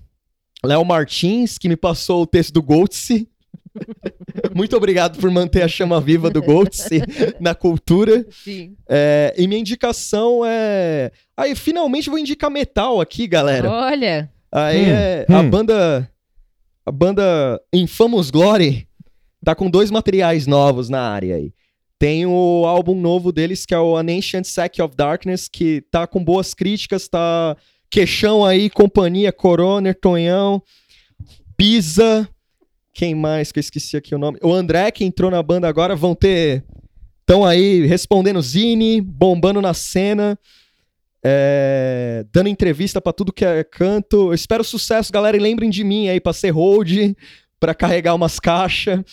[0.63, 3.27] Léo Martins, que me passou o texto do Goltse.
[4.55, 7.01] Muito obrigado por manter a chama viva do Goltse
[7.39, 8.25] na cultura.
[8.31, 8.75] Sim.
[8.87, 11.11] É, e minha indicação é.
[11.37, 13.69] Aí, finalmente vou indicar metal aqui, galera.
[13.69, 14.29] Olha.
[14.51, 15.25] Aí Hum, é.
[15.29, 15.49] A hum.
[15.49, 16.11] banda.
[16.85, 18.87] A banda Infamous Glory
[19.43, 21.53] tá com dois materiais novos na área aí.
[21.99, 26.07] Tem o álbum novo deles, que é o An Ancient Sack of Darkness, que tá
[26.07, 27.55] com boas críticas, tá.
[27.91, 30.61] Queixão aí, companhia, Coroner, Tonhão,
[31.57, 32.29] Pisa.
[32.93, 34.39] Quem mais que eu esqueci aqui o nome?
[34.41, 36.63] O André, que entrou na banda agora, vão ter.
[37.21, 40.37] Estão aí respondendo Zine, bombando na cena,
[41.23, 44.29] é, dando entrevista pra tudo que é canto.
[44.29, 47.13] Eu espero sucesso, galera, e lembrem de mim aí pra ser hold,
[47.59, 49.03] pra carregar umas caixas,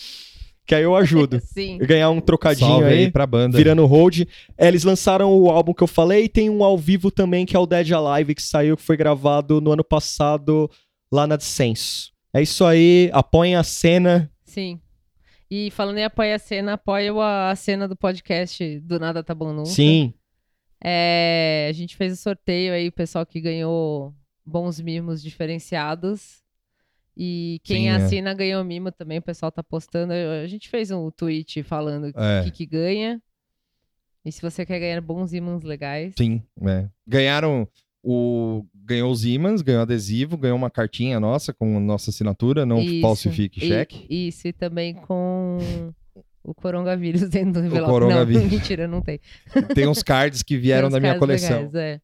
[0.65, 1.39] que aí eu ajudo.
[1.45, 1.79] Sim.
[1.81, 3.57] E ganhar um trocadinho Salve aí aí, pra banda.
[3.57, 4.21] virando hold.
[4.57, 7.55] É, eles lançaram o álbum que eu falei, e tem um ao vivo também, que
[7.55, 10.69] é o Dead Alive, que saiu, que foi gravado no ano passado
[11.11, 12.11] lá na Dissenso.
[12.33, 14.29] É isso aí, apoiem a cena.
[14.45, 14.79] Sim.
[15.49, 17.13] E falando em apoia a cena, apoia
[17.49, 19.69] a cena do podcast do Nada Tá Bom Nunca.
[19.69, 20.13] Sim.
[20.83, 24.13] É, a gente fez o sorteio aí, o pessoal que ganhou
[24.45, 26.43] bons mimos diferenciados.
[27.15, 27.91] E quem Sim, é.
[27.95, 30.13] assina ganhou mimo também, o pessoal tá postando.
[30.13, 32.43] A gente fez um tweet falando o É.
[32.43, 33.19] que, que ganha.
[34.23, 36.13] E se você quer ganhar bons imãs legais.
[36.17, 36.87] Sim, é.
[37.07, 37.67] Ganharam
[38.03, 38.63] o.
[38.75, 43.01] Ganhou os imãs, ganhou adesivo, ganhou uma cartinha nossa com nossa assinatura, não Isso.
[43.01, 44.05] falsifique E- cheque.
[44.09, 45.57] Isso, e também com
[46.47, 47.91] o coronavírus dentro do envelope.
[47.91, 48.43] coronavírus.
[48.43, 49.19] Não, mentira, não tem.
[49.75, 51.57] Tem uns cards que vieram da minha coleção.
[51.57, 52.01] legais, é.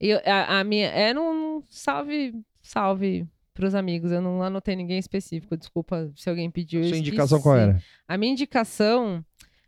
[0.00, 0.88] E a, a minha.
[0.88, 4.12] É um salve, salve pros amigos.
[4.12, 5.56] Eu não anotei ninguém específico.
[5.56, 6.84] Desculpa se alguém pediu.
[6.84, 7.82] Sua indicação qual era?
[8.06, 9.24] A minha indicação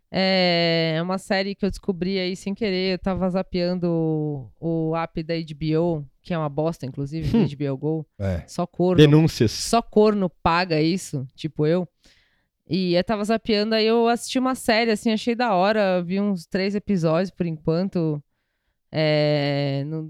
[0.09, 2.93] é uma série que eu descobri aí sem querer.
[2.93, 3.87] Eu tava zapeando
[4.59, 8.07] o, o app da HBO, que é uma bosta, inclusive, do HBO Go.
[8.17, 8.43] É.
[8.47, 8.97] Só corno.
[8.97, 9.51] Denúncias.
[9.51, 11.87] Só corno paga isso, tipo eu.
[12.75, 16.01] E eu tava zapeando, aí eu assisti uma série, assim, achei da hora.
[16.01, 18.19] Vi uns três episódios por enquanto.
[18.91, 20.09] É, não,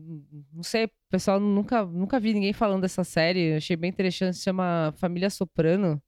[0.53, 3.53] não sei, pessoal, nunca, nunca vi ninguém falando dessa série.
[3.56, 6.02] Achei bem interessante, se chama Família Soprano.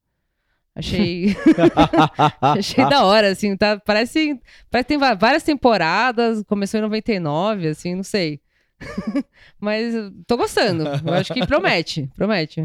[0.74, 1.36] Achei,
[2.40, 3.78] achei da hora, assim, tá?
[3.78, 4.40] Parece,
[4.72, 8.40] parece que tem várias temporadas, começou em 99, assim, não sei.
[9.60, 9.94] Mas
[10.26, 10.86] tô gostando.
[11.06, 12.62] Eu acho que promete, promete.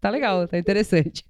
[0.00, 1.26] Tá legal, tá interessante.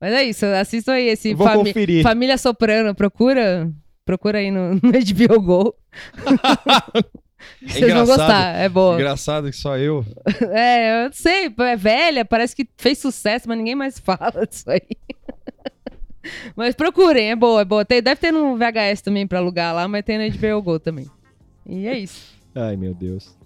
[0.00, 2.02] Mas é isso, assistam aí esse Vou fami- conferir.
[2.02, 3.70] Família Soprano, procura,
[4.04, 5.74] procura aí no, no HBO Go.
[7.66, 8.94] Vocês vão gostar, é boa.
[8.94, 10.04] Engraçado que só eu.
[10.50, 14.70] É, eu não sei, é velha, parece que fez sucesso, mas ninguém mais fala disso
[14.70, 14.80] aí.
[16.56, 17.84] mas procurem, é boa, é boa.
[17.84, 21.06] Tem- deve ter no VHS também pra alugar lá, mas tem no HBO Go também.
[21.66, 22.34] E é isso.
[22.54, 23.36] Ai, meu Deus.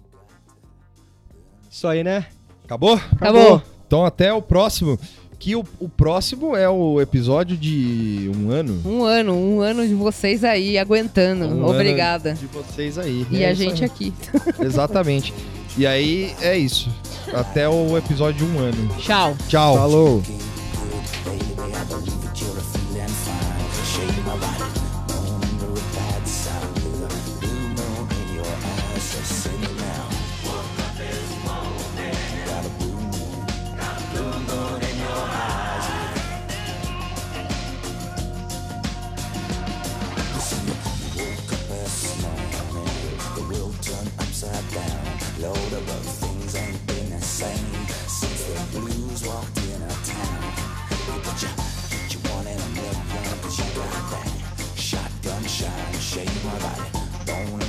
[1.69, 2.25] Isso aí, né?
[2.63, 2.95] Acabou?
[2.95, 3.61] Acabou.
[3.85, 4.97] Então até o próximo.
[5.37, 8.81] Que o, o próximo é o episódio de um ano.
[8.85, 11.45] Um ano, um ano de vocês aí aguentando.
[11.45, 12.29] Um Obrigada.
[12.31, 13.25] ano de vocês aí.
[13.29, 13.89] E É a gente aí.
[13.89, 14.13] aqui.
[14.63, 15.33] Exatamente.
[15.77, 16.89] E aí é isso.
[17.33, 18.89] Até o episódio de um ano.
[18.99, 19.35] Tchau.
[19.47, 19.75] Tchau.
[19.77, 20.23] Falou.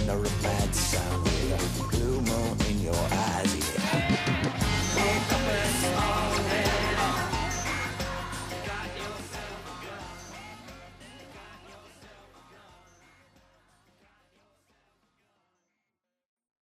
[0.08, 1.25] a mad sound.